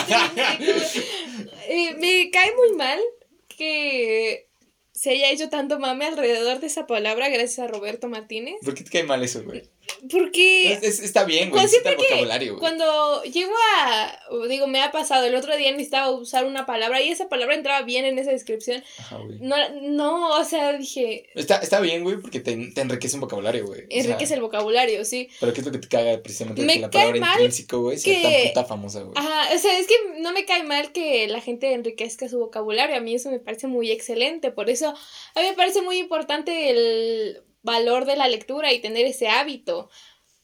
me 1.98 2.30
cae 2.32 2.54
muy 2.56 2.72
mal 2.78 3.00
que 3.48 4.48
se 4.94 5.12
haya 5.12 5.32
hecho 5.32 5.50
tanto 5.50 5.80
mame 5.80 6.06
alrededor 6.06 6.60
de 6.60 6.68
esa 6.68 6.88
palabra 6.88 7.30
gracias 7.30 7.60
a 7.60 7.68
Roberto 7.68 8.08
Martínez. 8.08 8.56
¿Por 8.64 8.74
qué 8.74 8.84
te 8.84 8.92
cae 8.92 9.04
mal 9.04 9.24
eso, 9.24 9.44
güey? 9.44 9.64
Porque... 10.10 10.74
está 10.74 11.24
bien, 11.24 11.50
güey, 11.50 11.64
necesita 11.64 11.92
el 11.92 11.98
vocabulario, 11.98 12.54
güey. 12.54 12.60
Cuando 12.60 13.24
llego 13.24 13.54
a... 13.76 14.20
Digo, 14.48 14.68
me 14.68 14.82
ha 14.82 14.92
pasado, 14.92 15.26
el 15.26 15.36
otro 15.36 15.56
día 15.58 15.72
necesitaba 15.72 16.12
usar 16.12 16.46
una 16.46 16.66
palabra 16.66 17.02
y 17.02 17.10
esa 17.10 17.30
palabra 17.30 17.56
entraba 17.56 17.82
bien 17.84 18.06
en 18.06 18.20
esa 18.20 18.32
descripción. 18.32 18.84
Ajá, 19.00 19.18
güey. 19.18 19.40
No, 19.40 19.56
no, 19.82 20.38
o 20.38 20.44
sea, 20.44 20.74
dije... 20.78 21.30
Está, 21.36 21.58
está 21.58 21.80
bien, 21.80 22.04
güey, 22.04 22.18
porque 22.18 22.40
te, 22.40 22.56
te 22.74 22.82
enriquece 22.82 23.16
un 23.16 23.22
vocabulario, 23.22 23.66
güey. 23.66 23.86
Enriquece 23.90 24.36
el 24.36 24.42
vocabulario, 24.42 25.04
sí. 25.06 25.30
Pero 25.40 25.54
¿qué 25.54 25.62
es 25.62 25.66
lo 25.66 25.72
que 25.72 25.80
te 25.80 25.88
caga 25.88 26.22
precisamente 26.22 26.62
me 26.62 26.74
que 26.74 26.80
la 26.82 26.90
palabra 26.90 27.18
intrínseco, 27.18 27.82
güey, 27.82 27.98
sea 27.98 28.22
tan 28.22 28.48
puta 28.48 28.66
famosa, 28.66 29.02
güey? 29.02 29.14
Ajá, 29.16 29.56
o 29.56 29.58
sea, 29.58 29.80
es 29.80 29.88
que 29.88 29.96
no 30.20 30.32
me 30.34 30.46
cae 30.46 30.64
mal 30.64 30.92
que 30.92 31.28
la 31.28 31.42
gente 31.42 31.74
enriquezca 31.74 32.30
su 32.30 32.40
vocabulario. 32.40 32.96
A 32.96 33.00
mí 33.00 33.16
eso 33.16 33.30
me 33.30 33.40
parece 33.40 33.68
muy 33.68 33.92
excelente. 33.92 34.52
Por 34.52 34.70
eso, 34.70 34.90
a 34.90 35.42
mí 35.42 35.48
me 35.48 35.54
parece 35.54 35.82
muy 35.82 35.98
importante 35.98 36.70
el 36.70 37.42
valor 37.68 38.06
de 38.06 38.16
la 38.16 38.28
lectura 38.28 38.74
y 38.74 38.82
tener 38.82 39.06
ese 39.06 39.28
hábito. 39.28 39.90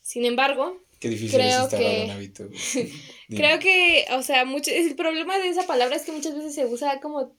Sin 0.01 0.25
embargo, 0.25 0.77
Qué 0.99 1.09
difícil 1.09 1.39
creo 1.39 1.67
es 1.67 1.73
que... 1.73 2.03
un 2.05 2.11
hábito. 2.11 2.49
creo 3.29 3.59
que, 3.59 4.05
o 4.11 4.21
sea, 4.21 4.45
mucho, 4.45 4.69
el 4.69 4.95
problema 4.95 5.39
de 5.39 5.49
esa 5.49 5.65
palabra 5.65 5.95
es 5.95 6.03
que 6.03 6.11
muchas 6.11 6.35
veces 6.35 6.53
se 6.53 6.65
usa 6.65 6.99
como 6.99 7.35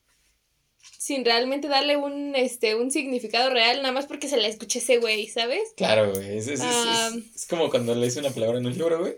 sin 0.98 1.24
realmente 1.24 1.68
darle 1.68 1.96
un, 1.96 2.34
este, 2.34 2.74
un 2.74 2.90
significado 2.90 3.50
real, 3.50 3.78
nada 3.82 3.92
más 3.92 4.06
porque 4.06 4.28
se 4.28 4.36
la 4.36 4.48
escuché 4.48 4.78
ese 4.78 4.98
güey, 4.98 5.28
¿sabes? 5.28 5.62
Claro, 5.76 6.12
güey. 6.12 6.38
Es, 6.38 6.48
es, 6.48 6.60
es, 7.34 7.46
como 7.46 7.70
cuando 7.70 7.94
lees 7.94 8.16
una 8.16 8.30
palabra 8.30 8.58
en 8.58 8.66
un 8.66 8.72
libro, 8.72 8.98
güey. 8.98 9.14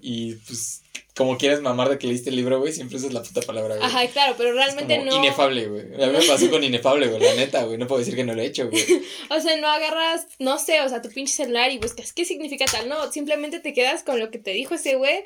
Y 0.00 0.34
pues 0.34 0.82
como 1.14 1.36
quieres 1.36 1.60
mamar 1.60 1.90
de 1.90 1.98
que 1.98 2.06
leíste 2.06 2.30
el 2.30 2.36
libro, 2.36 2.58
güey, 2.58 2.72
siempre 2.72 2.96
usas 2.96 3.12
la 3.12 3.22
puta 3.22 3.42
palabra, 3.42 3.76
güey. 3.76 3.86
Ajá, 3.86 4.06
claro, 4.08 4.34
pero 4.38 4.52
realmente 4.54 4.98
no. 4.98 5.14
Inefable, 5.16 5.66
güey. 5.66 5.82
A 6.02 6.06
mí 6.06 6.18
me 6.18 6.26
pasó 6.26 6.50
con 6.50 6.64
inefable, 6.64 7.08
güey, 7.08 7.22
la 7.22 7.34
neta, 7.34 7.64
güey. 7.64 7.76
No 7.76 7.86
puedo 7.86 7.98
decir 7.98 8.16
que 8.16 8.24
no 8.24 8.34
lo 8.34 8.40
he 8.40 8.46
hecho, 8.46 8.70
güey. 8.70 8.82
o 9.30 9.40
sea, 9.40 9.56
no 9.58 9.68
agarras, 9.68 10.26
no 10.38 10.58
sé, 10.58 10.80
o 10.80 10.88
sea, 10.88 11.02
tu 11.02 11.10
pinche 11.10 11.34
celular 11.34 11.70
y 11.70 11.78
buscas 11.78 12.12
qué 12.12 12.24
significa 12.24 12.64
tal, 12.64 12.88
no. 12.88 13.12
Simplemente 13.12 13.60
te 13.60 13.74
quedas 13.74 14.02
con 14.02 14.18
lo 14.18 14.30
que 14.30 14.38
te 14.38 14.52
dijo 14.52 14.74
ese 14.74 14.94
güey 14.94 15.24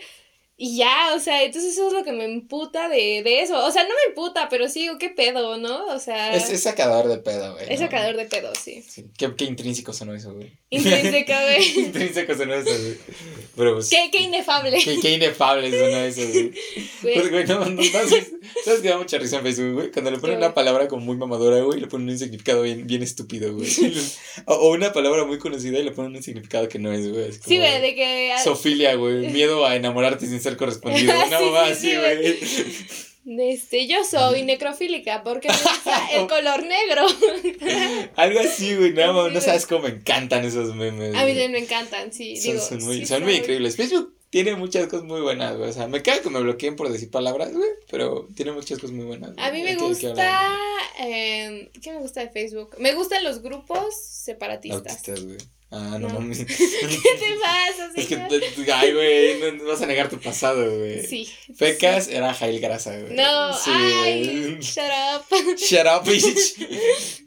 Y 0.58 0.78
ya, 0.78 1.12
o 1.14 1.20
sea, 1.20 1.42
entonces 1.42 1.74
eso 1.74 1.88
es 1.88 1.92
lo 1.92 2.02
que 2.02 2.12
me 2.12 2.24
emputa 2.24 2.88
de, 2.88 3.20
de 3.22 3.42
eso. 3.42 3.62
O 3.62 3.70
sea, 3.70 3.82
no 3.82 3.90
me 3.90 4.08
emputa, 4.08 4.48
pero 4.48 4.70
sí, 4.70 4.88
¿qué 4.98 5.10
pedo, 5.10 5.58
no? 5.58 5.84
O 5.88 5.98
sea. 5.98 6.34
Es, 6.34 6.48
es 6.48 6.62
sacador 6.62 7.08
de 7.08 7.18
pedo, 7.18 7.52
güey. 7.52 7.66
Es 7.68 7.80
sacador 7.80 8.16
de 8.16 8.24
pedo, 8.24 8.54
sí. 8.54 8.82
sí. 8.88 9.04
¿Qué, 9.18 9.34
qué 9.36 9.44
intrínseco 9.44 9.92
sonó 9.92 10.14
eso, 10.14 10.32
güey. 10.32 10.50
Intrínseco, 10.70 11.32
güey. 11.32 11.78
intrínseco 11.86 12.34
sonó 12.34 12.54
eso, 12.54 12.70
güey. 12.70 12.96
Pero 13.54 13.74
pues. 13.74 13.90
Qué, 13.90 14.08
qué 14.10 14.22
inefable. 14.22 14.78
Qué, 14.82 14.98
qué 14.98 15.12
inefable 15.12 15.70
sonó 15.70 15.98
eso, 15.98 16.22
güey. 16.32 16.52
Pues, 17.02 17.30
güey, 17.30 17.44
no, 17.44 17.66
no, 17.66 17.82
¿sabes, 17.84 18.32
¿sabes 18.64 18.80
que 18.80 18.88
da 18.88 18.96
mucha 18.96 19.18
risa 19.18 19.36
en 19.36 19.42
Facebook, 19.42 19.74
güey? 19.74 19.90
Cuando 19.90 20.10
le 20.10 20.18
ponen 20.18 20.38
una 20.38 20.54
palabra 20.54 20.88
como 20.88 21.04
muy 21.04 21.18
mamadora, 21.18 21.60
güey, 21.60 21.80
le 21.80 21.86
ponen 21.86 22.08
un 22.08 22.18
significado 22.18 22.62
bien, 22.62 22.86
bien 22.86 23.02
estúpido, 23.02 23.52
güey. 23.52 23.68
o, 24.46 24.54
o, 24.54 24.70
una 24.70 24.94
palabra 24.94 25.26
muy 25.26 25.38
conocida 25.38 25.78
y 25.78 25.84
le 25.84 25.90
ponen 25.90 26.16
un 26.16 26.22
significado 26.22 26.66
que 26.66 26.78
no 26.78 26.90
es, 26.92 27.12
güey. 27.12 27.28
Es 27.28 27.40
sí, 27.44 27.58
güey, 27.58 27.82
de 27.82 27.94
que. 27.94 28.32
Sofilia, 28.42 28.94
güey. 28.94 29.28
Miedo 29.28 29.66
a 29.66 29.76
enamorarte 29.76 30.26
sin 30.26 30.45
ser 30.48 30.56
correspondido. 30.56 31.12
Una 31.26 31.40
mamá 31.40 31.66
sí, 31.66 31.92
así, 31.92 31.96
güey. 31.96 32.38
Este, 33.26 33.88
yo 33.88 34.04
soy 34.04 34.44
necrofílica 34.44 35.24
porque 35.24 35.48
me 35.48 35.54
gusta 35.54 36.10
el 36.14 36.28
color 36.28 36.64
negro. 36.64 37.06
Algo 38.16 38.40
así, 38.40 38.76
güey. 38.76 38.92
No, 38.92 39.28
no 39.28 39.40
sabes 39.40 39.66
cómo 39.66 39.82
me 39.82 39.88
encantan 39.88 40.44
esos 40.44 40.74
memes. 40.76 41.14
A 41.14 41.24
mí 41.24 41.32
también 41.32 41.52
me 41.52 41.58
encantan, 41.58 42.12
sí. 42.12 42.36
Son, 42.36 42.52
digo, 42.52 42.64
son 42.64 42.84
muy, 42.84 42.98
sí 42.98 43.06
son 43.06 43.24
muy 43.24 43.34
increíbles. 43.34 43.76
Facebook 43.76 44.16
tiene 44.30 44.54
muchas 44.54 44.86
cosas 44.86 45.04
muy 45.04 45.20
buenas, 45.20 45.56
güey. 45.56 45.70
O 45.70 45.72
sea, 45.72 45.88
me 45.88 46.02
cae 46.02 46.20
que 46.20 46.30
me 46.30 46.40
bloqueen 46.40 46.76
por 46.76 46.88
decir 46.88 47.10
palabras, 47.10 47.52
güey. 47.52 47.68
Pero 47.90 48.28
tiene 48.36 48.52
muchas 48.52 48.78
cosas 48.78 48.94
muy 48.94 49.06
buenas. 49.06 49.32
A 49.38 49.50
mí 49.50 49.62
me 49.62 49.74
gusta. 49.74 50.56
Eh, 51.00 51.70
¿Qué 51.82 51.92
me 51.92 51.98
gusta 51.98 52.20
de 52.20 52.28
Facebook? 52.28 52.76
Me 52.78 52.94
gustan 52.94 53.24
los 53.24 53.42
grupos 53.42 53.92
separatistas. 54.00 54.86
Autistas, 54.86 55.24
güey. 55.24 55.38
Ah, 55.70 55.96
no, 56.00 56.08
No. 56.08 56.14
mames. 56.14 56.38
¿Qué 56.46 56.54
te 56.54 57.36
pasa, 57.42 57.90
Es 57.96 58.06
que, 58.06 58.14
señor? 58.14 58.74
ay, 58.74 58.92
güey, 58.92 59.52
no, 59.58 59.64
vas 59.64 59.82
a 59.82 59.86
negar 59.86 60.08
tu 60.08 60.18
pasado, 60.20 60.78
güey. 60.78 61.04
Sí. 61.06 61.28
Fecas 61.56 62.08
era 62.08 62.32
Jail 62.34 62.60
Grasa, 62.60 62.98
güey. 62.98 63.14
No, 63.14 63.52
Sí, 63.52 63.70
ay, 63.72 64.58
shut 64.60 64.84
up. 64.84 65.24
Shut 65.58 65.86
up, 65.86 66.04
bitch. 66.08 67.24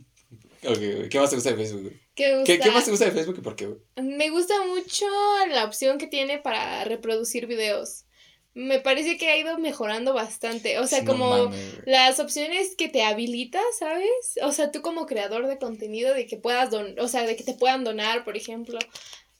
ok. 0.66 1.10
¿Qué 1.10 1.20
más 1.20 1.30
te 1.30 1.36
gusta 1.36 1.52
de 1.52 1.58
Facebook, 1.58 1.82
güey? 1.84 2.00
¿Qué? 2.16 2.44
¿Qué, 2.46 2.60
¿Qué 2.60 2.72
más 2.72 2.86
te 2.86 2.92
gusta 2.92 3.06
de 3.06 3.12
Facebook 3.12 3.38
y 3.38 3.42
por 3.42 3.56
qué, 3.56 3.66
güey? 3.68 3.80
Me 4.02 4.30
gusta 4.30 4.54
mucho 4.66 5.06
la 5.50 5.66
opción 5.66 5.98
que 5.98 6.08
tiene 6.08 6.38
para 6.40 6.84
reproducir 6.86 7.46
videos. 7.48 8.06
Me 8.54 8.80
parece 8.80 9.18
que 9.18 9.30
ha 9.30 9.38
ido 9.38 9.58
mejorando 9.60 10.14
bastante. 10.14 10.80
O 10.80 10.88
sea, 10.88 11.04
No 11.04 11.12
como 11.12 11.30
mames, 11.45 11.78
las 11.86 12.20
opciones 12.20 12.76
que 12.76 12.89
te 12.89 13.04
habilita, 13.04 13.62
¿sabes? 13.78 14.10
O 14.41 14.52
sea, 14.52 14.72
tú 14.72 14.82
como 14.82 15.06
creador 15.06 15.47
de 15.47 15.58
contenido, 15.60 16.14
de 16.14 16.26
que 16.26 16.38
puedas 16.38 16.72
don 16.72 17.00
o 17.00 17.08
sea, 17.08 17.24
de 17.26 17.36
que 17.36 17.43
te 17.43 17.54
puedan 17.54 17.84
donar, 17.84 18.24
por 18.26 18.36
ejemplo. 18.36 18.80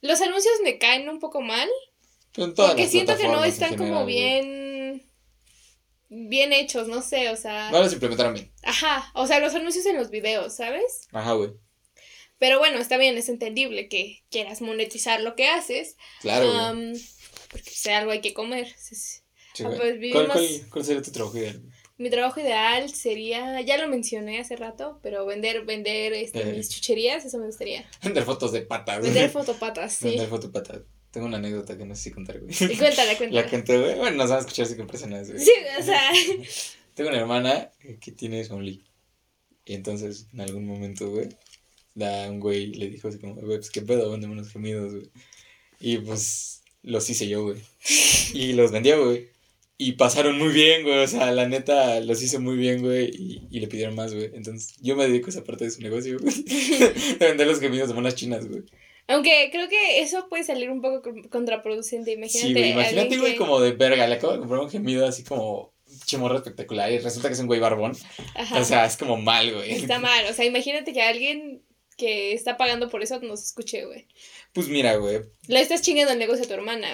Los 0.02 0.22
anuncios 0.22 0.54
me 0.64 0.78
caen 0.78 1.10
un 1.10 1.20
poco 1.20 1.42
mal, 1.42 1.68
porque 2.34 2.88
siento 2.88 3.18
que 3.18 3.28
no 3.28 3.44
están 3.44 3.76
como 3.76 4.06
general, 4.06 4.06
bien 4.06 5.10
bien 6.10 6.54
hechos, 6.54 6.88
no 6.88 7.02
sé, 7.02 7.30
o 7.30 7.36
sea, 7.36 7.70
No 7.72 7.80
los 7.80 7.94
implementaron 7.94 8.34
bien. 8.34 8.52
ajá, 8.64 9.12
o 9.14 9.28
sea, 9.28 9.40
los 9.40 9.54
anuncios 9.54 9.86
en 9.86 9.96
los 9.98 10.10
videos, 10.10 10.56
¿sabes? 10.56 11.08
Ajá, 11.12 11.34
güey. 11.34 11.52
Pero 12.40 12.58
bueno, 12.58 12.80
está 12.80 12.98
bien, 12.98 13.18
es 13.18 13.30
entendible 13.30 13.90
que 13.90 14.24
quieras 14.32 14.62
monetizar 14.62 15.22
lo 15.22 15.36
que 15.36 15.48
haces. 15.48 15.98
Claro, 16.22 16.52
güey. 16.52 17.02
Porque 17.50 17.64
pues, 17.72 17.88
algo 17.88 18.12
hay 18.12 18.22
que 18.22 18.34
comer. 18.34 18.68
Sí, 18.78 18.96
ah, 19.64 19.68
pues, 19.68 19.78
¿Cuál, 19.80 19.98
vivimos- 20.00 20.28
cuál, 20.32 20.48
cuál 20.72 20.86
sería 20.86 21.02
tu 21.02 21.12
trabajo 21.12 21.38
ideal? 21.38 21.62
Mi 21.98 22.10
trabajo 22.10 22.40
ideal 22.40 22.90
sería, 22.94 23.60
ya 23.62 23.78
lo 23.78 23.90
mencioné 23.90 24.40
hace 24.40 24.56
rato, 24.56 25.00
pero 25.04 25.26
vender, 25.26 25.66
vender 25.66 26.14
este, 26.14 26.42
Eh. 26.42 26.54
mis 26.54 26.70
chucherías, 26.70 27.26
eso 27.26 27.38
me 27.40 27.48
gustaría. 27.48 27.86
Vender 28.02 28.24
fotos 28.24 28.54
de 28.54 28.62
patas. 28.62 29.00
güey. 29.00 29.12
Vender 29.12 29.30
fotopatas, 29.30 29.94
sí. 29.94 30.06
Vender 30.10 30.30
fotopatas. 30.30 30.82
Tengo 31.12 31.26
una 31.28 31.38
anécdota 31.38 31.76
que 31.78 31.86
no 31.86 31.96
sé 31.96 32.04
si 32.04 32.12
contar, 32.12 32.40
güey. 32.40 32.54
Y 32.54 32.78
cuéntala, 32.78 33.12
La 33.12 33.18
cuéntala. 33.18 33.50
conté, 33.50 33.80
güey. 33.82 33.98
Bueno, 33.98 34.16
nos 34.18 34.30
van 34.30 34.38
a 34.38 34.42
escuchar 34.42 34.68
cinco 34.68 34.88
personas, 34.88 35.30
güey. 35.30 35.44
Sí, 35.44 35.52
o 35.80 35.84
sea, 35.84 36.12
Tengo 36.94 37.10
una 37.10 37.20
hermana 37.20 37.72
que 38.00 38.12
tiene 38.12 38.46
Only. 38.50 38.84
Y 39.66 39.74
entonces, 39.74 40.28
en 40.34 40.42
algún 40.42 40.66
momento, 40.66 41.10
güey, 41.10 41.28
la, 41.96 42.30
un 42.30 42.40
güey 42.40 42.68
le 42.76 42.90
dijo 42.90 43.08
así 43.10 43.18
como, 43.20 43.36
güey, 43.36 43.58
pues 43.58 43.72
qué 43.72 43.82
pedo, 43.82 44.10
véndeme 44.12 44.34
unos 44.34 44.52
gemidos, 44.52 44.94
güey. 44.94 45.10
Y 45.80 45.98
pues 45.98 46.59
los 46.84 47.10
hice 47.10 47.28
yo, 47.28 47.44
güey. 47.44 47.58
Y 48.34 48.54
los 48.54 48.72
vendía, 48.72 48.96
güey. 48.98 49.28
Y 49.78 49.94
pasaron 49.94 50.38
muy 50.38 50.50
bien, 50.54 50.84
güey. 50.84 51.00
O 51.00 51.08
sea, 51.08 51.32
la 51.32 51.48
neta, 51.48 52.00
los 52.02 52.22
hice 52.22 52.38
muy 52.40 52.58
bien, 52.58 52.82
güey. 52.82 53.10
Y, 53.14 53.48
y 53.50 53.60
le 53.62 53.68
pidieron 53.68 53.96
más, 53.96 54.14
güey. 54.14 54.30
Entonces, 54.34 54.76
yo 54.82 54.96
me 54.96 55.08
dedico 55.08 55.28
a 55.28 55.30
esa 55.30 55.44
parte 55.44 55.64
de 55.66 55.72
su 55.72 55.82
negocio, 55.82 56.18
güey. 56.20 56.36
De 57.20 57.26
vender 57.28 57.48
los 57.48 57.60
gemidos 57.60 57.88
de 57.88 57.94
monas 57.96 58.16
chinas, 58.16 58.48
güey. 58.48 58.64
aunque 59.08 59.50
creo 59.52 59.70
que 59.70 60.02
eso 60.02 60.28
puede 60.30 60.44
salir 60.44 60.70
un 60.70 60.82
poco 60.82 61.02
con- 61.02 61.24
contraproducente. 61.30 62.12
Imagínate. 62.12 62.48
Sí, 62.50 62.54
güey. 62.54 62.72
Imagínate, 62.72 63.18
güey, 63.18 63.32
que- 63.34 63.38
como 63.38 63.60
de 63.62 63.72
verga. 63.72 64.06
Le 64.08 64.16
acabo 64.16 64.34
de 64.34 64.40
comprar 64.40 64.60
un 64.60 64.70
gemido 64.70 65.06
así 65.08 65.24
como 65.24 65.72
chimorro 66.06 66.36
espectacular. 66.38 66.92
Y 66.92 67.00
resulta 67.00 67.30
que 67.30 67.36
es 67.36 67.40
un 67.40 67.48
güey 67.48 67.60
barbón. 67.62 67.94
Ajá, 68.36 68.60
O 68.60 68.64
sea, 68.66 68.86
es 68.86 68.98
como 68.98 69.16
mal, 69.18 69.54
güey. 69.54 69.72
está 69.72 69.98
mal. 70.00 70.26
O 70.30 70.34
sea, 70.34 70.44
imagínate 70.46 70.92
que 70.92 71.02
alguien 71.02 71.62
que 72.00 72.34
está 72.34 72.58
pagando 72.58 72.90
por 72.90 73.04
eso 73.04 73.20
nos 73.20 73.44
escuche, 73.44 73.86
güey. 73.86 74.08
Pues 74.54 74.68
mira, 74.70 74.96
güey. 74.96 75.20
Le 75.48 75.62
estás 75.62 75.84
chingando 75.84 76.14
el 76.14 76.18
negocio 76.20 76.46
a 76.46 76.48
tu 76.48 76.54
hermana. 76.56 76.88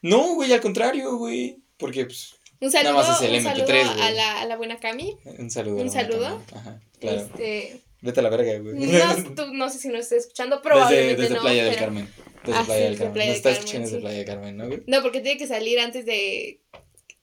No, 0.00 0.34
güey, 0.34 0.52
al 0.52 0.60
contrario, 0.62 1.16
güey. 1.18 1.58
Porque, 1.76 2.06
pues, 2.06 2.34
Un 2.60 2.70
saludo, 2.70 2.94
más 2.94 3.20
es 3.20 3.28
el 3.28 3.34
un 3.36 3.42
saludo 3.42 3.66
MP3, 3.66 3.84
a 4.00 4.10
la, 4.12 4.40
a 4.40 4.46
la 4.46 4.56
buena 4.56 4.78
Cami. 4.78 5.18
un 5.38 5.50
saludo. 5.50 5.82
¿Un 5.82 5.90
saludo? 5.90 6.42
Ajá, 6.54 6.80
claro. 7.00 7.20
Este, 7.20 7.80
Vete 8.00 8.20
a 8.20 8.22
la 8.22 8.28
verga, 8.30 8.58
güey. 8.60 8.74
no, 8.76 9.34
tú- 9.34 9.52
no 9.54 9.68
sé 9.70 9.78
si 9.78 9.88
nos 9.88 10.00
está 10.02 10.16
escuchando, 10.16 10.56
desde 10.56 10.68
probablemente 10.68 11.22
desde 11.22 11.34
no. 11.34 11.40
Playa 11.42 11.64
del 11.64 11.74
pero- 11.74 11.84
Carmen. 11.86 12.08
Desde 12.44 12.58
Ah, 12.58 12.64
Playa 12.64 12.74
sí, 12.78 12.82
del 12.82 12.90
desde 12.92 12.98
Carmen. 12.98 13.12
Playa 13.14 13.28
del 13.28 13.36
está 13.36 13.50
escuchando 13.50 13.80
desde 13.86 13.96
sí. 13.96 14.00
Playa 14.02 14.16
del 14.18 14.26
Carmen, 14.26 14.56
¿no, 14.56 14.66
güey? 14.68 14.82
No, 14.86 15.02
porque 15.02 15.20
tiene 15.20 15.38
que 15.38 15.46
salir 15.46 15.78
antes 15.80 16.04
de 16.06 16.60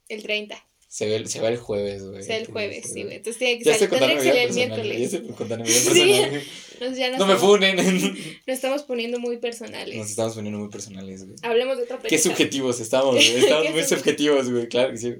el 0.09 0.23
30. 0.23 0.65
Se, 0.93 1.05
ve, 1.05 1.25
se 1.25 1.39
va 1.39 1.47
el 1.47 1.55
jueves, 1.57 2.03
güey. 2.05 2.19
O 2.19 2.21
sea, 2.21 2.35
el 2.37 2.47
Sí, 2.47 2.51
jueves, 2.51 2.83
sí, 2.85 2.91
sí, 2.95 3.03
güey. 3.03 3.15
Entonces 3.15 3.39
tiene 3.39 3.57
que 3.59 3.63
Ya 3.63 3.73
salir. 3.75 3.89
Tendría 3.91 4.17
que 4.17 4.23
salir 4.23 4.41
el 4.41 4.53
miércoles. 4.53 5.11
Sí. 5.13 6.79
Nos, 6.81 6.97
ya 6.97 7.09
nos, 7.11 7.19
No 7.19 7.27
me 7.27 7.33
estamos- 7.33 7.39
funen. 7.39 7.75
nos 8.47 8.53
estamos 8.55 8.83
poniendo 8.83 9.17
muy 9.17 9.37
personales. 9.37 9.95
Nos 9.95 10.09
estamos 10.09 10.33
poniendo 10.35 10.59
muy 10.59 10.67
personales, 10.69 11.23
güey. 11.23 11.35
Hablemos 11.43 11.77
de 11.77 11.83
otra 11.83 11.95
Qué 11.97 12.09
pendejada. 12.09 12.35
subjetivos 12.35 12.79
estamos, 12.81 13.15
güey. 13.15 13.25
Estamos 13.37 13.63
Qué 13.67 13.71
muy 13.71 13.83
sub- 13.83 13.97
subjetivos, 13.99 14.49
güey. 14.51 14.67
Claro 14.67 14.91
que 14.91 14.97
sí. 14.97 15.13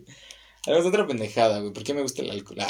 Hablamos 0.66 0.84
de 0.84 0.90
otra 0.90 1.08
pendejada, 1.08 1.60
güey. 1.62 1.72
¿Por 1.72 1.84
qué 1.86 1.94
me 1.94 2.02
gusta 2.02 2.22
el 2.22 2.32
alcohol? 2.32 2.58
Ah, 2.60 2.70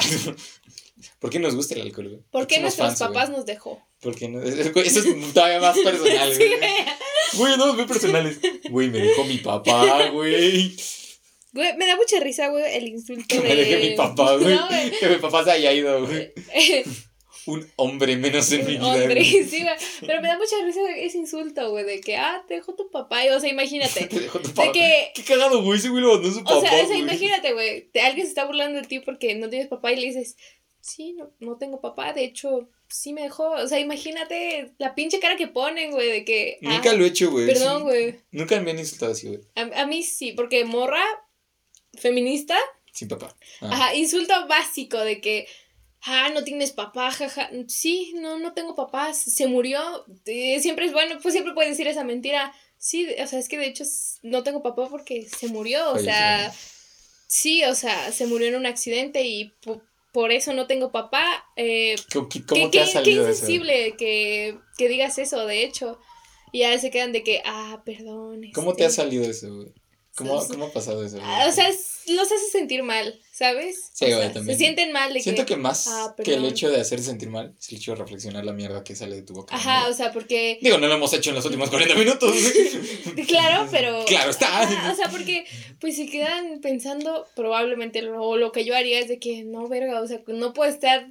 ¿Por 1.20 1.30
qué 1.32 1.40
nos 1.40 1.56
gusta 1.56 1.74
el 1.74 1.82
alcohol, 1.82 2.08
güey? 2.10 2.22
¿Por 2.30 2.46
qué 2.46 2.60
nuestros 2.60 2.88
fans, 2.90 3.00
papás 3.00 3.32
nos 3.32 3.48
dejó? 3.48 3.82
¿Por 4.00 4.16
qué 4.16 4.28
no? 4.28 4.44
Eso 4.44 4.60
es 5.00 5.34
todavía 5.34 5.60
más 5.60 5.76
personal, 5.80 6.32
Sí, 6.34 6.38
güey. 6.46 6.58
güey. 6.60 6.72
Güey, 7.34 7.58
no, 7.58 7.74
muy 7.74 7.86
personales. 7.86 8.38
Güey, 8.70 8.90
me 8.92 9.00
dejó 9.00 9.24
mi 9.24 9.38
papá, 9.40 10.08
güey. 10.10 10.76
Güey, 11.54 11.76
me 11.76 11.86
da 11.86 11.96
mucha 11.96 12.20
risa, 12.20 12.48
güey, 12.48 12.64
el 12.76 12.88
insulto 12.88 13.26
Que 13.28 13.40
de... 13.40 13.56
dejé 13.56 13.90
mi 13.90 13.96
papá, 13.96 14.36
güey. 14.38 14.56
No, 14.56 14.68
güey. 14.68 14.92
Que 14.92 15.08
mi 15.08 15.16
papá 15.18 15.44
se 15.44 15.52
haya 15.52 15.74
ido, 15.74 16.06
güey. 16.06 16.32
Un 17.48 17.68
hombre 17.76 18.16
menos 18.18 18.52
en 18.52 18.68
mi 18.68 18.74
vida. 18.74 18.94
Hombre, 18.94 19.24
sí, 19.24 19.64
güey. 19.64 19.76
Pero 20.02 20.22
me 20.22 20.28
da 20.28 20.38
mucha 20.38 20.56
risa 20.64 20.80
ese 20.96 21.18
insulto, 21.18 21.72
güey, 21.72 21.84
de 21.84 22.00
que, 22.00 22.16
ah, 22.16 22.44
te 22.48 22.54
dejó 22.54 22.76
tu 22.76 22.92
papá. 22.92 23.26
Y, 23.26 23.30
o 23.30 23.40
sea, 23.40 23.50
imagínate. 23.50 24.06
Te 24.06 24.20
dejó 24.20 24.40
tu 24.40 24.50
De 24.50 24.54
papá. 24.54 24.72
que, 24.72 25.12
Qué 25.16 25.24
cagado, 25.24 25.64
güey. 25.64 25.80
Ese 25.80 25.90
güey 25.90 26.04
lo 26.04 26.14
mandó 26.14 26.32
su 26.32 26.44
papá. 26.44 26.58
o 26.58 26.62
sea, 26.62 26.84
o 26.84 26.88
sea, 26.88 26.98
imagínate, 26.98 27.54
güey, 27.54 27.90
alguien 28.04 28.28
se 28.28 28.30
está 28.30 28.46
burlando 28.46 28.80
de 28.80 28.88
ti 28.88 29.00
porque 29.00 29.34
no 29.34 29.50
tienes 29.50 29.70
papá 29.70 29.92
y 29.92 29.96
le 29.96 30.06
dices, 30.06 30.38
sí, 30.82 31.14
no, 31.14 31.32
no 31.40 31.58
tengo 31.58 31.82
papá, 31.82 32.14
de 32.14 32.26
hecho, 32.26 32.70
sí 32.88 33.14
me 33.14 33.22
dejó. 33.22 33.52
O 33.52 33.68
sea, 33.68 33.80
imagínate 33.80 34.74
la 34.78 34.94
pinche 34.94 35.20
cara 35.20 35.36
que 35.36 35.48
ponen, 35.48 35.92
güey, 35.92 36.12
de 36.12 36.26
que. 36.26 36.58
Nunca 36.62 36.92
ah, 36.92 36.94
lo 36.94 37.06
he 37.06 37.08
hecho, 37.08 37.32
güey. 37.32 37.48
Perdón, 37.48 37.80
sí. 37.80 37.84
güey. 37.84 38.20
Nunca 38.32 38.60
me 38.60 38.72
han 38.72 38.80
insultado 38.80 39.14
así, 39.14 39.28
güey. 39.28 39.40
A, 39.56 39.82
a 39.82 39.86
mí 39.88 40.04
sí, 40.04 40.34
porque 40.34 40.66
morra, 40.66 41.04
feminista, 41.94 42.58
Sin 42.92 43.08
papá. 43.08 43.36
Ah. 43.62 43.70
ajá, 43.72 43.96
insulto 43.96 44.34
básico 44.48 44.98
de 45.00 45.22
que. 45.22 45.48
Ah, 46.04 46.30
no 46.34 46.44
tienes 46.44 46.72
papá, 46.72 47.12
jaja. 47.12 47.52
Sí, 47.68 48.14
no, 48.16 48.40
no 48.40 48.54
tengo 48.54 48.76
papá, 48.76 49.14
se 49.14 49.46
murió. 49.48 49.80
Eh, 50.26 50.60
siempre 50.60 50.88
es 50.88 50.94
bueno, 50.94 51.20
pues 51.22 51.34
siempre 51.34 51.54
puedes 51.54 51.72
decir 51.72 51.88
esa 51.88 52.04
mentira. 52.04 52.52
Sí, 52.78 53.08
o 53.24 53.28
sea, 53.28 53.38
es 53.38 53.48
que 53.48 53.60
de 53.60 53.68
hecho 53.68 53.84
no 54.24 54.42
tengo 54.42 54.64
papá 54.64 54.88
porque 54.90 55.28
se 55.30 55.48
murió, 55.50 55.92
o 55.92 56.00
sea, 56.00 56.52
sí, 57.28 57.64
o 57.66 57.76
sea, 57.76 58.12
se 58.12 58.26
murió 58.26 58.48
en 58.48 58.56
un 58.56 58.66
accidente 58.66 59.22
y 59.24 59.52
po- 59.64 59.84
por 60.12 60.32
eso 60.32 60.54
no 60.54 60.66
tengo 60.66 60.92
papá. 60.92 61.24
Eh, 61.56 61.96
¿Cómo, 62.12 62.28
cómo 62.48 62.72
qué, 62.72 62.80
te 62.80 62.82
ha 62.82 62.86
qué- 63.04 63.04
qué 63.04 63.12
insensible 63.12 63.96
que, 63.96 64.58
que 64.80 64.90
digas 64.90 65.20
eso, 65.20 65.46
de 65.46 65.64
hecho. 65.64 66.00
Y 66.52 66.60
ya 66.62 66.78
se 66.80 66.90
quedan 66.90 67.12
de 67.12 67.24
que, 67.24 67.44
ah, 67.46 67.84
perdón. 67.86 68.42
¿Cómo 68.56 68.74
te 68.74 68.84
ha 68.84 68.88
este, 68.88 69.04
salido 69.04 69.24
eso, 69.24 69.54
güey? 69.56 69.72
¿Cómo. 70.16 70.46
¿Cómo 70.48 70.66
ha 70.66 70.72
pasado 70.72 71.04
eso? 71.06 71.18
ah, 71.22 71.46
O 71.48 71.52
sea, 71.52 71.68
los 71.70 72.26
hace 72.32 72.48
sentir 72.52 72.84
mal, 72.84 73.18
¿sabes? 73.32 73.92
Sí, 73.94 74.06
O 74.06 74.08
güey, 74.10 74.20
sea, 74.20 74.34
también. 74.34 74.58
Se 74.58 74.64
sienten 74.66 74.92
mal 74.92 75.14
de 75.14 75.22
Siento 75.22 75.46
que... 75.46 75.54
que 75.54 75.58
más 75.60 75.88
Ah, 75.88 76.14
que 76.22 76.34
el 76.34 76.44
hecho 76.46 76.70
de 76.70 76.82
hacerse 76.82 77.06
sentir 77.06 77.30
mal 77.30 77.56
es 77.60 77.70
el 77.70 77.78
hecho 77.78 77.92
de 77.92 77.98
reflexionar 77.98 78.44
la 78.44 78.52
mierda 78.54 78.84
que 78.84 78.96
sale 78.96 79.16
de 79.16 79.22
tu 79.22 79.34
boca. 79.34 79.56
Ajá, 79.56 79.84
¿no? 79.84 79.90
o 79.90 79.94
sea, 79.94 80.12
porque... 80.12 80.60
Digo, 80.62 80.78
no 80.80 80.88
lo 80.88 80.96
hemos 80.96 81.14
hecho 81.14 81.30
en 81.30 81.38
los 81.38 81.46
últimos 81.46 81.70
40 81.70 81.96
minutos. 81.96 82.36
Claro, 83.28 83.68
pero... 83.72 84.04
Claro 84.08 84.30
está. 84.32 84.62
Ajá, 84.62 84.92
o 84.92 84.96
sea, 84.96 85.10
porque 85.10 85.46
pues 85.80 85.96
se 85.96 86.08
quedan 86.08 86.60
pensando, 86.62 87.28
probablemente, 87.36 88.02
lo, 88.02 88.22
o 88.22 88.38
lo 88.38 88.52
que 88.52 88.66
yo 88.66 88.76
haría 88.76 89.00
es 89.00 89.08
de 89.08 89.20
que, 89.20 89.44
no, 89.44 89.68
verga, 89.68 90.02
o 90.02 90.08
sea, 90.08 90.22
no 90.28 90.54
puedo 90.54 90.70
estar 90.70 91.08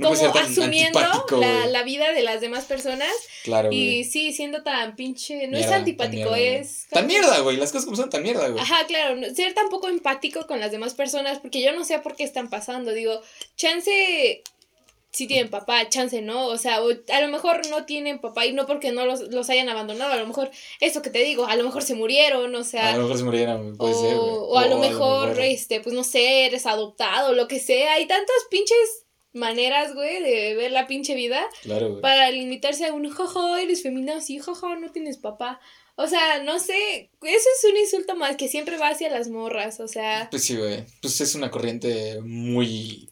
como 0.00 0.38
asumiendo 0.38 1.00
la, 1.00 1.66
la, 1.66 1.82
vida 1.82 2.12
de 2.12 2.22
las 2.22 2.40
demás 2.40 2.64
personas. 2.64 3.12
Claro, 3.44 3.70
Y 3.72 4.04
sí, 4.04 4.32
siendo 4.32 4.62
tan 4.62 4.96
pinche. 4.96 5.46
No 5.48 5.58
es 5.58 5.66
antipático, 5.66 6.34
es. 6.34 6.86
Tan 6.90 7.06
mierda, 7.06 7.40
güey. 7.40 7.56
Las 7.56 7.72
cosas 7.72 7.84
como 7.84 7.96
son 7.96 8.10
tan 8.10 8.22
mierda, 8.22 8.48
güey. 8.48 8.62
Ajá, 8.62 8.86
claro. 8.86 9.20
Ser 9.34 9.54
tan 9.54 9.68
poco 9.68 9.88
empático 9.88 10.46
con 10.46 10.60
las 10.60 10.72
demás 10.72 10.94
personas, 10.94 11.38
porque 11.38 11.62
yo 11.62 11.72
no 11.72 11.84
sé 11.84 11.98
por 11.98 12.16
qué 12.16 12.24
están 12.24 12.50
pasando. 12.50 12.92
Digo, 12.92 13.20
chance 13.56 14.42
sí 15.12 15.26
tienen 15.26 15.50
papá, 15.50 15.88
chance 15.88 16.22
no, 16.22 16.46
o 16.46 16.56
sea, 16.56 16.76
a 16.76 17.20
lo 17.20 17.28
mejor 17.28 17.66
no 17.68 17.84
tienen 17.84 18.20
papá 18.20 18.46
y 18.46 18.52
no 18.52 18.66
porque 18.66 18.92
no 18.92 19.06
los, 19.06 19.20
los, 19.32 19.50
hayan 19.50 19.68
abandonado, 19.68 20.12
a 20.12 20.16
lo 20.16 20.26
mejor, 20.26 20.50
eso 20.80 21.02
que 21.02 21.10
te 21.10 21.20
digo, 21.20 21.46
a 21.46 21.56
lo 21.56 21.64
mejor 21.64 21.82
se 21.82 21.94
murieron, 21.94 22.54
o 22.54 22.64
sea. 22.64 22.90
A 22.90 22.96
lo 22.96 23.02
mejor 23.02 23.18
se 23.18 23.24
murieron, 23.24 23.76
puede 23.76 23.94
o, 23.94 24.00
ser. 24.00 24.16
O, 24.16 24.58
a 24.58 24.66
lo 24.66 24.78
mejor, 24.78 25.40
este, 25.40 25.80
pues 25.80 25.94
no 25.94 26.04
sé, 26.04 26.46
eres 26.46 26.66
adoptado, 26.66 27.32
lo 27.32 27.48
que 27.48 27.58
sea, 27.58 27.94
hay 27.94 28.06
tantas 28.06 28.36
pinches 28.50 29.06
maneras, 29.32 29.94
güey, 29.94 30.22
de 30.22 30.54
ver 30.54 30.70
la 30.72 30.86
pinche 30.86 31.14
vida. 31.14 31.46
Claro, 31.62 31.90
güey. 31.90 32.02
Para 32.02 32.30
limitarse 32.30 32.86
a 32.86 32.92
un, 32.92 33.08
jaja, 33.08 33.62
eres 33.62 33.82
femenina, 33.82 34.20
sí, 34.20 34.38
jaja, 34.38 34.76
no 34.76 34.90
tienes 34.90 35.18
papá. 35.18 35.60
O 35.96 36.06
sea, 36.06 36.42
no 36.42 36.58
sé, 36.58 37.10
eso 37.22 37.48
es 37.58 37.70
un 37.70 37.76
insulto 37.76 38.16
más 38.16 38.36
que 38.36 38.48
siempre 38.48 38.78
va 38.78 38.88
hacia 38.88 39.10
las 39.10 39.28
morras, 39.28 39.80
o 39.80 39.88
sea. 39.88 40.28
Pues 40.30 40.44
sí, 40.44 40.56
güey. 40.56 40.84
Pues 41.02 41.20
es 41.20 41.34
una 41.34 41.50
corriente 41.50 42.20
muy 42.22 43.10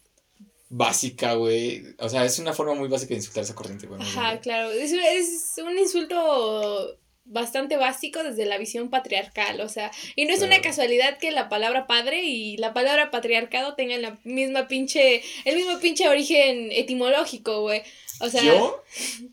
básica, 0.69 1.33
güey. 1.33 1.83
O 1.99 2.09
sea, 2.09 2.25
es 2.25 2.39
una 2.39 2.53
forma 2.53 2.73
muy 2.73 2.87
básica 2.87 3.09
de 3.09 3.17
insultar 3.17 3.43
esa 3.43 3.55
corriente, 3.55 3.87
güey. 3.87 4.01
Ajá, 4.01 4.39
claro. 4.39 4.71
Es, 4.71 4.91
es 4.93 5.53
un 5.63 5.77
insulto 5.77 6.97
bastante 7.29 7.77
básico 7.77 8.23
desde 8.23 8.45
la 8.45 8.57
visión 8.57 8.89
patriarcal, 8.89 9.61
o 9.61 9.69
sea, 9.69 9.91
y 10.15 10.25
no 10.25 10.33
es 10.33 10.41
una 10.41 10.61
casualidad 10.61 11.17
que 11.19 11.31
la 11.31 11.47
palabra 11.47 11.87
padre 11.87 12.23
y 12.23 12.57
la 12.57 12.73
palabra 12.73 13.11
patriarcado 13.11 13.75
tengan 13.75 14.01
la 14.01 14.19
misma 14.23 14.67
pinche, 14.67 15.21
el 15.45 15.55
mismo 15.55 15.79
pinche 15.79 16.09
origen 16.09 16.71
etimológico, 16.71 17.61
güey. 17.61 17.83
O 18.21 18.29
sea, 18.29 18.43
yo, 18.43 18.83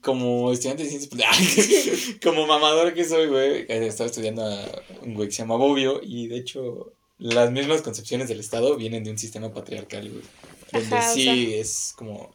como 0.01 0.53
estudiante 0.53 0.85
de 0.85 0.91
ciencias, 0.91 2.19
como 2.23 2.47
mamador 2.47 2.95
que 2.95 3.05
soy, 3.05 3.27
güey, 3.27 3.67
eh, 3.69 3.87
estaba 3.87 4.09
estudiando 4.09 4.45
a 4.45 4.83
un 5.03 5.15
güey 5.15 5.29
que 5.29 5.35
se 5.35 5.43
llama 5.43 5.57
Bobbio 5.57 6.01
y 6.03 6.29
de 6.29 6.37
hecho 6.37 6.93
las 7.19 7.51
mismas 7.51 7.83
concepciones 7.83 8.29
del 8.29 8.41
Estado 8.41 8.77
vienen 8.77 9.03
de 9.03 9.11
un 9.11 9.19
sistema 9.19 9.53
patriarcal, 9.53 10.11
güey. 10.11 10.23
Donde 10.71 11.03
sí 11.15 11.55
es 11.55 11.95
como 11.97 12.35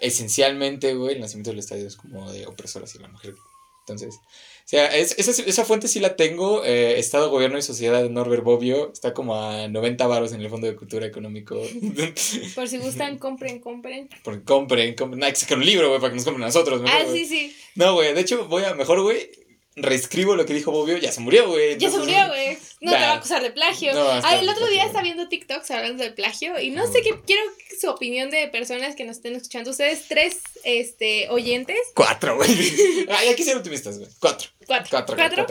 esencialmente, 0.00 0.94
güey, 0.94 1.14
el 1.14 1.20
nacimiento 1.20 1.50
del 1.50 1.60
Estado 1.60 1.86
es 1.86 1.96
como 1.96 2.30
de 2.30 2.46
opresor 2.46 2.84
hacia 2.84 3.00
la 3.00 3.08
mujer. 3.08 3.34
Entonces, 3.80 4.18
sea, 4.66 4.96
es, 4.96 5.14
esa, 5.18 5.30
esa 5.42 5.64
fuente 5.64 5.88
sí 5.88 6.00
la 6.00 6.16
tengo. 6.16 6.64
Eh, 6.64 6.98
Estado, 6.98 7.30
Gobierno 7.30 7.58
y 7.58 7.62
Sociedad 7.62 8.02
de 8.02 8.08
Norbert 8.08 8.42
Bobbio. 8.42 8.90
Está 8.92 9.12
como 9.12 9.36
a 9.36 9.68
90 9.68 10.06
varos 10.06 10.32
en 10.32 10.40
el 10.40 10.48
Fondo 10.48 10.66
de 10.66 10.74
Cultura 10.74 11.06
Económico. 11.06 11.56
Por 12.54 12.68
si 12.68 12.78
gustan, 12.78 13.18
compren, 13.18 13.60
compren. 13.60 14.08
Por, 14.22 14.42
compren, 14.44 14.94
compren. 14.94 15.22
hay 15.22 15.32
que 15.32 15.40
sacar 15.40 15.58
un 15.58 15.66
libro, 15.66 15.88
güey, 15.88 16.00
para 16.00 16.10
que 16.10 16.16
nos 16.16 16.24
compren 16.24 16.44
a 16.44 16.46
nosotros. 16.46 16.82
ah, 16.86 17.04
sí, 17.12 17.26
sí. 17.26 17.54
No, 17.74 17.94
güey, 17.94 18.14
de 18.14 18.20
hecho, 18.20 18.46
voy 18.46 18.64
a, 18.64 18.74
mejor, 18.74 19.02
güey, 19.02 19.30
reescribo 19.76 20.36
lo 20.36 20.46
que 20.46 20.54
dijo 20.54 20.70
Bobbio, 20.70 20.98
ya 20.98 21.10
se 21.10 21.20
murió, 21.20 21.48
güey. 21.48 21.76
Ya 21.78 21.90
se 21.90 21.98
murió, 21.98 22.28
güey. 22.28 22.56
No 22.80 22.92
te 22.92 22.98
va 22.98 23.12
a 23.12 23.14
acusar 23.14 23.42
de 23.42 23.50
plagio. 23.50 23.92
ah, 23.94 24.38
el 24.38 24.48
otro 24.48 24.66
día 24.68 24.84
estaba 24.84 25.02
viendo 25.02 25.28
TikToks 25.28 25.70
hablando 25.72 26.04
de 26.04 26.12
plagio 26.12 26.60
y 26.60 26.70
no 26.70 26.86
sé 26.90 27.02
qué, 27.02 27.20
quiero 27.26 27.42
su 27.80 27.90
opinión 27.90 28.30
de 28.30 28.46
personas 28.48 28.94
que 28.94 29.04
nos 29.04 29.16
estén 29.16 29.34
escuchando. 29.34 29.70
Ustedes 29.70 30.06
tres, 30.08 30.40
este, 30.62 31.28
oyentes. 31.30 31.78
Cuatro, 31.94 32.36
güey. 32.36 32.50
Ay, 33.10 33.28
aquí 33.28 33.42
ser 33.42 33.56
optimistas, 33.56 33.98
güey. 33.98 34.10
Cuatro. 34.20 34.48
Cuatro. 34.66 34.90
Cuatro. 34.90 35.16
¿Cuatro? 35.16 35.46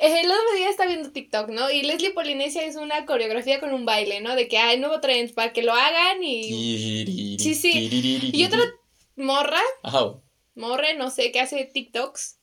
El 0.00 0.26
otro 0.26 0.54
día 0.56 0.68
estaba 0.68 0.88
viendo 0.88 1.12
TikTok, 1.12 1.48
¿no? 1.50 1.70
Y 1.70 1.82
Leslie 1.82 2.10
Polinesia 2.10 2.66
hizo 2.66 2.80
una 2.80 3.06
coreografía 3.06 3.60
con 3.60 3.72
un 3.72 3.84
baile, 3.84 4.20
¿no? 4.20 4.34
De 4.34 4.48
que 4.48 4.58
hay 4.58 4.78
nuevo 4.78 5.00
trend 5.00 5.34
para 5.34 5.52
que 5.52 5.62
lo 5.62 5.72
hagan 5.72 6.22
y... 6.22 7.38
Sí, 7.38 7.54
sí. 7.54 8.30
Y 8.32 8.44
otra 8.44 8.60
morra. 9.16 9.60
Ajá. 9.82 10.14
Morre, 10.54 10.94
no 10.96 11.10
sé, 11.10 11.32
que 11.32 11.40
hace 11.40 11.64
TikToks 11.64 12.38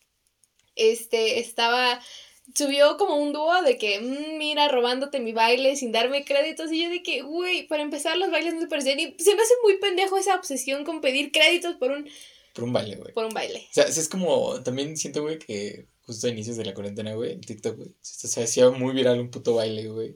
este, 0.80 1.40
estaba, 1.40 2.02
subió 2.56 2.98
como 2.98 3.18
un 3.18 3.34
dúo 3.34 3.62
de 3.62 3.78
que, 3.78 4.00
mm, 4.00 4.38
mira, 4.38 4.68
robándote 4.68 5.20
mi 5.20 5.34
baile 5.34 5.76
sin 5.76 5.92
darme 5.92 6.26
créditos. 6.26 6.72
Y 6.72 6.84
yo 6.84 6.90
de 6.90 7.04
que, 7.04 7.22
güey, 7.22 7.68
para 7.68 7.84
empezar 7.84 8.18
los 8.18 8.32
bailes 8.32 8.54
no 8.54 8.62
se 8.62 8.68
parecían. 8.68 9.00
Y 9.00 9.16
se 9.18 9.36
me 9.36 9.42
hace 9.42 9.54
muy 9.64 9.78
pendejo 9.78 10.18
esa 10.18 10.36
obsesión 10.36 10.84
con 10.84 11.02
pedir 11.02 11.32
créditos 11.32 11.76
por 11.76 11.92
un... 11.92 12.10
Por 12.54 12.64
un 12.64 12.74
baile, 12.74 12.96
güey. 12.96 13.14
Por 13.14 13.26
un 13.26 13.34
baile. 13.34 13.68
O 13.70 13.74
sea, 13.74 13.86
es 13.86 14.10
como, 14.10 14.62
también 14.64 14.98
siento, 14.98 15.22
güey, 15.22 15.38
que 15.38 15.88
justo 16.10 16.26
a 16.26 16.32
inicios 16.32 16.58
de 16.58 16.66
la 16.66 16.74
cuarentena, 16.74 17.14
güey, 17.14 17.34
en 17.34 17.42
TikTok, 17.42 17.78
güey, 17.78 17.94
se 18.02 18.42
hacía 18.42 18.72
muy 18.72 18.94
viral 18.96 19.20
un 19.20 19.30
puto 19.30 19.54
baile, 19.54 19.88
güey. 19.90 20.16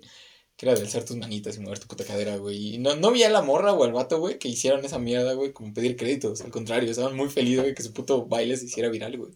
Que 0.55 0.65
era 0.65 0.73
de 0.73 0.81
alzar 0.81 1.05
tus 1.05 1.17
manitas 1.17 1.55
y 1.55 1.59
mover 1.59 1.77
tu 1.77 1.87
puta 1.87 2.03
cadera, 2.03 2.37
güey. 2.37 2.75
Y 2.75 2.77
no, 2.79 2.95
no 2.95 3.11
vi 3.11 3.21
a 3.23 3.29
la 3.29 3.43
morra 3.43 3.73
o 3.73 3.83
al 3.83 3.93
vato, 3.93 4.19
güey, 4.19 4.39
que 4.39 4.47
hicieron 4.47 4.83
esa 4.83 4.97
mierda, 4.97 5.33
güey, 5.33 5.53
como 5.53 5.71
pedir 5.71 5.95
créditos. 5.95 6.41
Al 6.41 6.49
contrario, 6.49 6.89
estaban 6.89 7.15
muy 7.15 7.29
felices, 7.29 7.61
güey, 7.61 7.75
que 7.75 7.83
su 7.83 7.93
puto 7.93 8.25
baile 8.25 8.57
se 8.57 8.65
hiciera 8.65 8.89
viral, 8.89 9.17
güey. 9.17 9.33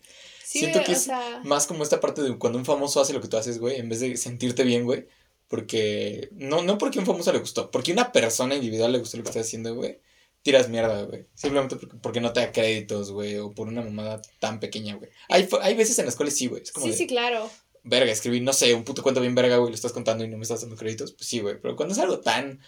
Siento 0.48 0.82
que 0.82 0.93
es 0.93 1.10
más 1.43 1.68
como 1.68 1.84
esta 1.84 2.00
parte 2.00 2.22
de 2.22 2.38
cuando 2.38 2.58
un 2.58 2.64
famoso 2.64 3.02
hace 3.02 3.12
lo 3.12 3.20
que 3.20 3.28
tú 3.28 3.36
haces, 3.36 3.60
güey, 3.60 3.82
en 3.82 3.89
vez 3.89 4.00
de 4.00 4.16
sentirte 4.16 4.64
bien, 4.64 4.86
güey. 4.86 5.06
Porque, 5.50 6.30
no, 6.32 6.62
no 6.62 6.78
porque 6.78 7.00
un 7.00 7.06
famoso 7.06 7.34
le 7.34 7.39
gustó, 7.39 7.70
porque 7.70 7.91
una 7.91 8.14
persona 8.14 8.56
individual 8.56 8.93
le 8.93 9.00
gustó 9.00 9.18
lo 9.18 9.24
que 9.24 9.30
estás 9.30 9.45
haciendo, 9.45 9.76
güey. 9.76 10.00
Tiras 10.43 10.70
mierda, 10.70 11.04
güey. 11.04 11.26
Simplemente 11.34 11.76
porque, 12.02 12.22
no 12.22 12.32
te 12.32 12.39
da 12.39 12.54
créditos, 12.54 13.12
güey, 13.12 13.36
o 13.36 13.52
por 13.52 13.68
una 13.68 13.82
mamada 13.82 14.22
tan 14.39 14.62
pequeña, 14.62 14.95
güey. 14.95 15.10
Hay, 15.28 15.50
hay 15.62 15.76
veces 15.76 16.00
en 16.00 16.06
las 16.06 16.16
cuales 16.16 16.38
sí, 16.38 16.48
güey. 16.48 16.64
Sí, 16.82 16.93
sí, 16.93 17.08
claro. 17.08 17.50
Verga, 17.84 18.14
escribí, 18.14 18.39
no 18.39 18.54
sé, 18.54 18.74
un 18.74 18.86
puto 18.86 19.04
cuento 19.04 19.20
bien 19.20 19.36
verga, 19.36 19.58
güey, 19.58 19.72
lo 19.72 19.76
estás 19.76 19.91
contando 19.91 20.24
y 20.24 20.30
no 20.30 20.38
me 20.38 20.43
estás 20.43 20.62
dando 20.62 20.78
créditos. 20.78 21.12
Pues 21.12 21.28
sí, 21.28 21.41
güey. 21.41 21.60
Pero 21.62 21.76
cuando 21.76 21.93
es 21.93 22.00
algo 22.00 22.22
tan. 22.22 22.62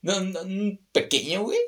No, 0.00 0.18
no, 0.22 0.78
pequeño, 0.92 1.42
güey 1.42 1.58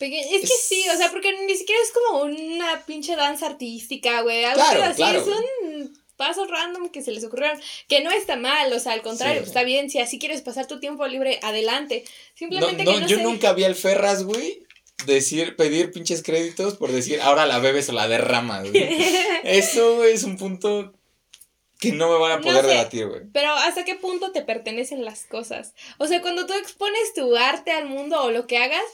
es, 0.00 0.40
que 0.40 0.46
sí, 0.46 0.84
o 0.92 0.96
sea, 0.96 1.10
porque 1.10 1.32
ni 1.46 1.56
siquiera 1.56 1.80
es 1.82 1.92
como 1.92 2.24
una 2.24 2.84
pinche 2.86 3.16
danza 3.16 3.46
artística, 3.46 4.22
güey. 4.22 4.44
Algo 4.44 4.62
claro, 4.62 4.84
así, 4.84 5.02
es 5.02 5.26
un 5.26 6.00
paso 6.16 6.46
random 6.46 6.90
que 6.90 7.02
se 7.02 7.12
les 7.12 7.24
ocurrieron. 7.24 7.60
Que 7.88 8.02
no 8.02 8.10
está 8.10 8.36
mal, 8.36 8.72
o 8.72 8.80
sea, 8.80 8.92
al 8.92 9.02
contrario, 9.02 9.42
está 9.42 9.62
bien. 9.62 9.90
Si 9.90 9.98
así 9.98 10.18
quieres 10.18 10.42
pasar 10.42 10.66
tu 10.66 10.80
tiempo 10.80 11.06
libre, 11.06 11.38
adelante. 11.42 12.04
Simplemente 12.34 12.84
no, 12.84 12.98
no, 12.98 13.06
yo 13.06 13.18
nunca 13.18 13.52
vi 13.52 13.64
al 13.64 13.74
Ferras, 13.74 14.24
güey, 14.24 14.64
decir, 15.06 15.56
pedir 15.56 15.92
pinches 15.92 16.22
créditos 16.22 16.76
por 16.76 16.92
decir, 16.92 17.20
ahora 17.20 17.46
la 17.46 17.58
bebes 17.58 17.88
o 17.88 17.92
la 17.92 18.08
derramas, 18.08 18.70
güey. 18.70 18.88
Eso, 19.44 20.04
es 20.04 20.24
un 20.24 20.36
punto 20.36 20.94
que 21.78 21.92
no 21.92 22.10
me 22.10 22.18
van 22.18 22.32
a 22.32 22.40
poder 22.40 22.66
debatir, 22.66 23.06
güey. 23.06 23.22
Pero 23.32 23.52
¿hasta 23.52 23.84
qué 23.84 23.94
punto 23.94 24.32
te 24.32 24.42
pertenecen 24.42 25.04
las 25.04 25.24
cosas? 25.24 25.74
O 25.98 26.06
sea, 26.06 26.20
cuando 26.20 26.46
tú 26.46 26.52
expones 26.52 27.14
tu 27.14 27.34
arte 27.36 27.70
al 27.70 27.86
mundo 27.86 28.22
o 28.22 28.30
lo 28.30 28.46
que 28.46 28.58
hagas, 28.58 28.84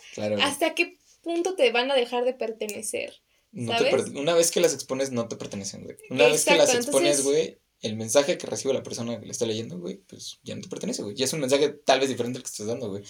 ¿hasta 0.40 0.74
qué 0.74 0.95
punto 1.26 1.56
te 1.56 1.72
van 1.72 1.90
a 1.90 1.94
dejar 1.94 2.24
de 2.24 2.34
pertenecer? 2.34 3.20
¿sabes? 3.66 4.10
una 4.14 4.34
vez 4.34 4.50
que 4.50 4.60
las 4.60 4.74
expones, 4.74 5.10
no 5.10 5.28
te 5.28 5.36
pertenecen, 5.36 5.82
güey. 5.82 5.96
Una 6.10 6.28
vez 6.28 6.44
que 6.44 6.56
las 6.56 6.72
expones, 6.72 7.24
güey, 7.24 7.58
el 7.80 7.96
mensaje 7.96 8.38
que 8.38 8.46
recibe 8.46 8.74
la 8.74 8.82
persona 8.84 9.18
que 9.18 9.26
le 9.26 9.32
está 9.32 9.44
leyendo, 9.44 9.78
güey, 9.78 9.96
pues 9.96 10.38
ya 10.44 10.54
no 10.54 10.62
te 10.62 10.68
pertenece, 10.68 11.02
güey. 11.02 11.16
Ya 11.16 11.24
es 11.24 11.32
un 11.32 11.40
mensaje 11.40 11.70
tal 11.70 11.98
vez 11.98 12.08
diferente 12.08 12.38
al 12.38 12.44
que 12.44 12.50
estás 12.50 12.66
dando, 12.66 12.88
güey. 12.88 13.02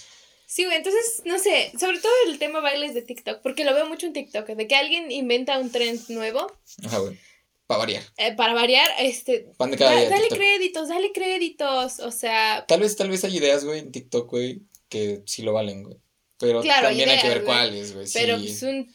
Sí, 0.47 0.65
güey, 0.65 0.77
entonces, 0.77 1.23
no 1.25 1.39
sé, 1.39 1.73
sobre 1.79 1.99
todo 1.99 2.13
el 2.29 2.39
tema 2.39 2.61
bailes 2.61 2.95
de 2.95 3.03
TikTok, 3.03 3.43
porque 3.43 3.65
lo 3.65 3.75
veo 3.75 3.87
mucho 3.87 4.07
en 4.07 4.13
TikTok, 4.13 4.47
de 4.47 4.67
que 4.67 4.77
alguien 4.77 5.11
inventa 5.11 5.59
un 5.59 5.71
trend 5.71 6.09
nuevo. 6.09 6.47
Ajá, 6.85 6.99
güey. 6.99 7.19
Para 7.67 7.79
variar. 7.79 8.05
Eh, 8.17 8.35
para 8.37 8.55
variar, 8.55 8.89
este. 9.01 9.49
dale 9.59 10.29
créditos, 10.29 10.89
dale 10.89 11.11
créditos. 11.11 11.99
O 11.99 12.13
sea. 12.13 12.65
Tal 12.69 12.81
vez, 12.81 12.95
tal 12.95 13.11
vez 13.11 13.25
hay 13.25 13.37
ideas, 13.37 13.65
güey, 13.65 13.81
en 13.81 13.91
TikTok, 13.91 14.31
güey, 14.31 14.63
que 14.89 15.23
sí 15.27 15.43
lo 15.43 15.53
valen, 15.53 15.83
güey. 15.83 15.97
Pero 16.39 16.63
también 16.63 17.09
hay 17.09 17.21
que 17.21 17.29
ver 17.29 17.45
cuáles, 17.45 17.95
güey. 17.95 18.07
Pero 18.13 18.37
pues 18.37 18.63
un 18.63 18.93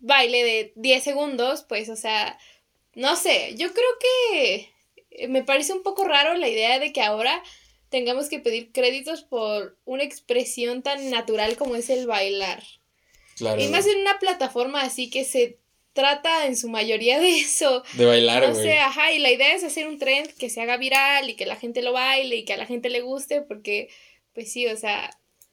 baile 0.00 0.44
de 0.44 0.72
10 0.76 1.02
segundos, 1.02 1.64
pues, 1.68 1.88
o 1.88 1.96
sea. 1.96 2.38
No 2.94 3.14
sé, 3.14 3.54
yo 3.56 3.72
creo 3.72 3.88
que 4.00 5.28
me 5.28 5.44
parece 5.44 5.72
un 5.72 5.82
poco 5.82 6.04
raro 6.04 6.34
la 6.34 6.48
idea 6.48 6.78
de 6.80 6.92
que 6.92 7.02
ahora 7.02 7.40
tengamos 7.88 8.28
que 8.28 8.40
pedir 8.40 8.72
créditos 8.72 9.22
por 9.22 9.76
una 9.84 10.02
expresión 10.02 10.82
tan 10.82 11.08
natural 11.08 11.56
como 11.56 11.76
es 11.76 11.88
el 11.88 12.06
bailar. 12.06 12.62
Claro. 13.36 13.60
Y 13.62 13.68
más 13.68 13.86
en 13.86 13.98
una 14.00 14.18
plataforma 14.18 14.82
así 14.82 15.08
que 15.08 15.24
se 15.24 15.58
trata 15.92 16.46
en 16.46 16.56
su 16.56 16.68
mayoría 16.68 17.20
de 17.20 17.38
eso. 17.38 17.82
De 17.94 18.04
bailar, 18.04 18.48
No 18.48 18.54
sé, 18.54 18.78
ajá, 18.78 19.12
y 19.12 19.18
la 19.18 19.30
idea 19.30 19.54
es 19.54 19.64
hacer 19.64 19.88
un 19.88 19.98
trend 19.98 20.32
que 20.36 20.50
se 20.50 20.60
haga 20.60 20.76
viral 20.76 21.30
y 21.30 21.36
que 21.36 21.46
la 21.46 21.56
gente 21.56 21.82
lo 21.82 21.92
baile 21.92 22.36
y 22.36 22.44
que 22.44 22.54
a 22.54 22.58
la 22.58 22.66
gente 22.66 22.90
le 22.90 23.00
guste 23.00 23.40
porque, 23.42 23.88
pues 24.34 24.52
sí, 24.52 24.66
o 24.66 24.76
sea, 24.76 25.10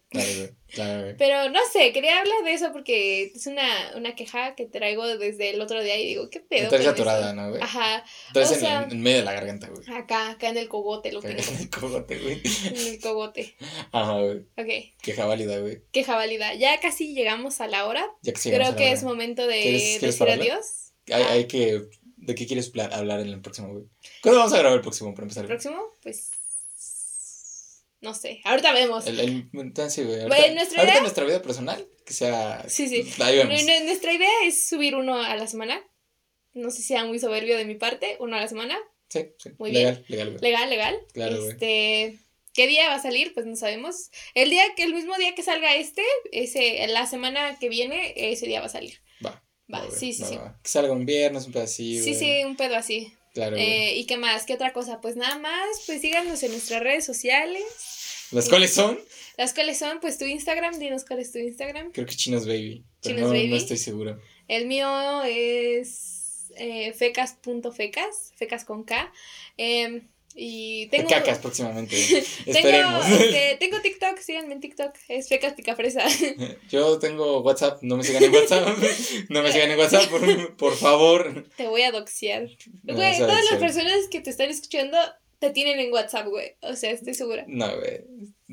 Claro, 0.10 0.49
Claro, 0.74 1.16
Pero 1.18 1.49
no 1.49 1.60
sé, 1.72 1.93
quería 1.93 2.20
hablar 2.20 2.43
de 2.43 2.53
eso 2.53 2.72
porque 2.74 3.32
es 3.34 3.47
una, 3.47 3.66
una 3.95 4.16
queja 4.16 4.53
que 4.55 4.66
traigo 4.66 5.05
desde 5.18 5.51
el 5.51 5.62
otro 5.62 5.82
día 5.82 5.97
y 5.97 6.05
digo, 6.08 6.30
¿qué 6.30 6.41
pedo? 6.41 6.66
Estás 6.66 6.88
atorada, 6.88 7.34
¿no, 7.34 7.49
güey? 7.49 7.62
Ajá. 7.62 8.03
Entonces 8.28 8.62
en, 8.62 8.91
en, 8.91 9.01
medio 9.01 9.18
de 9.18 9.24
la 9.24 9.34
garganta, 9.34 9.70
güey. 9.70 9.82
Acá, 9.97 10.32
acá 10.32 10.49
en 10.49 10.58
el 10.58 10.68
cogote 10.68 11.12
lo 11.14 11.22
tengo. 11.22 11.41
En 11.41 11.58
el 11.60 11.70
cogote, 11.70 12.20
güey. 12.20 12.41
En 12.66 12.78
el 12.78 12.99
cogote. 12.99 13.55
Ajá, 13.91 14.20
güey. 14.20 14.39
Ok. 14.58 14.95
Queja 15.01 15.26
válida, 15.26 15.58
güey. 15.60 15.82
Queja 15.91 16.16
válida. 16.16 16.53
Ya 16.55 16.80
casi 16.82 17.14
llegamos 17.14 17.62
a 17.62 17.68
la 17.68 17.86
hora. 17.86 18.05
Ya 18.22 18.34
que 18.34 18.51
Creo 18.51 18.76
que 18.76 18.91
es 18.91 19.03
momento 19.03 19.47
de 19.47 19.99
decir 20.01 20.30
adiós. 20.30 20.93
Hay, 21.12 21.24
hay 21.24 21.47
que... 21.47 21.84
¿De 22.18 22.36
qué 22.36 22.45
quieres 22.45 22.72
hablar 22.91 23.22
en 23.22 23.30
el 23.30 23.39
próximo, 23.39 23.70
güey? 23.70 23.86
¿Cuándo 24.22 24.39
vamos 24.39 24.53
a 24.53 24.58
grabar 24.58 24.78
el 24.78 24.82
próximo 24.82 25.14
para 25.14 25.24
empezar? 25.24 25.43
¿El 25.43 25.47
próximo? 25.47 25.82
Pues 26.03 26.32
No 28.00 28.14
sé, 28.14 28.41
ahorita 28.43 28.74
vemos. 28.74 29.08
El, 29.08 29.20
el, 29.20 29.50
entonces, 29.54 30.06
güey. 30.06 30.22
Ahorita, 30.22 30.54
nuestra, 30.54 30.82
ahorita 30.82 31.02
nuestra 31.02 31.26
vida 31.26 31.41
personal, 31.41 31.88
que 32.06 32.14
sea. 32.14 32.64
Sí, 32.68 32.88
sí. 32.88 33.04
Nuestra 33.18 34.14
idea 34.14 34.30
es 34.45 34.68
subir 34.68 34.95
uno 34.95 35.22
a 35.22 35.36
la 35.36 35.48
semana. 35.48 35.82
No 36.54 36.70
sé 36.70 36.78
si 36.78 36.84
sea 36.84 37.06
muy 37.06 37.20
soberbio 37.20 37.58
de 37.58 37.66
mi 37.66 37.76
parte, 37.76 38.18
uno 38.20 38.38
a 38.38 38.41
la 38.41 38.48
semana. 38.48 38.78
Sí, 39.10 39.28
sí. 39.38 39.50
Muy 39.58 39.72
legal, 39.72 40.06
bien. 40.08 40.20
Legal, 40.20 40.30
legal. 40.30 40.41
Legal, 40.41 40.70
legal. 40.70 41.00
Claro, 41.14 41.50
este. 41.50 42.20
¿Qué 42.54 42.66
día 42.66 42.89
va 42.89 42.95
a 42.95 43.02
salir? 43.02 43.34
Pues 43.34 43.45
no 43.45 43.56
sabemos. 43.56 44.10
El 44.34 44.50
día 44.50 44.64
que 44.76 44.84
el 44.84 44.93
mismo 44.93 45.16
día 45.18 45.36
que 45.36 45.43
salga 45.43 45.76
este, 45.76 46.02
ese, 46.32 46.88
la 46.88 47.06
semana 47.06 47.58
que 47.60 47.70
viene, 47.70 48.14
ese 48.16 48.48
día 48.48 48.62
va 48.62 48.66
a 48.66 48.70
salir. 48.70 49.00
Va. 49.24 49.43
Va, 49.72 49.89
sí, 49.91 50.14
sí, 50.14 50.24
sí. 50.24 50.39
Que 50.64 50.70
salga 50.70 50.91
un 50.91 51.06
viernes, 51.06 51.45
un 51.45 51.52
pedo 51.52 51.64
así. 51.64 52.02
Sí, 52.02 52.16
sí, 52.16 52.43
un 52.45 52.56
pedo 52.56 52.76
así. 52.76 53.14
Claro. 53.38 53.55
Eh, 53.55 53.93
¿Y 53.95 54.05
qué 54.07 54.17
más? 54.17 54.47
¿Qué 54.47 54.55
otra 54.55 54.73
cosa? 54.73 54.99
Pues 54.99 55.15
nada 55.15 55.38
más, 55.38 55.83
pues 55.85 56.01
síganos 56.01 56.41
en 56.41 56.49
nuestras 56.49 56.81
redes 56.81 57.05
sociales. 57.05 57.63
¿Las 58.31 58.49
cuáles 58.49 58.73
son? 58.73 58.99
Las 59.38 59.53
cuáles 59.53 59.77
son, 59.77 59.99
pues 59.99 60.17
tu 60.17 60.25
Instagram, 60.25 60.79
dinos 60.79 61.05
cuál 61.05 61.19
es 61.19 61.31
tu 61.31 61.38
Instagram. 61.38 61.91
Creo 61.91 62.07
que 62.07 62.15
Chinos 62.15 62.47
Baby. 62.47 62.83
Chinos 63.03 63.21
no, 63.21 63.27
Baby. 63.27 63.49
No 63.49 63.55
estoy 63.57 63.77
seguro. 63.77 64.19
El 64.47 64.65
mío 64.65 65.21
es 65.21 66.51
eh, 66.55 66.93
fecas.fecas, 66.93 68.33
fecas 68.35 68.65
con 68.65 68.83
K. 68.83 69.13
Eh, 69.59 70.01
y 70.36 70.88
tengo. 70.88 71.09
Cacas 71.09 71.39
próximamente. 71.39 71.95
Esperemos. 72.45 73.05
tengo, 73.05 73.17
este, 73.17 73.57
tengo 73.59 73.82
TikTok, 73.82 74.17
síganme 74.19 74.53
en 74.53 74.59
TikTok. 74.59 74.93
Es 75.07 75.30
Fecas 75.30 75.53
Picafresa. 75.53 76.03
Yo 76.69 76.99
tengo 76.99 77.41
WhatsApp, 77.41 77.82
no 77.82 77.97
me 77.97 78.03
sigan 78.03 78.23
en 78.23 78.34
WhatsApp. 78.34 78.78
no 79.30 79.41
me 79.41 79.51
sigan 79.51 79.71
en 79.71 79.80
WhatsApp, 79.80 80.09
por, 80.09 80.55
por 80.55 80.75
favor. 80.75 81.45
Te 81.57 81.67
voy 81.67 81.82
a 81.82 81.91
doxear. 81.91 82.47
Güey, 82.84 83.17
todas 83.17 83.51
las 83.51 83.59
personas 83.59 84.07
que 84.11 84.21
te 84.21 84.30
están 84.30 84.49
escuchando 84.49 84.97
te 85.39 85.49
tienen 85.49 85.80
en 85.80 85.91
WhatsApp, 85.91 86.28
güey. 86.28 86.55
O 86.61 86.75
sea, 86.75 86.91
estoy 86.91 87.13
segura. 87.13 87.45
No, 87.47 87.75
güey. 87.78 88.01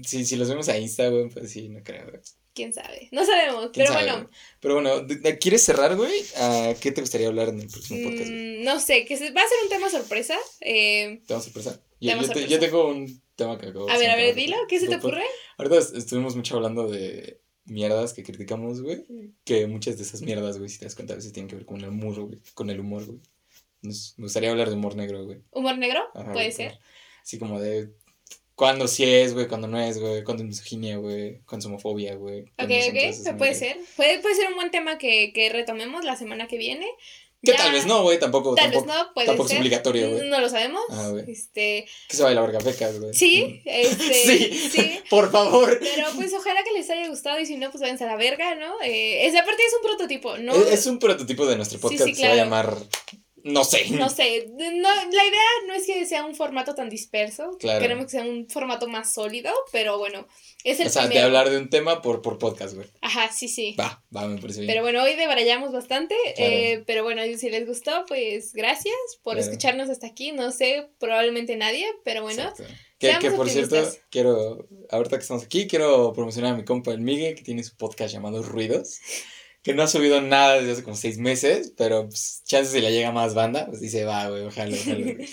Si, 0.02 0.24
si 0.24 0.36
los 0.36 0.48
vemos 0.48 0.68
a 0.68 0.78
Insta, 0.78 1.08
güey, 1.08 1.28
pues 1.28 1.50
sí, 1.50 1.68
no 1.68 1.82
creo, 1.82 2.08
güey 2.08 2.20
quién 2.54 2.72
sabe. 2.72 3.08
No 3.12 3.24
sabemos, 3.26 3.70
pero 3.74 3.92
bueno. 3.92 4.30
Pero 4.60 4.74
bueno, 4.74 5.06
¿quieres 5.40 5.62
cerrar, 5.62 5.96
güey? 5.96 6.12
¿A 6.36 6.74
qué 6.80 6.92
te 6.92 7.00
gustaría 7.00 7.28
hablar 7.28 7.48
en 7.48 7.60
el 7.60 7.68
próximo 7.68 8.08
podcast? 8.08 8.30
Mm, 8.30 8.64
no 8.64 8.80
sé, 8.80 9.04
que 9.04 9.14
va 9.14 9.42
a 9.42 9.48
ser 9.48 9.58
un 9.62 9.68
tema 9.68 9.90
sorpresa. 9.90 10.36
Eh, 10.60 11.22
¿Tema 11.26 11.40
sorpresa? 11.40 11.80
Yo, 12.00 12.14
yo, 12.46 12.58
tengo 12.58 12.88
un 12.88 13.22
tema 13.34 13.58
que 13.58 13.66
acabo 13.66 13.90
A 13.90 13.98
ver, 13.98 14.10
a 14.10 14.16
ver, 14.16 14.34
dilo, 14.34 14.56
¿qué 14.68 14.78
se 14.78 14.88
te 14.88 14.96
ocurre? 14.96 15.24
Ahorita 15.58 15.78
estuvimos 15.78 16.36
mucho 16.36 16.56
hablando 16.56 16.88
de 16.88 17.40
mierdas 17.64 18.12
que 18.12 18.22
criticamos, 18.22 18.82
güey. 18.82 19.04
Mm. 19.08 19.34
Que 19.44 19.66
muchas 19.66 19.96
de 19.96 20.02
esas 20.02 20.22
mierdas, 20.22 20.58
güey, 20.58 20.68
si 20.68 20.78
te 20.78 20.84
das 20.84 20.94
cuenta, 20.94 21.14
a 21.14 21.16
veces 21.16 21.32
tienen 21.32 21.48
que 21.48 21.56
ver 21.56 21.66
con 21.66 21.80
el 21.80 21.88
humor, 21.88 22.20
güey. 22.20 22.40
Con 22.54 22.70
el 22.70 22.80
humor, 22.80 23.04
güey. 23.06 23.20
Nos, 23.82 24.14
gustaría 24.16 24.50
hablar 24.50 24.68
de 24.68 24.76
humor 24.76 24.96
negro, 24.96 25.24
güey. 25.24 25.42
¿Humor 25.50 25.78
negro? 25.78 26.00
Puede 26.32 26.52
ser. 26.52 26.78
Así 27.22 27.38
como 27.38 27.60
de 27.60 27.90
cuando 28.54 28.86
sí 28.86 29.04
es, 29.04 29.34
güey, 29.34 29.48
cuando 29.48 29.66
no 29.66 29.80
es, 29.80 29.98
güey, 29.98 30.22
cuando 30.22 30.42
es 30.42 30.48
misoginia, 30.48 30.96
güey, 30.96 31.40
cuando 31.46 31.64
es 31.64 31.66
homofobia, 31.66 32.14
güey. 32.14 32.42
Ok, 32.42 32.70
ok, 32.88 33.36
puede 33.36 33.54
ser. 33.54 33.76
Puede, 33.96 34.20
puede 34.20 34.34
ser 34.34 34.48
un 34.48 34.54
buen 34.54 34.70
tema 34.70 34.96
que, 34.98 35.32
que 35.32 35.48
retomemos 35.50 36.04
la 36.04 36.16
semana 36.16 36.46
que 36.46 36.56
viene. 36.56 36.86
Que 37.42 37.52
tal 37.52 37.72
vez 37.72 37.84
no, 37.84 38.02
güey, 38.02 38.18
tampoco. 38.18 38.54
Tal 38.54 38.70
tampoco, 38.70 38.86
vez 38.86 38.96
no, 38.96 39.12
puede 39.12 39.26
Tampoco 39.26 39.48
ser. 39.48 39.56
es 39.56 39.60
obligatorio, 39.60 40.10
güey. 40.10 40.28
No 40.28 40.40
lo 40.40 40.48
sabemos. 40.48 40.82
Ah, 40.88 41.08
güey. 41.10 41.30
Este. 41.30 41.86
Que 42.08 42.16
se 42.16 42.22
vaya 42.22 42.36
la 42.36 42.40
verga 42.40 42.60
fecas, 42.60 42.98
güey. 42.98 43.12
Sí, 43.12 43.60
este. 43.66 44.14
sí, 44.26 44.70
sí. 44.70 45.00
Por 45.10 45.30
favor. 45.30 45.78
Pero 45.78 46.08
pues 46.14 46.32
ojalá 46.32 46.62
que 46.64 46.72
les 46.72 46.88
haya 46.88 47.06
gustado 47.08 47.38
y 47.38 47.46
si 47.46 47.56
no, 47.56 47.70
pues 47.70 47.82
váyanse 47.82 48.04
a 48.04 48.06
la 48.06 48.16
verga, 48.16 48.54
¿no? 48.54 48.80
Eh, 48.82 49.26
esa 49.26 49.44
parte 49.44 49.62
es 49.62 49.74
un 49.74 49.82
prototipo, 49.82 50.38
¿no? 50.38 50.54
Es, 50.54 50.72
es 50.72 50.86
un 50.86 50.98
prototipo 50.98 51.44
de 51.46 51.56
nuestro 51.56 51.78
podcast. 51.80 52.04
Sí, 52.04 52.14
sí, 52.14 52.16
claro. 52.16 52.34
Se 52.34 52.40
va 52.40 52.42
a 52.42 52.44
llamar 52.46 52.76
no 53.44 53.62
sé. 53.62 53.90
No 53.90 54.08
sé. 54.08 54.48
No, 54.54 54.88
la 54.88 55.24
idea 55.24 55.42
no 55.66 55.74
es 55.74 55.86
que 55.86 56.06
sea 56.06 56.24
un 56.24 56.34
formato 56.34 56.74
tan 56.74 56.88
disperso. 56.88 57.56
Claro. 57.60 57.78
Queremos 57.78 58.06
que 58.06 58.12
sea 58.12 58.22
un 58.22 58.48
formato 58.48 58.88
más 58.88 59.12
sólido, 59.12 59.52
pero 59.70 59.98
bueno, 59.98 60.26
es 60.64 60.80
el 60.80 60.86
O 60.86 60.90
sea, 60.90 61.06
de 61.08 61.20
hablar 61.20 61.50
de 61.50 61.58
un 61.58 61.68
tema 61.68 62.00
por, 62.00 62.22
por 62.22 62.38
podcast, 62.38 62.74
güey. 62.74 62.88
Ajá, 63.02 63.30
sí, 63.30 63.48
sí. 63.48 63.76
Va, 63.78 64.02
va, 64.16 64.26
me 64.26 64.40
parece 64.40 64.60
bien. 64.60 64.72
Pero 64.72 64.82
bueno, 64.82 65.02
hoy 65.02 65.14
debrayamos 65.14 65.72
bastante. 65.72 66.14
Eh, 66.38 66.84
pero 66.86 67.04
bueno, 67.04 67.20
si 67.36 67.50
les 67.50 67.66
gustó, 67.66 68.06
pues 68.08 68.54
gracias 68.54 68.96
por 69.22 69.38
escucharnos 69.38 69.90
hasta 69.90 70.06
aquí. 70.06 70.32
No 70.32 70.50
sé, 70.50 70.88
probablemente 70.98 71.54
nadie, 71.56 71.86
pero 72.02 72.22
bueno. 72.22 72.50
Que, 72.98 73.12
que 73.20 73.30
por 73.32 73.50
cierto, 73.50 73.76
quiero, 74.10 74.66
ahorita 74.88 75.18
que 75.18 75.22
estamos 75.22 75.44
aquí, 75.44 75.66
quiero 75.66 76.14
promocionar 76.14 76.54
a 76.54 76.56
mi 76.56 76.64
compa 76.64 76.92
el 76.92 77.00
Miguel, 77.00 77.34
que 77.34 77.42
tiene 77.42 77.62
su 77.62 77.76
podcast 77.76 78.14
llamado 78.14 78.42
Ruidos 78.42 79.00
que 79.64 79.72
no 79.72 79.82
ha 79.82 79.88
subido 79.88 80.20
nada 80.20 80.58
desde 80.58 80.72
hace 80.72 80.84
como 80.84 80.94
seis 80.94 81.18
meses, 81.18 81.72
pero 81.76 82.06
pues, 82.06 82.42
chances 82.44 82.72
si 82.72 82.80
le 82.82 82.92
llega 82.92 83.10
más 83.12 83.34
banda, 83.34 83.66
pues 83.66 83.80
dice, 83.80 84.04
va, 84.04 84.28
güey, 84.28 84.44
ojalá, 84.44 84.76
ojalá. 84.80 85.14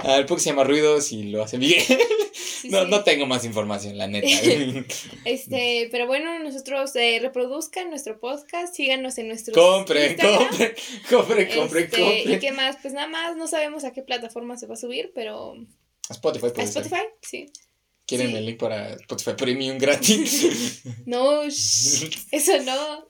Ah, 0.00 0.16
el 0.18 0.26
podcast 0.26 0.44
se 0.44 0.50
llama 0.50 0.62
Ruidos 0.62 1.10
y 1.10 1.24
lo 1.24 1.42
hace 1.42 1.58
Miguel. 1.58 1.82
no, 2.70 2.84
no 2.84 3.02
tengo 3.02 3.26
más 3.26 3.44
información, 3.44 3.98
la 3.98 4.06
neta. 4.06 4.28
este, 5.24 5.88
pero 5.90 6.06
bueno, 6.06 6.38
nosotros 6.38 6.94
eh, 6.94 7.18
reproduzcan 7.20 7.90
nuestro 7.90 8.20
podcast, 8.20 8.76
síganos 8.76 9.18
en 9.18 9.26
nuestro 9.26 9.54
Compren, 9.54 10.16
compren, 10.16 10.72
compren, 11.10 11.48
compren, 11.52 11.88
este, 11.88 12.00
compren. 12.00 12.32
¿Y 12.32 12.38
qué 12.38 12.52
más? 12.52 12.76
Pues 12.80 12.94
nada 12.94 13.08
más, 13.08 13.36
no 13.36 13.48
sabemos 13.48 13.82
a 13.82 13.92
qué 13.92 14.02
plataforma 14.02 14.56
se 14.56 14.68
va 14.68 14.74
a 14.74 14.76
subir, 14.76 15.10
pero... 15.16 15.54
A 16.08 16.12
Spotify, 16.12 16.46
A 16.56 16.62
Spotify, 16.62 17.02
sí. 17.20 17.50
¿Quieren 18.06 18.36
el 18.36 18.46
link 18.46 18.58
para 18.58 18.92
Spotify 18.92 19.32
Premium 19.36 19.78
gratis? 19.78 20.82
no, 21.06 21.42
eso 21.42 22.62
no. 22.64 23.07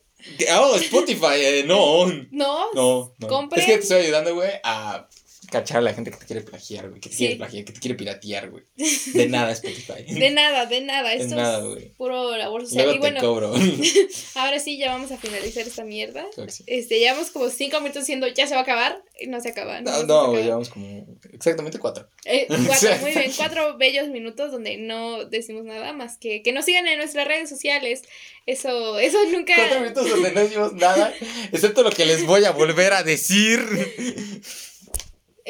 Oh, 0.53 0.75
Spotify, 0.77 1.37
eh, 1.37 1.65
no. 1.67 2.07
No. 2.31 2.73
No, 2.75 3.15
no. 3.19 3.49
Es 3.55 3.65
que 3.65 3.75
te 3.75 3.83
estoy 3.83 3.99
ayudando, 4.03 4.35
güey, 4.35 4.51
a 4.65 5.09
cachar 5.51 5.79
a 5.79 5.81
la 5.81 5.95
gente 5.95 6.11
que 6.11 6.17
te 6.17 6.27
quiere 6.27 6.43
plagiar, 6.43 6.89
güey. 6.89 7.01
Que 7.01 7.09
te 7.09 7.17
quiere 7.17 7.37
plagiar, 7.37 7.65
que 7.65 7.73
te 7.73 7.81
quiere 7.81 7.95
piratear, 7.97 8.51
güey. 8.51 8.65
De 9.15 9.29
nada, 9.29 9.53
Spotify. 9.53 10.05
De 10.07 10.31
nada, 10.31 10.67
de 10.67 10.81
nada. 10.83 11.13
Esto 11.15 11.31
de 11.31 11.37
nada, 11.37 11.65
güey. 11.65 11.93
Puro 11.95 12.37
labor 12.37 12.63
social. 12.63 12.85
Luego 12.85 12.97
y 12.97 13.01
bueno, 13.01 13.21
te 13.21 13.27
cobro. 13.27 13.55
ahora 14.35 14.59
sí, 14.59 14.79
ya 14.79 14.93
vamos 14.93 15.11
a 15.11 15.19
finalizar 15.19 15.67
esta 15.67 15.85
mierda. 15.85 16.27
Este, 16.67 16.99
llevamos 16.99 17.31
como 17.31 17.49
cinco 17.49 17.81
minutos 17.81 18.03
diciendo 18.03 18.27
ya 18.29 18.47
se 18.47 18.55
va 18.55 18.61
a 18.61 18.63
acabar. 18.63 19.03
Y 19.21 19.27
no 19.27 19.41
se 19.41 19.49
acaba. 19.49 19.81
No, 19.81 20.05
no, 20.05 20.33
no 20.33 20.41
llevamos 20.41 20.69
como 20.69 21.07
exactamente 21.33 21.79
cuatro. 21.79 22.09
Eh, 22.25 22.47
cuatro, 22.67 22.97
muy 23.01 23.13
bien. 23.13 23.33
Cuatro 23.37 23.77
bellos 23.77 24.09
minutos 24.09 24.53
donde 24.53 24.77
no 24.77 25.25
decimos 25.25 25.65
nada 25.65 25.93
más 25.93 26.19
que 26.19 26.43
que 26.43 26.53
nos 26.53 26.65
sigan 26.65 26.87
en 26.87 26.99
nuestras 26.99 27.27
redes 27.27 27.49
sociales. 27.49 28.03
Eso, 28.47 28.99
eso 28.99 29.19
nunca. 29.31 29.55
Cuatro 29.57 29.81
minutos 29.81 30.09
donde 30.09 30.33
no 30.33 30.41
decimos 30.41 30.73
nada, 30.75 31.13
excepto 31.53 31.83
lo 31.83 31.91
que 31.91 32.07
les 32.07 32.25
voy 32.27 32.45
a 32.45 32.53
volver 32.53 32.93
a 32.93 33.03
decir. 33.03 33.61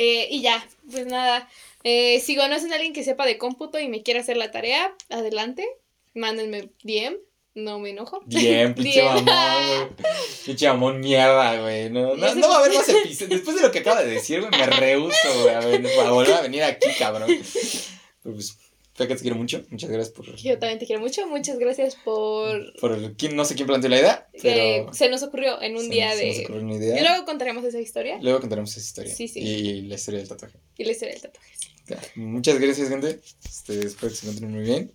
Eh, 0.01 0.29
y 0.31 0.43
ya, 0.43 0.65
pues 0.89 1.07
nada. 1.07 1.49
Eh, 1.83 2.21
si 2.21 2.37
conocen 2.37 2.73
a 2.73 2.77
alguien 2.77 2.93
que 2.93 3.03
sepa 3.03 3.27
de 3.27 3.37
cómputo 3.37 3.81
y 3.81 3.89
me 3.89 4.05
quiere 4.05 4.21
hacer 4.21 4.37
la 4.37 4.53
tarea, 4.53 4.95
adelante. 5.11 5.67
Mándenme 6.15 6.71
DM. 6.85 7.17
No 7.57 7.81
me 7.81 7.91
enojo. 7.91 8.21
Bien, 8.27 8.75
pinche 8.75 9.03
mamón, 9.05 9.25
güey. 9.25 9.89
Pinche 10.47 10.69
mamón 10.69 11.01
mierda, 11.01 11.61
güey. 11.61 11.91
No, 11.91 12.15
no, 12.15 12.35
no, 12.37 12.49
va 12.49 12.55
a 12.55 12.59
haber 12.61 12.75
más 12.77 12.89
episodios. 12.89 13.29
Después 13.29 13.57
de 13.57 13.63
lo 13.63 13.73
que 13.73 13.81
acaba 13.81 14.01
de 14.03 14.11
decir, 14.11 14.39
güey, 14.41 14.53
me 14.53 14.67
rehuso, 14.67 15.43
güey, 15.43 15.55
a, 15.55 16.07
a 16.07 16.11
volver 16.13 16.35
a 16.35 16.43
venir 16.43 16.63
aquí, 16.63 16.91
cabrón. 16.97 17.29
Pues, 18.23 18.57
que 19.07 19.15
te 19.15 19.23
quiero 19.23 19.37
mucho. 19.37 19.65
Muchas 19.71 19.91
gracias 19.91 20.15
por. 20.15 20.35
Yo 20.37 20.59
también 20.59 20.79
te 20.79 20.87
quiero 20.87 21.01
mucho. 21.01 21.27
Muchas 21.29 21.59
gracias 21.59 21.95
por. 21.97 22.73
Por 22.81 22.99
no 23.33 23.45
sé 23.45 23.55
quién 23.55 23.67
planteó 23.67 23.91
la 23.91 24.01
idea. 24.01 24.29
Pero... 24.43 24.93
se 24.93 25.09
nos 25.09 25.23
ocurrió 25.23 25.61
en 25.63 25.77
un 25.77 25.89
día 25.89 26.15
de. 26.15 26.17
Se 26.17 26.27
nos 26.27 26.39
ocurrió 26.45 26.63
una 26.63 26.75
idea. 26.75 26.99
Y 26.99 27.03
luego 27.03 27.25
contaremos 27.25 27.65
esa 27.65 27.81
historia. 27.81 28.19
Luego 28.21 28.41
contaremos 28.41 28.71
esa 28.71 28.81
historia. 28.81 29.15
Sí, 29.15 29.29
sí. 29.29 29.41
Y 29.41 29.83
la 29.83 29.95
historia 29.95 30.21
del 30.21 30.29
tatuaje. 30.29 30.59
Y 30.77 30.85
la 30.85 30.93
historia 30.93 31.15
del 31.15 31.23
tatuaje. 31.23 31.53
Muchas 32.17 32.59
gracias, 32.59 32.89
gente. 32.89 33.21
Este, 33.45 33.87
espero 33.87 34.11
que 34.11 34.17
se 34.17 34.27
encuentren 34.27 34.51
muy 34.51 34.63
bien. 34.63 34.93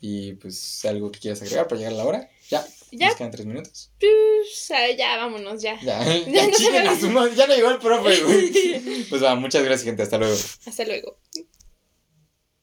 Y 0.00 0.34
pues 0.34 0.84
algo 0.84 1.10
que 1.10 1.18
quieras 1.18 1.42
agregar 1.42 1.66
para 1.66 1.78
llegar 1.78 1.94
a 1.94 1.96
la 1.96 2.04
hora. 2.04 2.30
Ya. 2.50 2.66
¿Ya? 2.90 3.08
Nos 3.08 3.16
quedan 3.16 3.30
tres 3.30 3.46
minutos. 3.46 3.90
Pues, 3.98 4.70
ya, 4.96 5.16
vámonos, 5.18 5.60
ya. 5.60 5.78
Ya, 5.82 6.02
ya, 6.26 6.50
ya, 6.50 6.94
no, 7.08 7.28
ya 7.28 7.46
no 7.46 7.54
llegó 7.54 7.70
el 7.70 7.78
profe, 7.78 8.22
güey. 8.22 9.04
Pues 9.10 9.22
va, 9.22 9.34
muchas 9.34 9.62
gracias, 9.62 9.84
gente. 9.84 10.02
Hasta 10.02 10.18
luego. 10.18 10.36
Hasta 10.66 10.84
luego. 10.84 11.18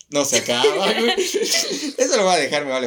No 0.10 0.24
se 0.24 0.38
acaba, 0.38 0.94
güey. 0.94 1.14
Eso 1.98 2.18
lo 2.18 2.24
voy 2.24 2.34
a 2.36 2.38
dejar, 2.38 2.66
me 2.66 2.72
vale. 2.72 2.84